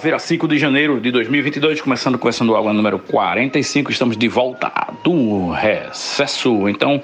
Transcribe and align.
Quarta-feira, 0.00 0.18
5 0.18 0.48
de 0.48 0.58
janeiro 0.58 0.98
de 0.98 1.10
2022, 1.10 1.82
começando 1.82 2.18
Conversando 2.18 2.56
Água 2.56 2.72
número 2.72 2.98
45, 2.98 3.90
estamos 3.90 4.16
de 4.16 4.28
volta 4.28 4.72
do 5.04 5.50
recesso. 5.50 6.66
Então, 6.70 7.02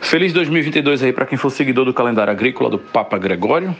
feliz 0.00 0.32
2022 0.32 1.04
aí 1.04 1.12
para 1.12 1.24
quem 1.24 1.38
for 1.38 1.50
seguidor 1.50 1.84
do 1.84 1.94
calendário 1.94 2.32
agrícola 2.32 2.68
do 2.68 2.80
Papa 2.80 3.16
Gregório. 3.16 3.76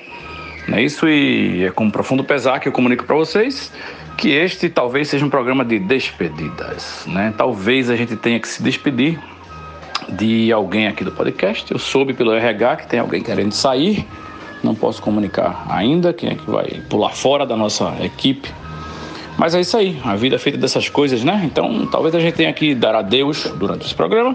É 0.73 0.81
isso? 0.81 1.09
E 1.09 1.65
é 1.65 1.73
com 1.73 1.91
profundo 1.91 2.23
pesar 2.23 2.61
que 2.61 2.69
eu 2.69 2.73
comunico 2.73 3.05
para 3.05 3.17
vocês 3.17 3.73
que 4.17 4.31
este 4.31 4.69
talvez 4.69 5.09
seja 5.09 5.27
um 5.27 5.31
programa 5.31 5.65
de 5.65 5.81
despedidas, 5.81 7.05
né? 7.09 7.35
Talvez 7.37 7.91
a 7.91 7.97
gente 7.97 8.15
tenha 8.15 8.39
que 8.39 8.47
se 8.47 8.63
despedir 8.63 9.19
de 10.09 10.53
alguém 10.53 10.87
aqui 10.87 11.03
do 11.03 11.11
podcast. 11.11 11.73
Eu 11.73 11.81
soube 11.81 12.15
pelo 12.15 12.33
RH 12.33 12.77
que 12.77 12.87
tem 12.87 13.01
alguém 13.01 13.25
querendo 13.25 13.51
sair. 13.51 14.07
Não 14.67 14.75
posso 14.75 15.01
comunicar 15.01 15.65
ainda 15.71 16.13
quem 16.13 16.29
é 16.29 16.35
que 16.35 16.51
vai 16.51 16.83
pular 16.91 17.11
fora 17.11 17.47
da 17.47 17.57
nossa 17.57 17.95
equipe. 18.03 18.53
Mas 19.39 19.55
é 19.55 19.61
isso 19.61 19.77
aí, 19.77 20.01
a 20.03 20.17
vida 20.17 20.37
é 20.37 20.39
feita 20.39 20.59
dessas 20.59 20.89
coisas, 20.89 21.23
né? 21.23 21.43
Então 21.45 21.87
talvez 21.87 22.15
a 22.15 22.21
gente 22.21 22.35
tenha 22.35 22.53
que 22.53 22.75
dar 22.75 22.95
adeus 22.97 23.45
durante 23.57 23.85
esse 23.85 23.95
programa, 23.95 24.35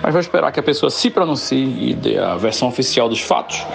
mas 0.00 0.12
vou 0.12 0.20
esperar 0.20 0.52
que 0.52 0.60
a 0.60 0.62
pessoa 0.62 0.90
se 0.90 1.10
pronuncie 1.10 1.90
e 1.90 1.94
dê 1.94 2.18
a 2.18 2.36
versão 2.36 2.68
oficial 2.68 3.08
dos 3.08 3.20
fatos. 3.20 3.66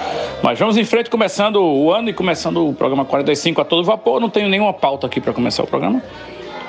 Mas 0.42 0.58
vamos 0.58 0.78
em 0.78 0.86
frente, 0.86 1.10
começando 1.10 1.58
o 1.58 1.92
ano 1.92 2.10
e 2.10 2.14
começando 2.14 2.66
o 2.66 2.74
programa 2.74 3.04
45 3.04 3.60
a 3.60 3.66
todo 3.66 3.84
vapor. 3.84 4.22
Não 4.22 4.30
tenho 4.30 4.48
nenhuma 4.48 4.74
pauta 4.74 5.08
aqui 5.08 5.20
para 5.20 5.34
começar 5.34 5.64
o 5.64 5.68
programa. 5.68 6.02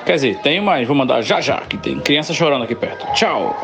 Quer 0.05 0.15
dizer, 0.15 0.39
tenho, 0.39 0.63
mas 0.63 0.85
vou 0.85 0.95
mandar 0.95 1.21
já 1.21 1.39
já, 1.39 1.57
que 1.61 1.77
tem 1.77 1.99
criança 1.99 2.33
chorando 2.33 2.63
aqui 2.63 2.75
perto. 2.75 3.05
Tchau! 3.13 3.55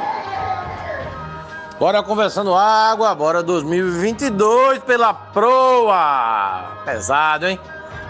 Bora 1.79 2.01
conversando 2.01 2.55
água, 2.55 3.13
bora 3.13 3.43
2022 3.43 4.79
pela 4.79 5.13
proa. 5.13 6.81
Pesado, 6.83 7.45
hein? 7.45 7.59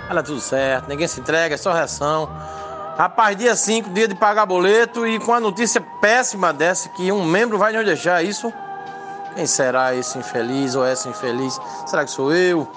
Olha 0.09 0.23
tudo 0.23 0.39
certo, 0.39 0.87
ninguém 0.87 1.05
se 1.05 1.19
entrega, 1.19 1.55
é 1.55 1.57
só 1.57 1.73
reação. 1.73 2.29
Rapaz, 2.97 3.35
dia 3.35 3.57
5, 3.57 3.89
dia 3.89 4.07
de 4.07 4.15
pagar 4.15 4.45
boleto 4.45 5.05
e 5.05 5.19
com 5.19 5.33
a 5.33 5.39
notícia 5.41 5.81
péssima 5.99 6.53
dessa 6.53 6.87
que 6.89 7.11
um 7.11 7.25
membro 7.25 7.57
vai 7.57 7.73
nos 7.73 7.83
deixar 7.83 8.23
isso. 8.23 8.53
Quem 9.35 9.45
será 9.45 9.93
esse 9.93 10.17
infeliz 10.17 10.73
ou 10.73 10.85
essa 10.85 11.09
infeliz? 11.09 11.59
Será 11.85 12.05
que 12.05 12.11
sou 12.11 12.33
eu? 12.33 12.71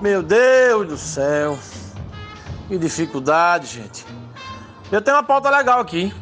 Meu 0.00 0.22
Deus 0.22 0.88
do 0.88 0.96
céu. 0.96 1.58
Que 2.68 2.78
dificuldade, 2.78 3.66
gente. 3.66 4.06
Eu 4.90 5.02
tenho 5.02 5.18
uma 5.18 5.22
pauta 5.22 5.50
legal 5.50 5.78
aqui. 5.78 6.12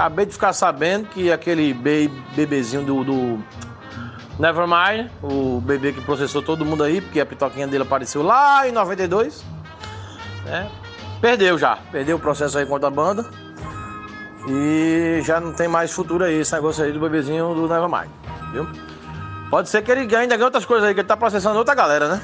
Acabei 0.00 0.24
de 0.24 0.32
ficar 0.32 0.54
sabendo 0.54 1.08
que 1.08 1.30
aquele 1.30 1.74
be 1.74 2.08
bebezinho 2.34 2.82
do, 2.82 3.04
do 3.04 3.44
Nevermind, 4.38 5.10
o 5.22 5.60
bebê 5.60 5.92
que 5.92 6.00
processou 6.00 6.40
todo 6.40 6.64
mundo 6.64 6.82
aí, 6.82 7.02
porque 7.02 7.20
a 7.20 7.26
pitoquinha 7.26 7.68
dele 7.68 7.82
apareceu 7.82 8.22
lá 8.22 8.66
em 8.66 8.72
92, 8.72 9.44
né? 10.46 10.70
Perdeu 11.20 11.58
já, 11.58 11.76
perdeu 11.92 12.16
o 12.16 12.18
processo 12.18 12.56
aí 12.56 12.64
contra 12.64 12.88
a 12.88 12.90
banda. 12.90 13.26
E 14.48 15.20
já 15.22 15.38
não 15.38 15.52
tem 15.52 15.68
mais 15.68 15.92
futuro 15.92 16.24
aí 16.24 16.40
esse 16.40 16.54
negócio 16.54 16.82
aí 16.82 16.92
do 16.92 16.98
bebezinho 16.98 17.54
do 17.54 17.68
Nevermind, 17.68 18.08
viu? 18.52 18.66
Pode 19.50 19.68
ser 19.68 19.82
que 19.82 19.92
ele 19.92 20.16
ainda 20.16 20.34
ganhe 20.34 20.44
outras 20.44 20.64
coisas 20.64 20.88
aí, 20.88 20.94
que 20.94 21.00
ele 21.00 21.08
tá 21.08 21.14
processando 21.14 21.58
outra 21.58 21.74
galera, 21.74 22.08
né? 22.08 22.22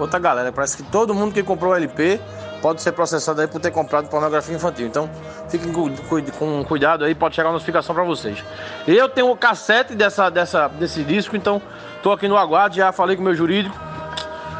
Outra 0.00 0.18
galera. 0.18 0.50
Parece 0.50 0.78
que 0.78 0.82
todo 0.82 1.14
mundo 1.14 1.32
que 1.32 1.44
comprou 1.44 1.70
o 1.70 1.76
LP 1.76 2.20
pode 2.62 2.82
ser 2.82 2.92
processado 2.92 3.40
aí 3.40 3.46
por 3.46 3.60
ter 3.60 3.70
comprado 3.70 4.08
pornografia 4.08 4.54
infantil. 4.54 4.86
Então, 4.86 5.10
fiquem 5.48 5.72
com, 5.72 5.94
com 6.38 6.64
cuidado 6.64 7.04
aí, 7.04 7.14
pode 7.14 7.34
chegar 7.34 7.48
uma 7.48 7.54
notificação 7.54 7.94
para 7.94 8.04
vocês. 8.04 8.44
Eu 8.86 9.08
tenho 9.08 9.30
o 9.30 9.36
cassete 9.36 9.94
dessa, 9.94 10.30
dessa, 10.30 10.68
desse 10.68 11.02
disco, 11.04 11.36
então 11.36 11.60
tô 12.02 12.12
aqui 12.12 12.28
no 12.28 12.36
aguardo, 12.36 12.76
já 12.76 12.92
falei 12.92 13.16
com 13.16 13.22
o 13.22 13.24
meu 13.24 13.34
jurídico. 13.34 13.76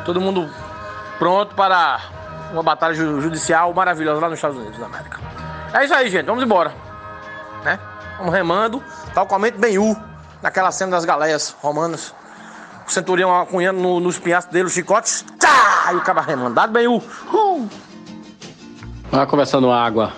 Todo 0.05 0.21
mundo 0.21 0.49
pronto 1.19 1.55
para 1.55 2.01
uma 2.53 2.63
batalha 2.63 2.95
ju- 2.95 3.21
judicial 3.21 3.73
maravilhosa 3.75 4.21
lá 4.21 4.29
nos 4.29 4.39
Estados 4.39 4.57
Unidos 4.57 4.79
da 4.79 4.87
América. 4.87 5.19
É 5.73 5.85
isso 5.85 5.95
aí, 5.95 6.09
gente. 6.09 6.27
Vamos 6.27 6.45
embora. 6.45 6.73
Né? 7.65 7.79
Vamos 8.19 8.33
remando, 8.33 8.83
talmente 9.13 9.59
bem 9.59 9.79
U, 9.79 9.97
naquela 10.41 10.71
cena 10.71 10.93
das 10.93 11.05
galeias 11.05 11.55
romanas. 11.61 12.15
O 12.87 12.91
centurião 12.93 13.37
acunhando 13.41 13.81
no, 13.81 13.99
nos 13.99 14.17
pinhaços 14.19 14.51
dele, 14.51 14.67
os 14.67 14.73
chicotes. 14.73 15.25
Tá! 15.41 15.93
E 15.93 15.97
o 15.97 16.21
remando. 16.21 16.55
Dado 16.55 16.73
bem 16.73 16.87
U. 16.87 16.99
Uh! 17.33 17.69
Ah, 19.13 19.25
Conversando 19.25 19.71
Água. 19.71 20.13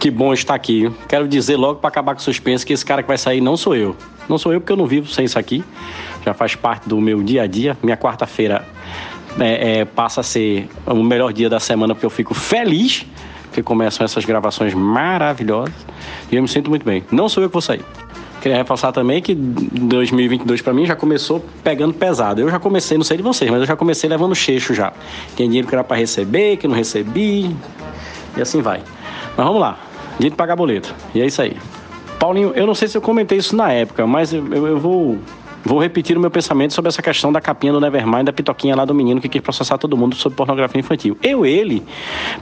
Que 0.00 0.10
bom 0.10 0.32
estar 0.32 0.54
aqui. 0.54 0.90
Quero 1.08 1.28
dizer 1.28 1.56
logo 1.56 1.78
para 1.78 1.88
acabar 1.88 2.14
com 2.14 2.20
o 2.20 2.22
suspense 2.22 2.64
que 2.64 2.72
esse 2.72 2.84
cara 2.84 3.02
que 3.02 3.08
vai 3.08 3.18
sair 3.18 3.40
não 3.40 3.56
sou 3.56 3.76
eu. 3.76 3.96
Não 4.28 4.38
sou 4.38 4.52
eu 4.52 4.60
porque 4.60 4.72
eu 4.72 4.76
não 4.76 4.86
vivo 4.86 5.08
sem 5.08 5.24
isso 5.24 5.38
aqui. 5.38 5.62
Já 6.24 6.34
faz 6.34 6.54
parte 6.54 6.88
do 6.88 7.00
meu 7.00 7.22
dia 7.22 7.42
a 7.42 7.46
dia. 7.46 7.76
Minha 7.82 7.96
quarta-feira 7.96 8.66
é, 9.38 9.80
é, 9.80 9.84
passa 9.84 10.20
a 10.20 10.24
ser 10.24 10.68
o 10.86 11.02
melhor 11.02 11.32
dia 11.32 11.48
da 11.48 11.60
semana 11.60 11.94
porque 11.94 12.06
eu 12.06 12.10
fico 12.10 12.34
feliz 12.34 13.06
que 13.52 13.62
começam 13.62 14.04
essas 14.04 14.24
gravações 14.24 14.74
maravilhosas. 14.74 15.74
E 16.32 16.36
eu 16.36 16.42
me 16.42 16.48
sinto 16.48 16.70
muito 16.70 16.84
bem. 16.84 17.04
Não 17.12 17.28
sou 17.28 17.42
eu 17.42 17.48
que 17.48 17.52
vou 17.52 17.62
sair. 17.62 17.84
Queria 18.44 18.58
reforçar 18.58 18.92
também 18.92 19.22
que 19.22 19.34
2022 19.34 20.60
para 20.60 20.74
mim 20.74 20.84
já 20.84 20.94
começou 20.94 21.42
pegando 21.62 21.94
pesado. 21.94 22.42
Eu 22.42 22.50
já 22.50 22.58
comecei, 22.60 22.98
não 22.98 23.02
sei 23.02 23.16
de 23.16 23.22
vocês, 23.22 23.50
mas 23.50 23.60
eu 23.60 23.66
já 23.66 23.74
comecei 23.74 24.06
levando 24.10 24.34
cheixo 24.34 24.74
já. 24.74 24.92
Tem 25.34 25.46
dinheiro 25.46 25.66
que 25.66 25.74
era 25.74 25.82
para 25.82 25.96
receber, 25.96 26.58
que 26.58 26.68
não 26.68 26.74
recebi, 26.76 27.56
e 28.36 28.42
assim 28.42 28.60
vai. 28.60 28.82
Mas 29.34 29.46
vamos 29.46 29.58
lá, 29.58 29.78
dia 30.20 30.28
de 30.28 30.36
pagar 30.36 30.56
boleto. 30.56 30.94
E 31.14 31.22
é 31.22 31.26
isso 31.26 31.40
aí. 31.40 31.56
Paulinho, 32.18 32.52
eu 32.54 32.66
não 32.66 32.74
sei 32.74 32.86
se 32.86 32.98
eu 32.98 33.00
comentei 33.00 33.38
isso 33.38 33.56
na 33.56 33.72
época, 33.72 34.06
mas 34.06 34.34
eu, 34.34 34.46
eu- 34.54 34.78
vou, 34.78 35.16
vou 35.64 35.80
repetir 35.80 36.14
o 36.14 36.20
meu 36.20 36.30
pensamento 36.30 36.74
sobre 36.74 36.90
essa 36.90 37.00
questão 37.00 37.32
da 37.32 37.40
capinha 37.40 37.72
do 37.72 37.80
Nevermind, 37.80 38.26
da 38.26 38.32
pitoquinha 38.34 38.76
lá 38.76 38.84
do 38.84 38.94
menino 38.94 39.22
que 39.22 39.28
quis 39.30 39.40
processar 39.40 39.78
todo 39.78 39.96
mundo 39.96 40.16
sobre 40.16 40.36
pornografia 40.36 40.78
infantil. 40.80 41.16
Eu, 41.22 41.46
ele, 41.46 41.82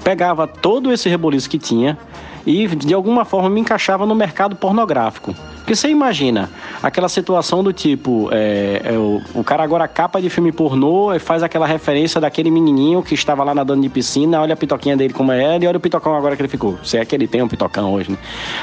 pegava 0.02 0.48
todo 0.48 0.92
esse 0.92 1.08
reboliço 1.08 1.48
que 1.48 1.58
tinha 1.60 1.96
e 2.44 2.66
de 2.66 2.92
alguma 2.92 3.24
forma 3.24 3.48
me 3.48 3.60
encaixava 3.60 4.04
no 4.04 4.16
mercado 4.16 4.56
pornográfico. 4.56 5.32
Porque 5.62 5.76
você 5.76 5.88
imagina 5.88 6.50
aquela 6.82 7.08
situação 7.08 7.62
do 7.62 7.72
tipo: 7.72 8.28
é, 8.32 8.82
é, 8.84 8.92
o, 8.98 9.22
o 9.32 9.44
cara 9.44 9.62
agora 9.62 9.86
capa 9.86 10.20
de 10.20 10.28
filme 10.28 10.50
pornô 10.50 11.14
e 11.14 11.20
faz 11.20 11.42
aquela 11.42 11.66
referência 11.66 12.20
daquele 12.20 12.50
menininho 12.50 13.02
que 13.02 13.14
estava 13.14 13.44
lá 13.44 13.54
nadando 13.54 13.80
de 13.80 13.88
piscina, 13.88 14.40
olha 14.40 14.54
a 14.54 14.56
pitoquinha 14.56 14.96
dele 14.96 15.14
como 15.14 15.30
é 15.30 15.58
e 15.58 15.66
olha 15.66 15.76
o 15.76 15.80
pitocão 15.80 16.16
agora 16.16 16.34
que 16.34 16.42
ele 16.42 16.48
ficou. 16.48 16.78
Se 16.82 16.98
é 16.98 17.04
que 17.04 17.14
ele 17.14 17.28
tem 17.28 17.42
um 17.42 17.48
pitocão 17.48 17.92
hoje, 17.94 18.10
né? 18.10 18.18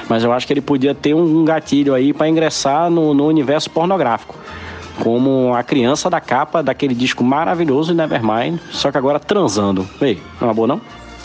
Mas 0.10 0.24
eu 0.24 0.32
acho 0.34 0.46
que 0.46 0.52
ele 0.52 0.62
podia 0.62 0.94
ter 0.94 1.14
um, 1.14 1.40
um 1.40 1.46
gatilho 1.46 1.94
aí 1.94 2.12
para 2.12 2.28
ingressar 2.28 2.90
no, 2.90 3.14
no 3.14 3.28
universo 3.28 3.70
pornográfico. 3.70 4.36
Como 5.02 5.56
a 5.56 5.64
criança 5.64 6.10
da 6.10 6.20
capa 6.20 6.62
daquele 6.62 6.94
disco 6.94 7.24
maravilhoso 7.24 7.94
Nevermind, 7.94 8.60
só 8.72 8.92
que 8.92 8.98
agora 8.98 9.18
transando. 9.18 9.88
Ei, 10.02 10.22
não 10.42 10.50
é 10.50 10.54
boa 10.54 10.68
não? 10.68 10.81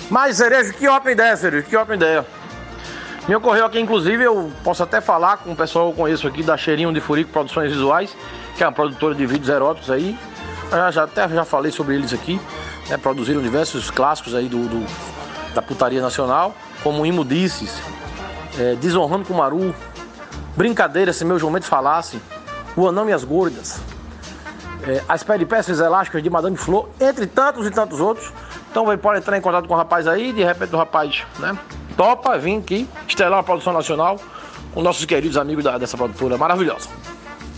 Mas, 0.09 0.37
Cerejo, 0.37 0.73
que 0.75 0.87
ótima 0.87 1.11
ideia, 1.11 1.37
Cerejo, 1.37 1.67
que 1.67 1.77
ótima 1.77 1.97
ideia. 1.97 2.25
Me 3.26 3.35
ocorreu 3.35 3.65
aqui, 3.65 3.81
inclusive, 3.81 4.23
eu 4.23 4.53
posso 4.62 4.82
até 4.82 5.00
falar 5.00 5.38
com 5.38 5.53
o 5.53 5.56
pessoal 5.56 5.87
que 5.87 5.93
eu 5.93 5.97
conheço 6.05 6.26
aqui 6.29 6.43
da 6.43 6.56
Cheirinho 6.59 6.93
de 6.93 7.00
Furico 7.00 7.32
Produções 7.32 7.73
Visuais, 7.73 8.15
que 8.56 8.62
é 8.62 8.67
uma 8.67 8.73
produtora 8.73 9.15
de 9.15 9.25
vídeos 9.25 9.49
eróticos 9.49 9.91
aí. 9.91 10.19
Já- 10.93 11.05
até 11.05 11.26
já 11.29 11.44
falei 11.44 11.73
sobre 11.73 11.94
eles 11.94 12.12
aqui. 12.12 12.41
né? 12.91 12.99
Produziram 12.99 13.41
diversos 13.41 13.91
clássicos 13.91 14.35
aí 14.35 14.47
do, 14.47 14.59
do- 14.69 14.87
da 15.55 15.62
putaria 15.62 16.03
nacional, 16.03 16.55
como 16.82 17.06
Imudices, 17.06 17.81
é, 18.59 18.75
Desonrando 18.75 19.25
com 19.25 19.32
Maru, 19.32 19.75
Brincadeira 20.55 21.11
se 21.12 21.25
meu 21.25 21.38
jumento 21.38 21.65
falasse, 21.65 22.20
O 22.77 22.87
Anão 22.87 23.09
e 23.09 23.12
as 23.15 23.25
Gordas, 23.25 23.81
é, 24.87 25.03
As 25.09 25.23
Peripécias 25.23 25.81
Elásticas 25.81 26.23
de 26.23 26.29
Madame 26.29 26.59
Flor, 26.59 26.91
entre 27.00 27.27
tantos 27.27 27.67
e 27.67 27.70
tantos 27.70 28.00
outros. 28.00 28.31
Então 28.75 28.85
você 28.85 28.97
pode 28.97 29.21
entrar 29.21 29.38
em 29.38 29.41
contato 29.41 29.69
com 29.69 29.75
o 29.75 29.76
rapaz 29.76 30.09
aí, 30.09 30.32
de 30.32 30.43
repente 30.43 30.75
o 30.75 30.76
rapaz, 30.79 31.23
né? 31.38 31.56
Topa 31.97 32.37
vir 32.37 32.59
aqui, 32.59 32.88
estrelar 33.06 33.38
uma 33.38 33.44
produção 33.44 33.73
nacional 33.73 34.19
com 34.73 34.82
nossos 34.82 35.05
queridos 35.05 35.37
amigos 35.37 35.62
da- 35.62 35.79
dessa 35.79 35.97
produtora 35.97 36.37
maravilhosa. 36.37 36.88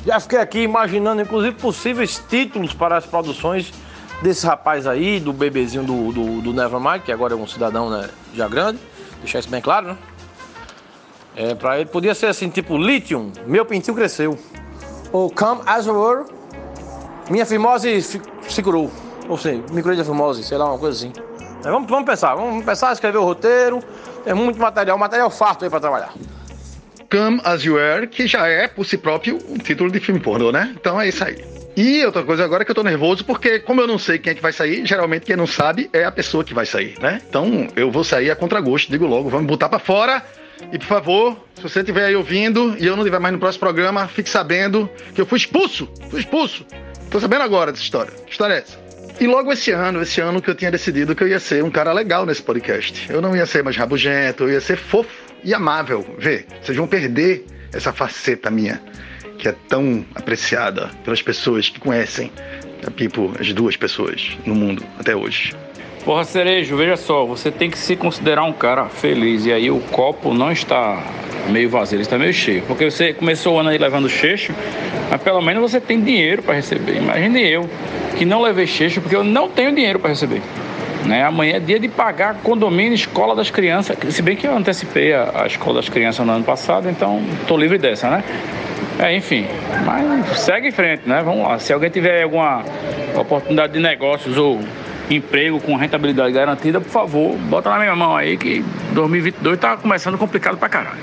Já 0.05 0.21
fiquei 0.21 0.39
aqui 0.39 0.59
imaginando, 0.59 1.23
inclusive, 1.23 1.57
possíveis 1.57 2.23
títulos 2.29 2.75
para 2.75 2.99
as 2.99 3.07
produções 3.07 3.73
desse 4.21 4.47
rapaz 4.47 4.87
aí, 4.87 5.19
do 5.19 5.33
bebezinho 5.33 5.85
do, 5.85 6.13
do, 6.13 6.43
do 6.43 6.53
Nevermind, 6.53 7.01
que 7.03 7.11
agora 7.11 7.33
é 7.33 7.37
um 7.39 7.47
cidadão 7.47 7.89
né, 7.89 8.11
já 8.35 8.47
grande, 8.47 8.79
Deixar 9.23 9.39
isso 9.39 9.49
bem 9.49 9.63
claro, 9.63 9.87
né? 9.87 9.97
É, 11.35 11.55
pra 11.55 11.81
ele 11.81 11.89
podia 11.89 12.15
ser 12.15 12.27
assim, 12.27 12.51
tipo 12.51 12.77
Lithium, 12.77 13.33
meu 13.47 13.65
pintinho 13.65 13.97
cresceu. 13.97 14.39
Ou 15.11 15.31
Come 15.31 15.63
as 15.65 15.87
you 15.87 15.95
were, 15.99 16.25
minha 17.31 17.47
fimose 17.47 18.03
fi- 18.03 18.21
se 18.51 18.63
curou. 18.63 18.91
Ou 19.29 19.37
seja, 19.37 19.61
da 19.61 20.05
fimose, 20.05 20.43
sei 20.45 20.59
lá, 20.59 20.67
uma 20.67 20.79
coisa 20.79 20.97
assim. 20.97 21.13
Mas 21.57 21.73
vamos, 21.73 21.89
vamos 21.89 22.05
pensar, 22.05 22.35
vamos 22.35 22.65
pensar, 22.65 22.93
escrever 22.93 23.19
o 23.19 23.25
roteiro. 23.25 23.81
Tem 24.25 24.35
muito 24.35 24.59
material, 24.59 24.97
material 24.99 25.31
farto 25.31 25.65
aí 25.65 25.71
pra 25.71 25.81
trabalhar. 25.81 26.13
Come 27.11 27.41
As 27.45 27.63
You 27.65 27.79
Are, 27.79 28.07
que 28.07 28.27
já 28.27 28.47
é, 28.47 28.67
por 28.67 28.85
si 28.85 28.99
próprio, 28.99 29.39
um 29.49 29.59
título 29.59 29.91
de 29.91 30.01
filme 30.01 30.21
pornô, 30.21 30.51
né? 30.51 30.75
Então 30.79 31.01
é 31.01 31.09
isso 31.09 31.25
aí. 31.25 31.45
E 31.77 32.05
outra 32.05 32.23
coisa 32.23 32.43
agora 32.45 32.63
é 32.63 32.65
que 32.65 32.71
eu 32.71 32.75
tô 32.75 32.83
nervoso, 32.83 33.25
porque 33.25 33.59
como 33.59 33.81
eu 33.81 33.87
não 33.87 33.99
sei 33.99 34.19
quem 34.19 34.33
é 34.33 34.35
que 34.35 34.41
vai 34.41 34.53
sair, 34.53 34.87
geralmente 34.87 35.27
quem 35.27 35.37
não 35.37 35.47
sabe 35.47 35.91
é 35.93 36.05
a 36.05 36.11
pessoa 36.11 36.43
que 36.43 36.55
vai 36.55 36.65
sair, 36.65 36.97
né? 37.01 37.21
Então 37.29 37.69
eu 37.77 37.91
vou 37.91 38.03
sair 38.03 38.31
a 38.31 38.37
contragosto, 38.37 38.91
digo 38.91 39.07
logo, 39.07 39.29
vamos 39.29 39.47
botar 39.47 39.69
pra 39.69 39.79
fora. 39.79 40.25
E 40.73 40.79
por 40.79 40.87
favor, 40.87 41.37
se 41.55 41.63
você 41.63 41.81
estiver 41.81 42.07
aí 42.07 42.17
ouvindo 42.17 42.75
e 42.79 42.87
eu 42.87 42.97
não 42.97 43.03
estiver 43.03 43.21
mais 43.21 43.35
no 43.35 43.39
próximo 43.39 43.61
programa, 43.61 44.09
fique 44.09 44.31
sabendo 44.31 44.89
que 45.15 45.21
eu 45.21 45.27
fui 45.27 45.37
expulso, 45.37 45.87
fui 46.09 46.21
expulso. 46.21 46.65
Tô 47.11 47.21
sabendo 47.21 47.43
agora 47.43 47.71
dessa 47.71 47.85
história. 47.85 48.13
Que 48.25 48.33
história 48.33 48.55
é 48.55 48.59
essa? 48.59 48.86
E 49.19 49.27
logo 49.27 49.51
esse 49.51 49.71
ano, 49.71 50.03
esse 50.03 50.21
ano 50.21 50.43
que 50.43 50.51
eu 50.51 50.55
tinha 50.55 50.71
decidido 50.71 51.15
que 51.15 51.23
eu 51.23 51.29
ia 51.29 51.41
ser 51.41 51.65
um 51.65 51.71
cara 51.71 51.91
legal 51.91 52.27
nesse 52.27 52.43
podcast. 52.43 53.11
Eu 53.11 53.23
não 53.23 53.35
ia 53.35 53.47
ser 53.47 53.65
mais 53.65 53.75
rabugento, 53.75 54.45
eu 54.45 54.51
ia 54.51 54.61
ser 54.61 54.77
fofo 54.77 55.11
e 55.43 55.55
amável. 55.55 56.05
Vê, 56.19 56.45
vocês 56.63 56.77
vão 56.77 56.87
perder 56.87 57.47
essa 57.73 57.95
faceta 57.95 58.51
minha, 58.51 58.81
que 59.39 59.49
é 59.49 59.55
tão 59.69 60.05
apreciada 60.15 60.91
pelas 61.03 61.23
pessoas 61.23 61.71
que 61.71 61.81
conhecem, 61.81 62.31
tipo, 62.95 63.33
as 63.41 63.53
duas 63.55 63.75
pessoas 63.75 64.37
no 64.45 64.55
mundo 64.55 64.85
até 64.99 65.17
hoje. 65.17 65.55
Porra, 66.07 66.23
Cerejo, 66.23 66.77
veja 66.77 66.97
só, 66.97 67.27
você 67.27 67.51
tem 67.51 67.69
que 67.69 67.77
se 67.77 67.97
considerar 67.97 68.45
um 68.45 68.53
cara 68.53 68.85
feliz. 68.85 69.45
E 69.45 69.53
aí 69.53 69.73
o 69.73 69.81
copo 69.81 70.33
não 70.33 70.53
está 70.53 71.03
meio 71.49 71.69
vazio, 71.69 71.97
ele 71.97 72.03
está 72.03 72.17
meio 72.17 72.33
cheio. 72.33 72.63
Porque 72.63 72.89
você 72.89 73.13
começou 73.13 73.57
o 73.57 73.59
ano 73.59 73.71
aí 73.71 73.77
levando 73.77 74.09
cheixo, 74.09 74.55
mas 75.11 75.21
pelo 75.21 75.43
menos 75.43 75.69
você 75.69 75.81
tem 75.81 76.01
dinheiro 76.01 76.45
para 76.45 76.55
receber. 76.55 76.99
Imagine 76.99 77.51
eu, 77.51 77.69
que 78.17 78.25
não 78.25 78.41
levei 78.41 78.69
cheixo 78.69 79.01
porque 79.01 79.17
eu 79.17 79.25
não 79.25 79.49
tenho 79.49 79.75
dinheiro 79.75 79.99
para 79.99 80.11
receber. 80.11 80.41
Né? 81.05 81.25
Amanhã 81.25 81.57
é 81.57 81.59
dia 81.59 81.81
de 81.81 81.89
pagar 81.89 82.37
condomínio, 82.37 82.95
escola 82.95 83.35
das 83.35 83.51
crianças. 83.51 83.97
Se 84.15 84.23
bem 84.23 84.37
que 84.37 84.47
eu 84.47 84.57
antecipei 84.57 85.13
a, 85.13 85.43
a 85.43 85.47
escola 85.49 85.81
das 85.81 85.89
crianças 85.89 86.25
no 86.25 86.33
ano 86.33 86.45
passado, 86.45 86.89
então 86.89 87.21
estou 87.41 87.59
livre 87.59 87.79
dessa, 87.79 88.09
né? 88.09 88.23
É, 89.01 89.15
enfim, 89.17 89.45
mas 89.85 90.39
segue 90.39 90.69
em 90.69 90.73
frente, 90.73 91.03
né? 91.05 91.21
Vamos 91.25 91.43
lá. 91.49 91.59
Se 91.59 91.73
alguém 91.73 91.91
tiver 91.91 92.23
alguma 92.23 92.63
oportunidade 93.17 93.73
de 93.73 93.81
negócios 93.81 94.39
ou 94.39 94.61
emprego 95.11 95.61
com 95.61 95.77
rentabilidade 95.77 96.33
garantida, 96.33 96.81
por 96.81 96.91
favor, 96.91 97.37
bota 97.37 97.71
na 97.71 97.79
minha 97.79 97.95
mão 97.95 98.17
aí 98.17 98.37
que 98.37 98.65
2022 98.93 99.59
tá 99.59 99.77
começando 99.77 100.19
complicado 100.19 100.57
pra 100.57 100.69
caralho. 100.69 100.99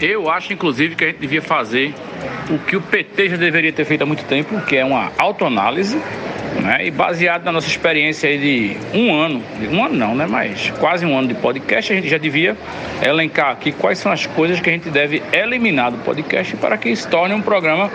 Eu 0.00 0.30
acho, 0.30 0.52
inclusive, 0.52 0.94
que 0.94 1.04
a 1.04 1.06
gente 1.06 1.18
devia 1.18 1.40
fazer 1.40 1.94
o 2.50 2.58
que 2.58 2.76
o 2.76 2.82
PT 2.82 3.30
já 3.30 3.36
deveria 3.36 3.72
ter 3.72 3.84
feito 3.84 4.02
há 4.02 4.06
muito 4.06 4.24
tempo, 4.24 4.60
que 4.60 4.76
é 4.76 4.84
uma 4.84 5.10
autoanálise, 5.18 5.98
né? 6.62 6.86
E 6.86 6.90
baseado 6.90 7.44
na 7.44 7.52
nossa 7.52 7.68
experiência 7.68 8.28
aí 8.28 8.38
de 8.38 8.96
um 8.96 9.14
ano, 9.14 9.42
um 9.70 9.82
ano 9.82 9.94
não, 9.94 10.14
né? 10.14 10.26
Mas 10.28 10.70
quase 10.78 11.06
um 11.06 11.18
ano 11.18 11.28
de 11.28 11.34
podcast, 11.34 11.92
a 11.92 11.96
gente 11.96 12.08
já 12.08 12.18
devia 12.18 12.56
elencar 13.02 13.50
aqui 13.50 13.72
quais 13.72 13.98
são 13.98 14.12
as 14.12 14.26
coisas 14.26 14.60
que 14.60 14.68
a 14.68 14.72
gente 14.72 14.90
deve 14.90 15.22
eliminar 15.32 15.90
do 15.90 15.98
podcast 15.98 16.54
para 16.56 16.76
que 16.76 16.94
se 16.94 17.08
torne 17.08 17.34
um 17.34 17.42
programa 17.42 17.90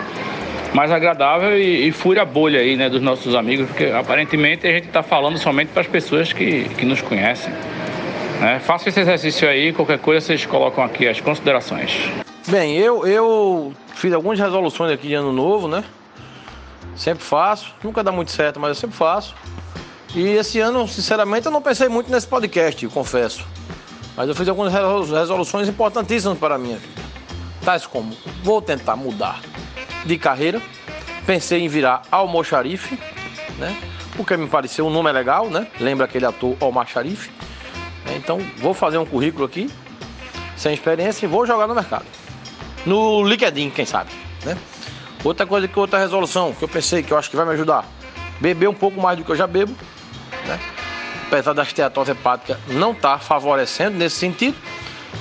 mais 0.74 0.90
agradável 0.90 1.58
e, 1.58 1.88
e 1.88 1.92
fure 1.92 2.18
a 2.18 2.24
bolha 2.24 2.60
aí, 2.60 2.76
né, 2.76 2.88
dos 2.88 3.02
nossos 3.02 3.34
amigos, 3.34 3.66
porque 3.68 3.86
aparentemente 3.86 4.66
a 4.66 4.72
gente 4.72 4.86
está 4.86 5.02
falando 5.02 5.38
somente 5.38 5.68
para 5.68 5.82
as 5.82 5.86
pessoas 5.88 6.32
que, 6.32 6.68
que 6.70 6.84
nos 6.84 7.02
conhecem. 7.02 7.52
Né? 8.40 8.58
Faça 8.58 8.88
esse 8.88 9.00
exercício 9.00 9.48
aí, 9.48 9.72
qualquer 9.72 9.98
coisa 9.98 10.24
vocês 10.26 10.46
colocam 10.46 10.82
aqui 10.82 11.06
as 11.06 11.20
considerações. 11.20 11.96
Bem, 12.48 12.76
eu, 12.76 13.06
eu 13.06 13.72
fiz 13.94 14.12
algumas 14.12 14.38
resoluções 14.38 14.90
aqui 14.90 15.08
de 15.08 15.14
ano 15.14 15.32
novo, 15.32 15.68
né? 15.68 15.84
Sempre 16.96 17.22
faço, 17.22 17.72
nunca 17.84 18.02
dá 18.02 18.10
muito 18.10 18.32
certo, 18.32 18.58
mas 18.58 18.70
eu 18.70 18.74
sempre 18.74 18.96
faço. 18.96 19.34
E 20.14 20.26
esse 20.28 20.58
ano, 20.58 20.86
sinceramente, 20.88 21.46
eu 21.46 21.52
não 21.52 21.62
pensei 21.62 21.88
muito 21.88 22.10
nesse 22.10 22.26
podcast, 22.26 22.86
confesso. 22.88 23.46
Mas 24.16 24.28
eu 24.28 24.34
fiz 24.34 24.46
algumas 24.48 24.72
resolu- 24.72 25.14
resoluções 25.14 25.68
importantíssimas 25.68 26.36
para 26.36 26.56
a 26.56 26.58
minha 26.58 26.76
vida. 26.76 27.02
Tais 27.64 27.86
como, 27.86 28.12
vou 28.42 28.60
tentar 28.60 28.96
mudar 28.96 29.40
de 30.04 30.18
carreira. 30.18 30.60
Pensei 31.26 31.60
em 31.64 31.68
virar 31.68 32.02
almoxarife, 32.10 32.98
né? 33.58 33.76
Porque 34.16 34.36
me 34.36 34.46
pareceu 34.46 34.86
um 34.86 34.90
nome 34.90 35.08
é 35.08 35.12
legal, 35.12 35.48
né? 35.48 35.66
Lembra 35.80 36.04
aquele 36.04 36.26
ator 36.26 36.56
Omar 36.60 36.86
Sharif? 36.86 37.30
Então, 38.16 38.38
vou 38.58 38.74
fazer 38.74 38.98
um 38.98 39.06
currículo 39.06 39.44
aqui, 39.44 39.70
sem 40.56 40.74
experiência, 40.74 41.24
e 41.24 41.28
vou 41.28 41.46
jogar 41.46 41.66
no 41.66 41.74
mercado. 41.74 42.04
No 42.84 43.22
LinkedIn, 43.22 43.70
quem 43.70 43.86
sabe, 43.86 44.10
né? 44.44 44.56
Outra 45.24 45.46
coisa 45.46 45.68
que 45.68 45.78
outra 45.78 45.98
resolução 45.98 46.52
que 46.52 46.64
eu 46.64 46.68
pensei 46.68 47.02
que 47.02 47.12
eu 47.12 47.18
acho 47.18 47.30
que 47.30 47.36
vai 47.36 47.46
me 47.46 47.52
ajudar, 47.52 47.84
beber 48.40 48.68
um 48.68 48.74
pouco 48.74 49.00
mais 49.00 49.16
do 49.16 49.24
que 49.24 49.30
eu 49.30 49.36
já 49.36 49.46
bebo, 49.46 49.72
né? 50.46 50.58
Apesar 51.28 51.52
da 51.52 51.62
esteatose 51.62 52.10
hepática 52.10 52.58
não 52.66 52.92
estar 52.92 53.18
favorecendo 53.20 53.96
nesse 53.96 54.16
sentido, 54.16 54.56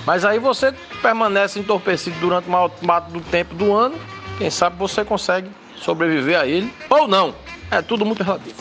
mas 0.06 0.26
aí 0.26 0.40
você 0.40 0.74
permanece 1.02 1.60
entorpecido 1.60 2.20
durante 2.20 2.48
o 2.48 2.52
maior 2.52 2.70
parte 2.70 3.12
do 3.12 3.22
tempo 3.22 3.54
do 3.54 3.74
ano, 3.74 3.96
quem 4.42 4.50
sabe 4.50 4.76
você 4.76 5.06
consegue 5.06 5.48
sobreviver 5.76 6.40
a 6.40 6.48
ele 6.48 6.74
ou 6.90 7.08
não. 7.08 7.32
É 7.70 7.80
tudo 7.80 8.04
muito 8.04 8.24
relativo. 8.24 8.56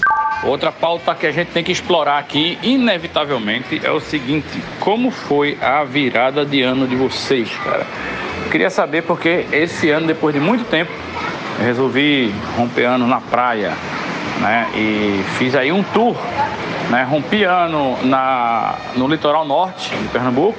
Outra 0.45 0.71
pauta 0.71 1.15
que 1.15 1.27
a 1.27 1.33
gente 1.33 1.53
tem 1.53 1.65
que 1.65 1.73
explorar 1.73 2.19
aqui, 2.19 2.59
inevitavelmente, 2.63 3.81
é 3.83 3.91
o 3.91 3.99
seguinte: 3.99 4.47
como 4.79 5.11
foi 5.11 5.57
a 5.59 5.83
virada 5.83 6.45
de 6.45 6.61
ano 6.61 6.87
de 6.87 6.95
vocês, 6.95 7.51
cara? 7.65 7.87
Queria 8.51 8.69
saber 8.69 9.05
porque 9.05 9.47
esse 9.53 9.89
ano, 9.89 10.07
depois 10.07 10.35
de 10.35 10.41
muito 10.41 10.65
tempo, 10.65 10.93
resolvi 11.59 12.31
romper 12.59 12.85
ano 12.85 13.07
na 13.07 13.23
praia, 13.23 13.73
né? 14.39 14.69
E 14.75 15.23
fiz 15.39 15.57
aí 15.57 15.73
um 15.73 15.83
tour, 15.83 16.15
né? 16.91 17.05
Rompi 17.09 17.45
ano 17.45 17.97
na, 18.03 18.75
no 18.97 19.09
litoral 19.09 19.47
norte 19.47 19.89
de 19.97 20.09
Pernambuco 20.09 20.59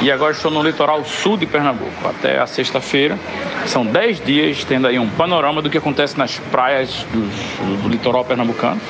e 0.00 0.10
agora 0.10 0.32
estou 0.32 0.50
no 0.50 0.62
litoral 0.62 1.04
sul 1.04 1.36
de 1.36 1.46
Pernambuco 1.46 2.08
até 2.08 2.40
a 2.40 2.46
sexta-feira. 2.46 3.18
São 3.66 3.84
10 3.86 4.24
dias 4.24 4.64
tendo 4.64 4.86
aí 4.88 4.98
um 4.98 5.08
panorama 5.10 5.62
do 5.62 5.70
que 5.70 5.78
acontece 5.78 6.18
nas 6.18 6.38
praias 6.50 7.06
dos- 7.12 7.80
do 7.82 7.88
litoral 7.88 8.24
pernambucano. 8.24 8.80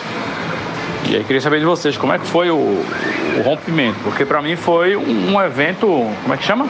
E 1.08 1.16
aí 1.16 1.24
queria 1.24 1.40
saber 1.40 1.58
de 1.58 1.66
vocês, 1.66 1.96
como 1.98 2.12
é 2.12 2.18
que 2.18 2.26
foi 2.26 2.50
o, 2.50 2.54
o 2.54 3.42
rompimento? 3.44 3.98
Porque 4.04 4.24
para 4.24 4.40
mim 4.40 4.54
foi 4.54 4.94
um, 4.96 5.34
um 5.34 5.42
evento, 5.42 5.86
como 6.22 6.32
é 6.32 6.36
que 6.36 6.44
chama? 6.44 6.68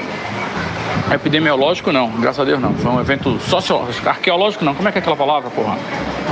Epidemiológico 1.13 1.93
não, 1.93 2.09
graças 2.13 2.41
a 2.41 2.45
Deus 2.45 2.61
não. 2.61 2.73
Foi 2.75 2.91
um 2.91 3.01
evento 3.01 3.39
sociológico, 3.41 4.09
arqueológico 4.09 4.65
não. 4.65 4.75
Como 4.75 4.89
é 4.89 4.93
que 4.93 4.99
é 4.99 5.01
aquela 5.01 5.17
palavra, 5.17 5.51
porra? 5.51 5.77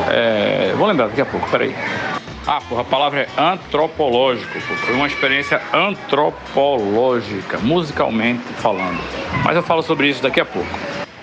É, 0.09 0.73
vou 0.77 0.87
lembrar 0.87 1.09
daqui 1.09 1.21
a 1.21 1.27
pouco, 1.27 1.49
peraí. 1.51 1.75
Ah, 2.51 2.63
porra, 2.67 2.81
a 2.81 2.85
palavra 2.85 3.21
é 3.21 3.29
antropológico. 3.41 4.59
Foi 4.59 4.95
uma 4.95 5.07
experiência 5.07 5.61
antropológica, 5.71 7.59
musicalmente 7.59 8.41
falando. 8.55 8.99
Mas 9.45 9.55
eu 9.55 9.63
falo 9.63 9.83
sobre 9.83 10.09
isso 10.09 10.23
daqui 10.23 10.41
a 10.41 10.47
pouco. 10.47 10.67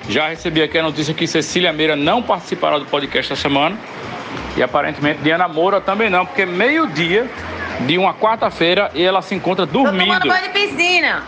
Já 0.08 0.28
recebi 0.28 0.62
aqui 0.62 0.78
a 0.78 0.84
notícia 0.84 1.16
que 1.16 1.26
Cecília 1.26 1.74
Meira 1.74 1.96
não 1.96 2.22
participará 2.22 2.78
do 2.78 2.86
podcast 2.86 3.34
essa 3.34 3.42
semana. 3.42 3.76
E 4.56 4.62
aparentemente 4.62 5.20
Diana 5.24 5.48
Moura 5.48 5.82
também 5.82 6.12
não, 6.12 6.28
porque 6.28 6.46
meio-dia 6.46 7.28
de 7.88 7.98
uma 7.98 8.14
quarta-feira 8.14 8.92
e 8.94 9.02
ela 9.02 9.24
se 9.24 9.34
encontra 9.34 9.66
Tô 9.66 9.80
tomando 9.80 9.98
dormindo. 9.98 10.28
banho 10.28 10.44
de 10.44 10.50
piscina. 10.50 11.24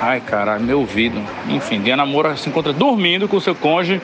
Ai, 0.00 0.20
caralho, 0.20 0.64
meu 0.64 0.80
ouvido. 0.80 1.22
Enfim, 1.50 1.78
Diana 1.82 2.06
Moura 2.06 2.36
se 2.36 2.48
encontra 2.48 2.72
dormindo 2.72 3.28
com 3.28 3.36
o 3.36 3.40
seu 3.40 3.54
cônjuge, 3.54 4.00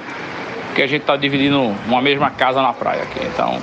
que 0.78 0.82
a 0.84 0.86
gente 0.86 1.02
tá 1.02 1.16
dividindo 1.16 1.60
uma 1.88 2.00
mesma 2.00 2.30
casa 2.30 2.62
na 2.62 2.72
praia 2.72 3.02
aqui. 3.02 3.18
Então, 3.34 3.58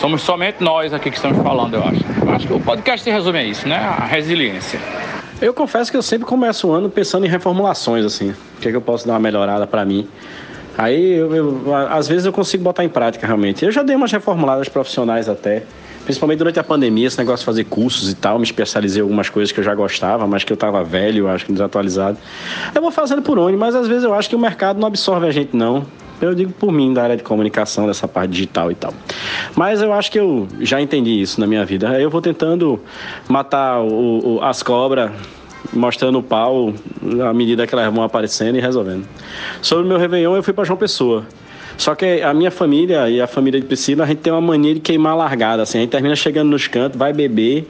somos 0.00 0.20
somente 0.22 0.56
nós 0.64 0.92
aqui 0.92 1.10
que 1.12 1.16
estamos 1.16 1.40
falando, 1.40 1.74
eu 1.74 1.82
acho. 1.84 2.00
Acho 2.34 2.46
que 2.48 2.52
o 2.52 2.58
podcast 2.58 3.04
se 3.04 3.10
resume 3.10 3.38
a 3.38 3.44
isso, 3.44 3.68
né? 3.68 3.76
A 3.76 4.04
resiliência. 4.04 4.80
Eu 5.40 5.54
confesso 5.54 5.92
que 5.92 5.96
eu 5.96 6.02
sempre 6.02 6.26
começo 6.26 6.66
o 6.66 6.72
ano 6.72 6.90
pensando 6.90 7.24
em 7.24 7.28
reformulações, 7.28 8.04
assim. 8.04 8.30
O 8.30 8.60
que, 8.60 8.66
é 8.66 8.70
que 8.72 8.76
eu 8.76 8.80
posso 8.80 9.06
dar 9.06 9.12
uma 9.12 9.20
melhorada 9.20 9.64
pra 9.64 9.84
mim. 9.84 10.08
Aí, 10.76 11.12
eu, 11.12 11.32
eu- 11.36 11.74
às 11.88 12.08
vezes, 12.08 12.26
eu 12.26 12.32
consigo 12.32 12.64
botar 12.64 12.82
em 12.84 12.88
prática, 12.88 13.24
realmente. 13.28 13.64
Eu 13.64 13.70
já 13.70 13.84
dei 13.84 13.94
umas 13.94 14.10
reformuladas 14.10 14.68
profissionais 14.68 15.28
até. 15.28 15.62
Principalmente 16.04 16.38
durante 16.38 16.58
a 16.58 16.64
pandemia, 16.64 17.06
esse 17.06 17.18
negócio 17.18 17.38
de 17.40 17.46
fazer 17.46 17.64
cursos 17.64 18.10
e 18.10 18.14
tal. 18.16 18.38
Me 18.40 18.44
especializei 18.44 19.00
em 19.00 19.02
algumas 19.04 19.28
coisas 19.28 19.52
que 19.52 19.60
eu 19.60 19.64
já 19.64 19.74
gostava, 19.74 20.26
mas 20.26 20.42
que 20.42 20.52
eu 20.52 20.56
tava 20.56 20.82
velho, 20.82 21.28
acho 21.28 21.46
que 21.46 21.52
desatualizado. 21.52 22.18
Eu 22.74 22.82
vou 22.82 22.90
fazendo 22.90 23.22
por 23.22 23.38
onde, 23.38 23.56
mas 23.56 23.74
às 23.76 23.86
vezes 23.86 24.02
eu 24.02 24.12
acho 24.14 24.28
que 24.28 24.34
o 24.34 24.38
mercado 24.38 24.80
não 24.80 24.88
absorve 24.88 25.28
a 25.28 25.30
gente, 25.30 25.56
não. 25.56 25.84
Eu 26.20 26.34
digo 26.34 26.52
por 26.52 26.72
mim, 26.72 26.92
da 26.94 27.02
área 27.02 27.16
de 27.16 27.22
comunicação, 27.22 27.86
dessa 27.86 28.08
parte 28.08 28.30
digital 28.30 28.70
e 28.70 28.74
tal. 28.74 28.94
Mas 29.54 29.82
eu 29.82 29.92
acho 29.92 30.10
que 30.10 30.18
eu 30.18 30.48
já 30.60 30.80
entendi 30.80 31.20
isso 31.20 31.38
na 31.40 31.46
minha 31.46 31.64
vida. 31.64 31.90
Aí 31.90 32.02
eu 32.02 32.08
vou 32.10 32.22
tentando 32.22 32.80
matar 33.28 33.80
o- 33.82 34.36
o- 34.36 34.42
as 34.42 34.62
cobras, 34.62 35.10
mostrando 35.72 36.18
o 36.18 36.22
pau 36.22 36.72
à 37.28 37.34
medida 37.34 37.66
que 37.66 37.74
elas 37.74 37.92
vão 37.92 38.02
aparecendo 38.02 38.56
e 38.56 38.60
resolvendo. 38.60 39.06
Sobre 39.60 39.84
o 39.84 39.88
meu 39.88 39.98
Réveillon, 39.98 40.36
eu 40.36 40.42
fui 40.42 40.52
para 40.54 40.64
João 40.64 40.78
Pessoa. 40.78 41.24
Só 41.76 41.94
que 41.94 42.22
a 42.22 42.32
minha 42.32 42.50
família 42.50 43.10
e 43.10 43.20
a 43.20 43.26
família 43.26 43.60
de 43.60 43.66
Priscila, 43.66 44.04
a 44.04 44.06
gente 44.06 44.18
tem 44.20 44.32
uma 44.32 44.40
mania 44.40 44.72
de 44.72 44.80
queimar 44.80 45.14
largada. 45.14 45.62
Assim, 45.62 45.76
a 45.76 45.80
gente 45.82 45.90
termina 45.90 46.16
chegando 46.16 46.48
nos 46.48 46.66
cantos, 46.66 46.98
vai 46.98 47.12
beber 47.12 47.68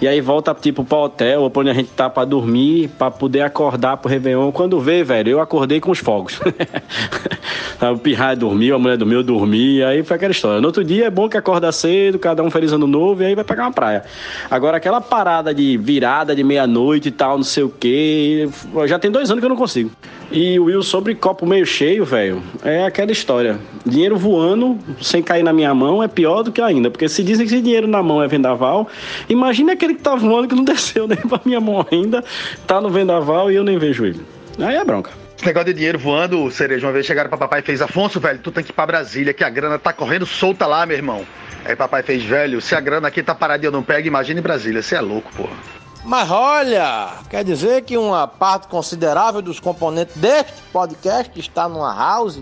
E 0.00 0.06
aí 0.06 0.20
volta, 0.20 0.54
tipo, 0.54 0.84
pro 0.84 0.98
hotel, 0.98 1.42
ou 1.42 1.50
pra 1.50 1.60
onde 1.60 1.70
a 1.70 1.74
gente 1.74 1.90
tá 1.90 2.10
pra 2.10 2.24
dormir, 2.24 2.88
pra 2.98 3.10
poder 3.10 3.40
acordar 3.40 3.96
pro 3.96 4.10
Réveillon. 4.10 4.52
Quando 4.52 4.78
vê, 4.78 5.02
velho, 5.02 5.30
eu 5.30 5.40
acordei 5.40 5.80
com 5.80 5.90
os 5.90 5.98
fogos. 5.98 6.38
o 7.80 7.98
pirraia 7.98 8.36
dormiu, 8.36 8.76
a 8.76 8.78
mulher 8.78 8.98
dormiu, 8.98 9.18
eu 9.18 9.24
dormi, 9.24 9.82
aí 9.82 10.02
foi 10.02 10.16
aquela 10.16 10.32
história. 10.32 10.60
No 10.60 10.66
outro 10.66 10.84
dia 10.84 11.06
é 11.06 11.10
bom 11.10 11.28
que 11.28 11.36
acorda 11.36 11.72
cedo, 11.72 12.18
cada 12.18 12.42
um 12.42 12.50
feliz 12.50 12.72
ano 12.72 12.86
novo, 12.86 13.22
e 13.22 13.26
aí 13.26 13.34
vai 13.34 13.44
pegar 13.44 13.64
uma 13.64 13.72
praia. 13.72 14.04
Agora, 14.50 14.76
aquela 14.76 15.00
parada 15.00 15.54
de 15.54 15.78
virada 15.78 16.36
de 16.36 16.44
meia-noite 16.44 17.08
e 17.08 17.12
tal, 17.12 17.38
não 17.38 17.44
sei 17.44 17.62
o 17.62 17.70
quê, 17.70 18.48
já 18.86 18.98
tem 18.98 19.10
dois 19.10 19.30
anos 19.30 19.40
que 19.40 19.46
eu 19.46 19.50
não 19.50 19.56
consigo. 19.56 19.90
E 20.30 20.58
Will, 20.58 20.82
sobre 20.82 21.14
copo 21.14 21.46
meio 21.46 21.64
cheio, 21.64 22.04
velho, 22.04 22.42
é 22.64 22.84
aquela 22.84 23.12
história. 23.12 23.58
Dinheiro 23.84 24.16
voando, 24.16 24.78
sem 25.00 25.22
cair 25.22 25.44
na 25.44 25.52
minha 25.52 25.72
mão, 25.72 26.02
é 26.02 26.08
pior 26.08 26.42
do 26.42 26.50
que 26.50 26.60
ainda. 26.60 26.90
Porque 26.90 27.08
se 27.08 27.22
dizem 27.22 27.46
que 27.46 27.60
dinheiro 27.60 27.86
na 27.86 28.02
mão 28.02 28.22
é 28.22 28.26
vendaval, 28.26 28.88
imagina 29.28 29.72
aquele 29.72 29.94
que 29.94 30.02
tá 30.02 30.16
voando 30.16 30.48
que 30.48 30.54
não 30.54 30.64
desceu 30.64 31.06
nem 31.06 31.18
pra 31.18 31.40
minha 31.44 31.60
mão 31.60 31.86
ainda, 31.90 32.24
tá 32.66 32.80
no 32.80 32.90
vendaval 32.90 33.52
e 33.52 33.54
eu 33.54 33.62
nem 33.62 33.78
vejo 33.78 34.04
ele. 34.04 34.20
Aí 34.58 34.74
é 34.74 34.84
bronca. 34.84 35.10
Esse 35.36 35.46
negócio 35.46 35.66
de 35.66 35.74
dinheiro 35.74 35.98
voando, 35.98 36.50
Cereja, 36.50 36.86
uma 36.86 36.92
vez 36.92 37.04
chegaram 37.04 37.28
pra 37.28 37.38
papai 37.38 37.60
e 37.60 37.62
fez, 37.62 37.80
Afonso, 37.80 38.18
velho, 38.18 38.40
tu 38.42 38.50
tem 38.50 38.64
que 38.64 38.70
ir 38.70 38.74
pra 38.74 38.86
Brasília, 38.86 39.34
que 39.34 39.44
a 39.44 39.50
grana 39.50 39.78
tá 39.78 39.92
correndo 39.92 40.26
solta 40.26 40.66
lá, 40.66 40.84
meu 40.86 40.96
irmão. 40.96 41.26
Aí 41.64 41.76
papai 41.76 42.02
fez, 42.02 42.24
velho, 42.24 42.60
se 42.60 42.74
a 42.74 42.80
grana 42.80 43.08
aqui 43.08 43.22
tá 43.22 43.34
parada 43.34 43.64
e 43.64 43.66
eu 43.66 43.72
não 43.72 43.82
pego, 43.82 44.08
imagina 44.08 44.40
em 44.40 44.42
Brasília, 44.42 44.82
você 44.82 44.96
é 44.96 45.00
louco, 45.00 45.30
porra. 45.36 45.85
Mas 46.06 46.30
olha, 46.30 47.14
quer 47.28 47.42
dizer 47.42 47.82
que 47.82 47.98
uma 47.98 48.28
parte 48.28 48.68
considerável 48.68 49.42
dos 49.42 49.58
componentes 49.58 50.16
deste 50.16 50.62
podcast 50.72 51.36
está 51.36 51.68
numa 51.68 51.92
house, 51.92 52.38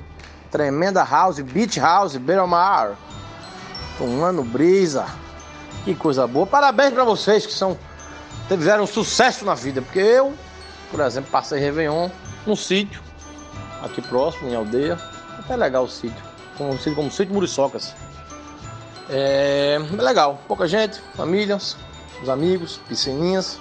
tremenda 0.51 1.03
house, 1.03 1.41
beach 1.41 1.81
house, 1.81 2.15
beira-mar, 2.15 2.95
tomando 3.97 4.45
brisa. 4.45 5.07
Que 5.83 5.95
coisa 5.95 6.27
boa. 6.27 6.47
Parabéns 6.47 6.93
para 6.93 7.05
vocês 7.05 7.47
que 7.47 7.55
são 7.55 7.79
tiveram 8.49 8.87
sucesso 8.87 9.47
na 9.47 9.55
vida, 9.55 9.81
porque 9.81 9.99
eu, 9.99 10.35
por 10.91 11.01
exemplo, 11.01 11.31
passei 11.31 11.59
Réveillon 11.59 12.11
num 12.47 12.55
sítio 12.55 13.03
aqui 13.83 14.03
próximo, 14.03 14.51
em 14.51 14.55
aldeia. 14.55 14.99
Até 15.39 15.57
legal 15.57 15.85
o 15.85 15.89
sítio, 15.89 16.23
conhecido 16.59 16.97
como 16.97 17.11
sítio 17.11 17.33
Muriçocas. 17.33 17.95
É, 19.09 19.79
é 19.99 20.03
legal, 20.03 20.39
pouca 20.47 20.69
gente, 20.69 21.01
famílias, 21.17 21.79
os 22.23 22.29
amigos, 22.29 22.81
piscininhas, 22.89 23.61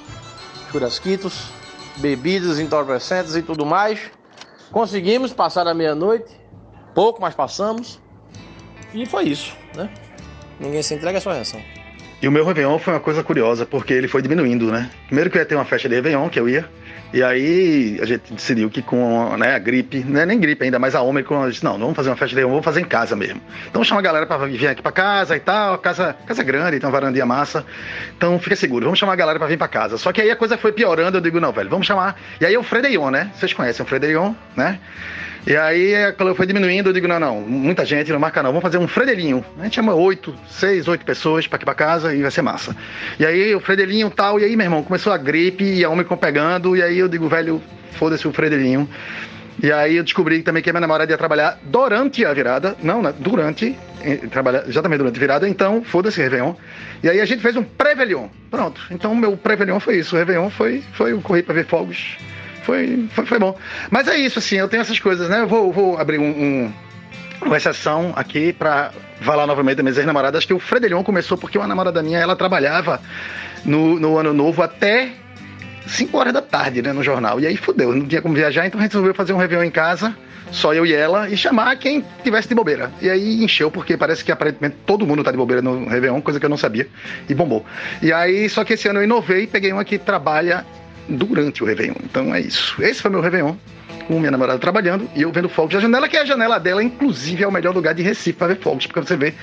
churrasquitos, 0.72 1.51
bebidas 1.98 2.60
entorpecentes 2.60 3.36
e 3.36 3.41
tudo 3.41 3.65
mais. 3.65 4.00
Conseguimos 4.72 5.33
passar 5.33 5.67
a 5.67 5.74
meia-noite, 5.74 6.31
pouco, 6.95 7.22
mas 7.22 7.36
passamos. 7.36 8.01
E 8.93 9.05
foi 9.05 9.25
isso, 9.25 9.55
né? 9.75 9.89
Ninguém 10.60 10.81
se 10.81 10.93
entrega, 10.93 11.17
é 11.17 11.22
sua 11.22 11.33
reação. 11.33 11.62
E 12.22 12.27
o 12.27 12.31
meu 12.31 12.45
Réveillon 12.45 12.79
foi 12.79 12.93
uma 12.93 13.00
coisa 13.00 13.24
curiosa, 13.24 13.65
porque 13.65 13.93
ele 13.93 14.07
foi 14.07 14.22
diminuindo, 14.22 14.72
né? 14.72 14.89
Primeiro 15.07 15.29
que 15.29 15.38
eu 15.38 15.41
ia 15.41 15.45
ter 15.45 15.55
uma 15.55 15.65
festa 15.65 15.89
de 15.89 15.95
Réveillon, 15.95 16.29
que 16.29 16.39
eu 16.39 16.48
ia. 16.48 16.69
E 17.13 17.22
aí 17.22 18.00
a 18.01 18.05
gente 18.05 18.34
decidiu 18.34 18.72
que 18.72 18.82
com 18.82 19.38
né, 19.38 19.53
a 19.53 19.60
gripe, 19.60 20.03
é 20.15 20.25
nem 20.25 20.39
gripe 20.39 20.63
ainda, 20.63 20.79
mas 20.79 20.96
a 20.96 21.01
Ômicron, 21.01 21.41
a 21.41 21.46
gente 21.46 21.53
disse, 21.53 21.63
não, 21.63 21.74
não 21.74 21.82
vamos 21.82 21.96
fazer 21.96 22.10
uma 22.10 22.15
festa 22.15 22.36
de 22.36 22.43
vamos 22.43 22.65
fazer 22.65 22.82
em 22.82 22.86
casa 22.86 23.15
mesmo. 23.15 23.39
Então 23.70 23.84
chama 23.84 24.01
a 24.01 24.03
galera 24.03 24.25
para 24.25 24.48
vir 24.48 24.67
aqui 24.67 24.82
para 24.82 24.91
casa 24.91 25.36
e 25.36 25.39
tal, 25.39 25.77
casa, 25.77 26.15
casa 26.25 26.43
grande, 26.43 26.77
então 26.77 26.89
varandinha 26.89 27.25
massa. 27.25 27.63
Então 28.17 28.39
fica 28.39 28.55
seguro, 28.55 28.86
vamos 28.86 28.98
chamar 28.98 29.13
a 29.13 29.15
galera 29.15 29.38
para 29.38 29.48
vir 29.48 29.58
para 29.58 29.67
casa. 29.67 29.96
Só 30.00 30.12
que 30.12 30.22
aí 30.22 30.32
a 30.32 30.36
coisa 30.36 30.58
foi 30.58 30.72
piorando, 30.72 31.17
eu 31.17 31.22
digo, 31.22 31.39
não, 31.39 31.51
velho, 31.51 31.70
vamos 31.70 31.86
chamar. 31.86 32.20
E 32.41 32.48
aí 32.48 32.55
é 32.55 32.60
o 32.60 32.63
Frederion, 32.63 33.12
né? 33.12 33.29
Vocês 33.36 33.53
conhecem 33.53 33.86
o 33.86 33.88
Frederion, 33.88 34.34
né? 34.55 34.79
E 35.45 35.57
aí, 35.57 36.13
quando 36.13 36.33
foi 36.35 36.47
diminuindo, 36.47 36.89
eu 36.89 36.93
digo, 36.93 37.05
não, 37.05 37.19
não, 37.19 37.41
muita 37.41 37.85
gente, 37.85 38.09
não 38.13 38.19
marca 38.19 38.41
não, 38.41 38.51
vamos 38.51 38.62
fazer 38.62 38.77
um 38.77 38.88
fredelinho. 38.88 39.43
A 39.59 39.63
gente 39.65 39.75
chama 39.75 39.93
oito, 39.93 40.33
seis, 40.50 40.88
oito 40.88 41.03
pessoas 41.03 41.45
para 41.47 41.57
aqui 41.57 41.65
para 41.65 41.75
casa 41.75 42.15
e 42.15 42.21
vai 42.21 42.31
ser 42.31 42.41
massa. 42.41 42.73
E 43.19 43.25
aí, 43.25 43.53
o 43.53 43.59
fredelinho 43.59 44.09
tal, 44.09 44.39
e 44.39 44.45
aí, 44.45 44.55
meu 44.55 44.65
irmão, 44.65 44.81
começou 44.81 45.12
a 45.12 45.17
gripe 45.17 45.65
e 45.65 45.83
a 45.83 45.89
Omicron 45.89 46.15
pegando, 46.15 46.77
e 46.77 46.81
aí 46.81 46.97
eu 46.97 47.09
digo, 47.09 47.27
velho, 47.27 47.62
foda-se 47.91 48.25
o 48.25 48.31
fredelinho. 48.31 48.88
E 49.62 49.69
aí 49.69 49.97
eu 49.97 50.03
descobri 50.03 50.41
também 50.41 50.63
que 50.63 50.69
a 50.69 50.73
minha 50.73 50.81
namorada 50.81 51.12
ia 51.12 51.17
trabalhar 51.17 51.59
durante 51.62 52.25
a 52.25 52.33
virada, 52.33 52.75
não, 52.81 53.01
né, 53.01 53.13
durante, 53.19 53.77
trabalhar 54.31 54.63
exatamente 54.67 55.00
durante 55.00 55.17
a 55.17 55.19
virada, 55.19 55.47
então 55.47 55.83
foda-se 55.83 56.21
Réveillon. 56.21 56.55
E 57.03 57.09
aí 57.09 57.19
a 57.19 57.25
gente 57.25 57.41
fez 57.41 57.55
um 57.57 57.63
pré-Réveillon, 57.63 58.29
pronto. 58.50 58.81
Então 58.89 59.13
meu 59.13 59.35
pré-Réveillon 59.35 59.79
foi 59.79 59.97
isso, 59.97 60.15
o 60.15 60.19
Réveillon 60.19 60.50
foi, 60.50 60.81
foi 60.93 61.13
o 61.13 61.21
correr 61.21 61.43
para 61.43 61.53
ver 61.53 61.65
fogos 61.65 62.17
foi, 62.63 63.08
foi, 63.13 63.25
foi, 63.25 63.39
bom. 63.39 63.58
Mas 63.91 64.08
é 64.08 64.17
isso, 64.17 64.39
assim, 64.39 64.55
eu 64.55 64.67
tenho 64.67 64.82
essas 64.82 65.00
coisas, 65.00 65.29
né? 65.29 65.41
Eu 65.41 65.48
vou, 65.48 65.72
vou 65.72 65.98
abrir 65.98 66.20
um, 66.20 66.29
um, 66.29 66.74
uma 67.46 67.58
exceção 67.58 68.13
aqui 68.15 68.51
para 68.53 68.91
falar 69.22 69.46
novamente 69.46 69.77
das 69.77 69.84
minhas 69.84 69.98
ex-namoradas, 69.98 70.46
que 70.46 70.53
o 70.53 70.60
Frederion 70.60 71.03
começou 71.03 71.38
porque 71.38 71.58
uma 71.58 71.67
namorada 71.67 72.01
minha, 72.01 72.20
ela 72.20 72.36
trabalhava 72.36 73.01
no, 73.65 74.00
no 74.00 74.17
ano 74.17 74.34
novo 74.34 74.62
até 74.62 75.12
5 75.88 76.17
horas 76.17 76.34
da 76.34 76.41
tarde, 76.41 76.82
né, 76.82 76.93
no 76.93 77.03
jornal. 77.03 77.39
E 77.39 77.48
aí 77.48 77.58
fudeu, 77.58 77.93
não 77.93 78.05
tinha 78.05 78.22
como 78.22 78.34
viajar, 78.34 78.65
então 78.65 78.79
a 78.79 78.84
gente 78.84 78.93
resolveu 78.93 79.13
fazer 79.13 79.34
um 79.34 79.38
Réveillon 79.38 79.63
em 79.63 79.72
casa, 79.72 80.15
só 80.51 80.74
eu 80.74 80.86
e 80.86 80.93
ela, 80.93 81.29
e 81.29 81.36
chamar 81.36 81.75
quem 81.77 82.03
tivesse 82.24 82.48
de 82.48 82.55
bobeira. 82.55 82.91
E 83.01 83.10
aí 83.10 83.43
encheu, 83.43 83.72
porque 83.72 83.98
parece 83.98 84.24
que 84.24 84.32
aparentemente 84.32 84.77
todo 84.86 85.05
mundo 85.05 85.24
tá 85.24 85.32
de 85.32 85.38
bobeira 85.38 85.62
no 85.62 85.88
Réveillon, 85.88 86.22
coisa 86.22 86.39
que 86.39 86.46
eu 86.46 86.50
não 86.50 86.58
sabia, 86.58 86.88
e 87.27 87.34
bombou. 87.34 87.65
E 88.01 88.13
aí, 88.13 88.48
só 88.50 88.63
que 88.63 88.74
esse 88.74 88.88
ano 88.88 89.00
eu 89.00 89.03
inovei, 89.03 89.48
peguei 89.48 89.72
uma 89.74 89.84
que 89.84 89.98
trabalha 89.98 90.65
durante 91.07 91.63
o 91.63 91.65
Réveillon. 91.65 91.95
Então 92.03 92.33
é 92.33 92.39
isso. 92.39 92.81
Esse 92.81 93.01
foi 93.01 93.12
meu 93.12 93.22
Réveillon, 93.22 93.55
com 94.07 94.19
minha 94.19 94.31
namorada 94.31 94.60
trabalhando 94.60 95.10
e 95.15 95.22
eu 95.22 95.31
vendo 95.31 95.50
fogos 95.50 95.74
da 95.74 95.79
janela, 95.79 96.07
que 96.07 96.17
é 96.17 96.22
a 96.22 96.25
janela 96.25 96.60
dela, 96.60 96.83
inclusive, 96.83 97.43
é 97.43 97.48
o 97.48 97.51
melhor 97.51 97.74
lugar 97.74 97.93
de 97.93 98.01
Recife 98.01 98.33
para 98.33 98.48
ver 98.48 98.60
fogos, 98.60 98.88
porque 98.88 99.00
você 99.01 99.15
vê 99.15 99.33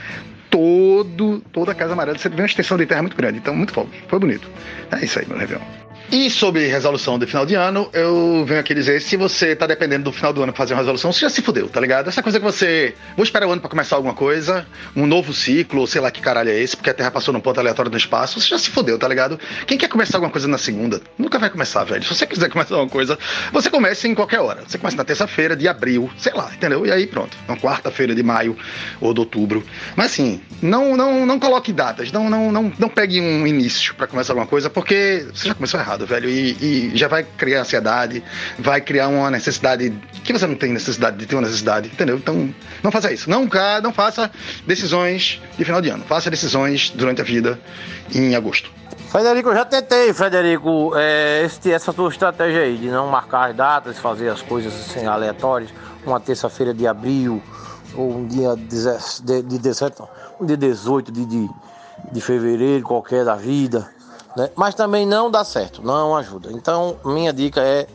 todo, 0.50 1.40
toda 1.52 1.73
a 1.73 1.75
Casa 1.75 1.93
Amarela, 1.93 2.19
você 2.19 2.29
vê 2.29 2.43
uma 2.43 2.47
extensão 2.47 2.76
de 2.76 2.87
terra 2.87 3.02
muito 3.02 3.17
grande, 3.17 3.38
então 3.38 3.55
muito 3.55 3.73
fogos. 3.73 3.95
Foi 4.09 4.19
bonito. 4.19 4.49
É 4.90 5.05
isso 5.05 5.19
aí, 5.19 5.26
meu 5.26 5.38
Réveillon. 5.38 5.62
E 6.12 6.29
sobre 6.29 6.67
resolução 6.67 7.21
de 7.21 7.25
final 7.25 7.47
de 7.47 7.55
ano, 7.55 7.88
eu 7.93 8.45
venho 8.45 8.59
aqui 8.59 8.75
dizer: 8.75 9.00
se 9.00 9.17
você 9.17 9.55
tá 9.55 9.64
dependendo 9.64 10.05
do 10.05 10.12
final 10.12 10.33
do 10.33 10.43
ano 10.43 10.52
pra 10.52 10.59
fazer 10.59 10.75
uma 10.75 10.81
resolução, 10.81 11.12
você 11.12 11.21
já 11.21 11.31
se 11.31 11.40
fudeu, 11.40 11.69
tá 11.69 11.79
ligado? 11.79 12.09
Essa 12.09 12.21
coisa 12.21 12.40
que 12.40 12.45
você. 12.45 12.97
Vou 13.17 13.23
esperar 13.23 13.47
o 13.47 13.52
ano 13.52 13.61
para 13.61 13.71
começar 13.71 13.95
alguma 13.95 14.12
coisa, 14.12 14.67
um 14.97 15.07
novo 15.07 15.33
ciclo, 15.33 15.87
sei 15.87 16.00
lá 16.00 16.11
que 16.11 16.21
caralho 16.21 16.50
é 16.50 16.59
esse, 16.59 16.76
porque 16.76 16.90
a 16.90 16.95
Terra 16.95 17.12
passou 17.12 17.33
num 17.33 17.38
ponto 17.38 17.61
aleatório 17.61 17.88
do 17.88 17.97
espaço, 17.97 18.40
você 18.40 18.49
já 18.49 18.59
se 18.59 18.71
fudeu, 18.71 18.99
tá 18.99 19.07
ligado? 19.07 19.38
Quem 19.69 19.79
quer 19.79 19.88
começar 19.88 20.17
alguma 20.19 20.33
coisa 20.33 20.49
na 20.49 20.59
segunda, 20.59 21.00
nunca 21.17 21.38
vai 21.38 21.49
começar, 21.49 21.85
velho. 21.85 22.02
Se 22.02 22.12
você 22.12 22.26
quiser 22.26 22.50
começar 22.50 22.75
alguma 22.75 22.90
coisa, 22.90 23.17
você 23.52 23.71
começa 23.71 24.09
em 24.09 24.14
qualquer 24.14 24.40
hora. 24.40 24.64
Você 24.67 24.79
começa 24.79 24.97
na 24.97 25.05
terça-feira 25.05 25.55
de 25.55 25.69
abril, 25.69 26.11
sei 26.19 26.33
lá, 26.33 26.50
entendeu? 26.52 26.85
E 26.85 26.90
aí 26.90 27.07
pronto. 27.07 27.37
Na 27.47 27.57
quarta-feira 27.57 28.17
de 28.17 28.23
maio 28.25 28.57
ou 29.00 29.14
de 29.14 29.21
outubro. 29.21 29.64
Mas 29.95 30.07
assim, 30.07 30.40
não, 30.61 30.97
não, 30.97 31.25
não 31.25 31.38
coloque 31.38 31.73
datas, 31.73 32.11
não, 32.11 32.29
não, 32.29 32.50
não, 32.50 32.73
não 32.76 32.88
pegue 32.88 33.21
um 33.21 33.47
início 33.47 33.95
para 33.95 34.09
começar 34.09 34.33
alguma 34.33 34.49
coisa, 34.49 34.69
porque 34.69 35.25
você 35.33 35.47
já 35.47 35.55
começou 35.55 35.79
errado, 35.79 36.00
velho. 36.07 36.28
E, 36.28 36.92
e 36.92 36.97
já 36.97 37.09
vai 37.09 37.25
criar 37.25 37.61
ansiedade, 37.61 38.23
vai 38.59 38.80
criar 38.80 39.09
uma 39.09 39.30
necessidade 39.30 39.92
que 40.25 40.33
você 40.33 40.47
não 40.47 40.54
tem 40.54 40.73
necessidade 40.73 41.16
de 41.16 41.26
ter 41.26 41.35
uma 41.35 41.42
necessidade, 41.42 41.88
entendeu? 41.88 42.16
Então, 42.16 42.52
não 42.83 42.90
faça 42.90 43.12
isso. 43.12 43.28
Nunca, 43.28 43.80
não 43.80 43.92
faça 43.92 44.30
decisões 44.66 45.40
de 45.57 45.64
final 45.64 45.80
de 45.80 45.90
ano. 45.90 46.04
Faça 46.04 46.30
decisões 46.30 46.90
durante 46.90 47.21
a 47.21 47.25
vida 47.25 47.59
em 48.14 48.35
agosto. 48.35 48.71
Frederico, 49.09 49.49
eu 49.49 49.54
já 49.54 49.64
tentei, 49.64 50.12
Frederico, 50.12 50.92
é, 50.95 51.42
esse, 51.45 51.73
essa 51.73 51.92
tua 51.92 52.09
estratégia 52.11 52.62
aí 52.62 52.76
de 52.76 52.88
não 52.88 53.09
marcar 53.09 53.50
as 53.50 53.57
datas, 53.57 53.99
fazer 53.99 54.28
as 54.28 54.40
coisas 54.40 54.73
assim, 54.73 55.04
aleatórias, 55.04 55.71
uma 56.07 56.21
terça-feira 56.21 56.73
de 56.73 56.87
abril, 56.87 57.42
ou 57.95 58.19
um 58.19 58.26
dia 58.26 58.54
de, 58.57 59.42
de 59.42 59.59
17, 59.59 60.02
um 60.40 60.47
dia 60.47 60.57
18 60.57 61.11
de, 61.11 61.25
de, 61.25 61.50
de 62.12 62.21
fevereiro, 62.21 62.85
qualquer 62.85 63.25
da 63.25 63.35
vida 63.35 63.90
né? 64.37 64.51
mas 64.57 64.75
também 64.75 65.07
não 65.07 65.31
dá 65.31 65.45
certo, 65.45 65.83
não 65.83 66.17
ajuda. 66.17 66.51
Então, 66.53 66.97
minha 67.05 67.33
dica 67.33 67.61
é: 67.61 67.87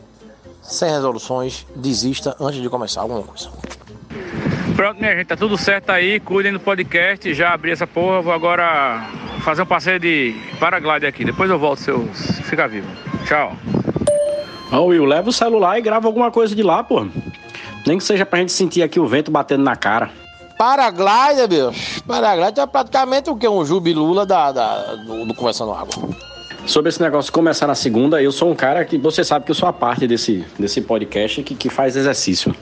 sem 0.62 0.90
resoluções, 0.90 1.66
desista 1.74 2.36
antes 2.40 2.60
de 2.60 2.68
começar 2.68 3.02
alguma 3.02 3.22
coisa. 3.22 3.50
Pronto, 4.74 4.98
minha 5.00 5.16
gente, 5.16 5.26
tá 5.26 5.36
tudo 5.36 5.56
certo 5.56 5.90
aí. 5.90 6.20
Cuidem 6.20 6.52
do 6.52 6.60
podcast. 6.60 7.32
Já 7.32 7.54
abri 7.54 7.70
essa 7.70 7.86
porra. 7.86 8.20
Vou 8.20 8.32
agora 8.32 9.08
fazer 9.42 9.62
um 9.62 9.66
passeio 9.66 9.98
de 9.98 10.34
paraglide 10.60 11.06
aqui. 11.06 11.24
Depois 11.24 11.50
eu 11.50 11.58
volto 11.58 11.80
se 11.80 11.90
eu 11.90 12.06
ficar 12.12 12.66
vivo. 12.66 12.86
Tchau. 13.24 13.56
Ó, 14.70 14.80
oh, 14.80 14.86
Will, 14.86 15.06
leva 15.06 15.30
o 15.30 15.32
celular 15.32 15.78
e 15.78 15.82
grava 15.82 16.06
alguma 16.06 16.30
coisa 16.30 16.54
de 16.54 16.62
lá, 16.62 16.84
pô. 16.84 17.06
Nem 17.86 17.96
que 17.96 18.04
seja 18.04 18.26
pra 18.26 18.40
gente 18.40 18.52
sentir 18.52 18.82
aqui 18.82 19.00
o 19.00 19.06
vento 19.06 19.30
batendo 19.30 19.64
na 19.64 19.76
cara. 19.76 20.10
Paraglider, 20.56 21.48
bicho. 21.48 22.02
Paraglider 22.04 22.64
é 22.64 22.66
praticamente 22.66 23.30
o 23.30 23.36
que? 23.36 23.46
Um 23.46 23.64
jubilula 23.64 24.24
da, 24.24 24.52
da, 24.52 24.94
do, 24.94 25.26
do 25.26 25.34
Conversando 25.34 25.72
Água. 25.72 26.08
Sobre 26.66 26.88
esse 26.88 27.00
negócio 27.00 27.32
começar 27.32 27.66
na 27.66 27.74
segunda, 27.74 28.20
eu 28.22 28.32
sou 28.32 28.50
um 28.50 28.54
cara 28.54 28.84
que 28.84 28.98
você 28.98 29.22
sabe 29.22 29.44
que 29.44 29.50
eu 29.50 29.54
sou 29.54 29.68
a 29.68 29.72
parte 29.72 30.06
desse, 30.06 30.44
desse 30.58 30.80
podcast 30.80 31.42
que, 31.42 31.54
que 31.54 31.68
faz 31.68 31.96
exercício. 31.96 32.54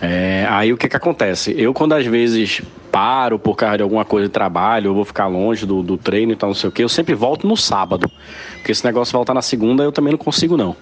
É, 0.00 0.46
aí 0.50 0.72
o 0.72 0.76
que 0.76 0.88
que 0.88 0.96
acontece? 0.96 1.54
Eu, 1.56 1.72
quando 1.72 1.94
às 1.94 2.04
vezes 2.06 2.60
paro 2.92 3.38
por 3.38 3.56
causa 3.56 3.78
de 3.78 3.82
alguma 3.82 4.04
coisa 4.04 4.28
de 4.28 4.32
trabalho, 4.32 4.90
eu 4.90 4.94
vou 4.94 5.04
ficar 5.04 5.26
longe 5.26 5.66
do, 5.66 5.82
do 5.82 5.96
treino 5.96 6.32
e 6.32 6.36
tal, 6.36 6.50
não 6.50 6.54
sei 6.54 6.68
o 6.68 6.72
que, 6.72 6.84
eu 6.84 6.88
sempre 6.88 7.14
volto 7.14 7.46
no 7.46 7.56
sábado. 7.56 8.10
Porque 8.54 8.72
esse 8.72 8.84
negócio 8.84 9.12
voltar 9.12 9.34
na 9.34 9.42
segunda 9.42 9.82
eu 9.82 9.90
também 9.90 10.12
não 10.12 10.18
consigo, 10.18 10.56
não. 10.56 10.76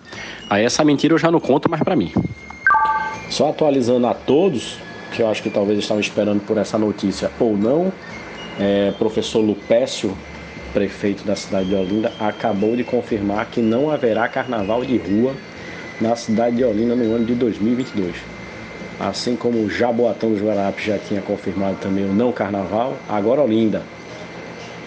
Aí 0.50 0.64
essa 0.64 0.84
mentira 0.84 1.14
eu 1.14 1.18
já 1.18 1.30
não 1.30 1.40
conto 1.40 1.70
mais 1.70 1.82
para 1.82 1.94
mim. 1.94 2.12
Só 3.30 3.50
atualizando 3.50 4.06
a 4.06 4.14
todos, 4.14 4.76
que 5.14 5.22
eu 5.22 5.28
acho 5.28 5.42
que 5.42 5.50
talvez 5.50 5.78
estavam 5.78 6.00
esperando 6.00 6.40
por 6.40 6.58
essa 6.58 6.76
notícia 6.76 7.30
ou 7.38 7.56
não. 7.56 7.92
É, 8.58 8.92
professor 8.98 9.40
Lupécio 9.40 10.16
prefeito 10.74 11.24
da 11.24 11.36
cidade 11.36 11.68
de 11.68 11.74
Olinda 11.74 12.12
acabou 12.18 12.76
de 12.76 12.82
confirmar 12.82 13.46
que 13.46 13.60
não 13.62 13.90
haverá 13.90 14.26
carnaval 14.26 14.84
de 14.84 14.98
rua 14.98 15.32
na 16.00 16.16
cidade 16.16 16.56
de 16.56 16.64
Olinda 16.64 16.96
no 16.96 17.14
ano 17.14 17.24
de 17.24 17.34
2022. 17.34 18.16
Assim 18.98 19.36
como 19.36 19.58
o 19.60 19.70
Jaboatão 19.70 20.32
dos 20.32 20.42
Guararapes 20.42 20.84
já 20.84 20.98
tinha 20.98 21.20
confirmado 21.20 21.76
também 21.80 22.04
o 22.04 22.12
não 22.12 22.32
carnaval, 22.32 22.96
agora 23.08 23.40
Olinda. 23.40 23.82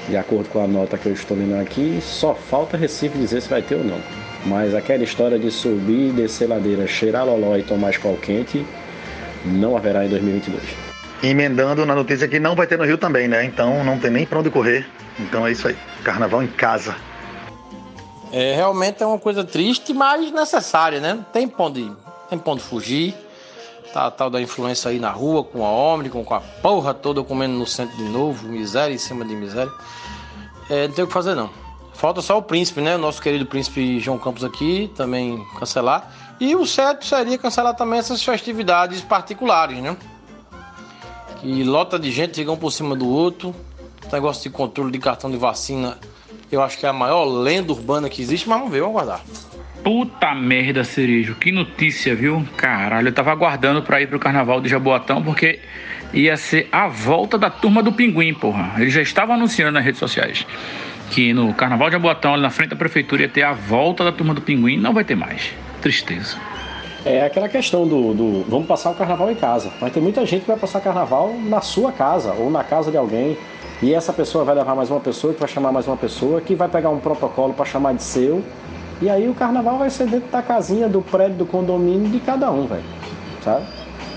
De 0.09 0.15
acordo 0.15 0.49
com 0.49 0.61
a 0.61 0.67
nota 0.67 0.97
que 0.97 1.07
eu 1.07 1.13
estou 1.13 1.35
lendo 1.35 1.59
aqui, 1.59 1.99
só 2.01 2.33
falta 2.33 2.77
Recife 2.77 3.17
dizer 3.17 3.41
se 3.41 3.49
vai 3.49 3.61
ter 3.61 3.75
ou 3.75 3.83
não. 3.83 3.99
Mas 4.45 4.75
aquela 4.75 5.03
história 5.03 5.39
de 5.39 5.51
subir, 5.51 6.11
descer 6.11 6.47
ladeira, 6.47 6.87
cheirar 6.87 7.25
loló 7.25 7.57
e 7.57 7.63
tomar 7.63 7.89
escol 7.89 8.17
quente, 8.17 8.65
não 9.45 9.75
haverá 9.75 10.05
em 10.05 10.09
2022. 10.09 10.63
Emendando 11.23 11.85
na 11.85 11.95
notícia 11.95 12.27
que 12.27 12.39
não 12.39 12.55
vai 12.55 12.67
ter 12.67 12.77
no 12.77 12.85
Rio 12.85 12.97
também, 12.97 13.27
né? 13.27 13.43
Então 13.43 13.83
não 13.83 13.99
tem 13.99 14.11
nem 14.11 14.25
pra 14.25 14.39
onde 14.39 14.49
correr. 14.49 14.87
Então 15.19 15.47
é 15.47 15.51
isso 15.51 15.67
aí. 15.67 15.75
Carnaval 16.03 16.43
em 16.43 16.47
casa. 16.47 16.95
É, 18.31 18.53
realmente 18.55 19.01
é 19.01 19.05
uma 19.05 19.17
coisa 19.17 19.43
triste, 19.43 19.93
mas 19.93 20.31
necessária, 20.31 20.99
né? 20.99 21.19
Tem 21.31 21.47
pra 21.47 21.65
onde, 21.65 21.91
tem 22.29 22.37
pra 22.37 22.53
onde 22.53 22.61
fugir. 22.61 23.15
Tá 23.93 24.07
a 24.07 24.11
tal 24.11 24.29
da 24.29 24.41
influência 24.41 24.91
aí 24.91 24.99
na 24.99 25.09
rua, 25.09 25.43
com 25.43 25.65
a 25.65 25.69
homem, 25.69 26.09
com 26.09 26.21
a 26.33 26.41
porra 26.41 26.93
toda 26.93 27.23
comendo 27.23 27.53
no 27.55 27.65
centro 27.65 27.95
de 27.95 28.03
novo, 28.03 28.47
miséria 28.47 28.93
em 28.93 28.97
cima 28.97 29.23
de 29.23 29.33
miséria. 29.33 29.71
É, 30.69 30.87
não 30.87 30.93
tem 30.93 31.03
o 31.05 31.07
que 31.07 31.13
fazer 31.13 31.35
não. 31.35 31.49
Falta 31.93 32.21
só 32.21 32.37
o 32.37 32.41
príncipe, 32.43 32.81
né? 32.81 32.95
O 32.95 32.99
nosso 32.99 33.21
querido 33.21 33.45
príncipe 33.45 33.99
João 33.99 34.19
Campos 34.19 34.43
aqui 34.43 34.91
também 34.95 35.43
cancelar. 35.57 36.26
E 36.39 36.55
o 36.55 36.65
certo 36.65 37.05
seria 37.05 37.37
cancelar 37.37 37.75
também 37.75 37.99
essas 37.99 38.23
festividades 38.23 39.01
particulares, 39.01 39.79
né? 39.79 39.97
Que 41.41 41.63
lota 41.63 41.97
de 41.97 42.11
gente 42.11 42.35
ficam 42.35 42.55
por 42.55 42.71
cima 42.71 42.95
do 42.95 43.07
outro. 43.07 43.55
Negócio 44.11 44.43
de 44.43 44.55
controle 44.55 44.91
de 44.91 44.99
cartão 44.99 45.29
de 45.29 45.37
vacina, 45.37 45.97
eu 46.51 46.61
acho 46.61 46.77
que 46.77 46.85
é 46.85 46.89
a 46.89 46.93
maior 46.93 47.25
lenda 47.25 47.73
urbana 47.73 48.07
que 48.07 48.21
existe, 48.21 48.47
mas 48.47 48.57
vamos 48.57 48.71
ver, 48.71 48.79
vamos 48.79 48.95
aguardar. 48.95 49.21
Puta 49.83 50.33
merda, 50.33 50.83
Cerejo. 50.83 51.35
Que 51.35 51.51
notícia, 51.51 52.15
viu? 52.15 52.45
Caralho, 52.55 53.09
eu 53.09 53.13
tava 53.13 53.31
aguardando 53.31 53.81
pra 53.81 54.01
ir 54.01 54.07
pro 54.07 54.19
carnaval 54.19 54.61
de 54.61 54.69
Jaboatão 54.69 55.21
porque 55.21 55.59
ia 56.13 56.37
ser 56.37 56.69
a 56.71 56.87
volta 56.87 57.37
da 57.37 57.49
turma 57.49 57.83
do 57.83 57.91
Pinguim, 57.91 58.33
porra. 58.33 58.73
Eles 58.77 58.93
já 58.93 59.01
estavam 59.01 59.35
anunciando 59.35 59.73
nas 59.73 59.83
redes 59.83 59.99
sociais 59.99 60.45
que 61.09 61.33
no 61.33 61.53
carnaval 61.53 61.89
de 61.89 61.93
Jaboatão, 61.93 62.33
ali 62.33 62.43
na 62.43 62.49
frente 62.49 62.69
da 62.69 62.75
prefeitura, 62.75 63.23
ia 63.23 63.29
ter 63.29 63.43
a 63.43 63.53
volta 63.53 64.03
da 64.03 64.11
turma 64.11 64.33
do 64.33 64.41
Pinguim. 64.41 64.77
Não 64.77 64.93
vai 64.93 65.03
ter 65.03 65.15
mais. 65.15 65.53
Tristeza. 65.81 66.37
É 67.05 67.23
aquela 67.23 67.47
questão 67.47 67.87
do, 67.87 68.13
do 68.13 68.45
vamos 68.49 68.67
passar 68.67 68.89
o 68.91 68.95
carnaval 68.95 69.31
em 69.31 69.35
casa. 69.35 69.71
Vai 69.79 69.89
ter 69.89 70.01
muita 70.01 70.25
gente 70.25 70.41
que 70.41 70.47
vai 70.47 70.57
passar 70.57 70.81
carnaval 70.81 71.33
na 71.45 71.61
sua 71.61 71.91
casa 71.91 72.33
ou 72.33 72.51
na 72.51 72.63
casa 72.63 72.91
de 72.91 72.97
alguém. 72.97 73.37
E 73.81 73.93
essa 73.93 74.11
pessoa 74.11 74.43
vai 74.43 74.55
levar 74.55 74.75
mais 74.75 74.89
uma 74.89 74.99
pessoa, 74.99 75.33
que 75.33 75.39
vai 75.39 75.47
chamar 75.47 75.71
mais 75.71 75.87
uma 75.87 75.95
pessoa, 75.95 76.41
que 76.41 76.55
vai 76.55 76.67
pegar 76.67 76.89
um 76.89 76.99
protocolo 76.99 77.53
para 77.53 77.63
chamar 77.63 77.93
de 77.93 78.03
seu. 78.03 78.43
E 78.99 79.09
aí 79.09 79.29
o 79.29 79.35
carnaval 79.35 79.77
vai 79.77 79.89
ser 79.89 80.07
dentro 80.07 80.29
da 80.31 80.41
casinha, 80.41 80.89
do 80.89 81.01
prédio, 81.01 81.37
do 81.37 81.45
condomínio 81.45 82.09
de 82.09 82.19
cada 82.19 82.51
um, 82.51 82.65
velho. 82.65 82.83
Sabe? 83.43 83.65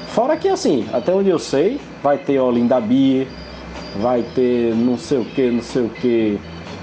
Fora 0.08 0.36
que 0.36 0.48
assim, 0.48 0.88
até 0.92 1.14
onde 1.14 1.28
eu 1.28 1.38
sei, 1.38 1.80
vai 2.02 2.18
ter 2.18 2.40
Olinda 2.40 2.80
Beer, 2.80 3.28
vai 4.00 4.22
ter 4.34 4.74
não 4.74 4.98
sei 4.98 5.18
o 5.18 5.24
que, 5.24 5.50
não 5.50 5.62
sei 5.62 5.82
o 5.82 5.88
que, 5.90 6.40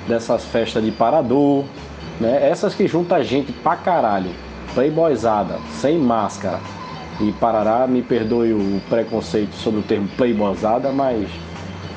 dessas 0.08 0.46
festas 0.46 0.84
de 0.86 0.92
parador, 0.92 1.66
né? 2.20 2.48
Essas 2.48 2.74
que 2.74 2.88
junta 2.88 3.22
gente 3.24 3.52
pra 3.52 3.76
caralho, 3.76 4.32
playboyzada, 4.78 5.58
sem 5.72 5.98
máscara. 5.98 6.60
E 7.20 7.32
parará, 7.32 7.88
me 7.88 8.04
perdoe 8.04 8.54
o 8.54 8.80
preconceito 8.88 9.56
sobre 9.56 9.80
o 9.80 9.84
termo 9.84 10.08
playboyzada, 10.16 10.92
mas 10.92 11.28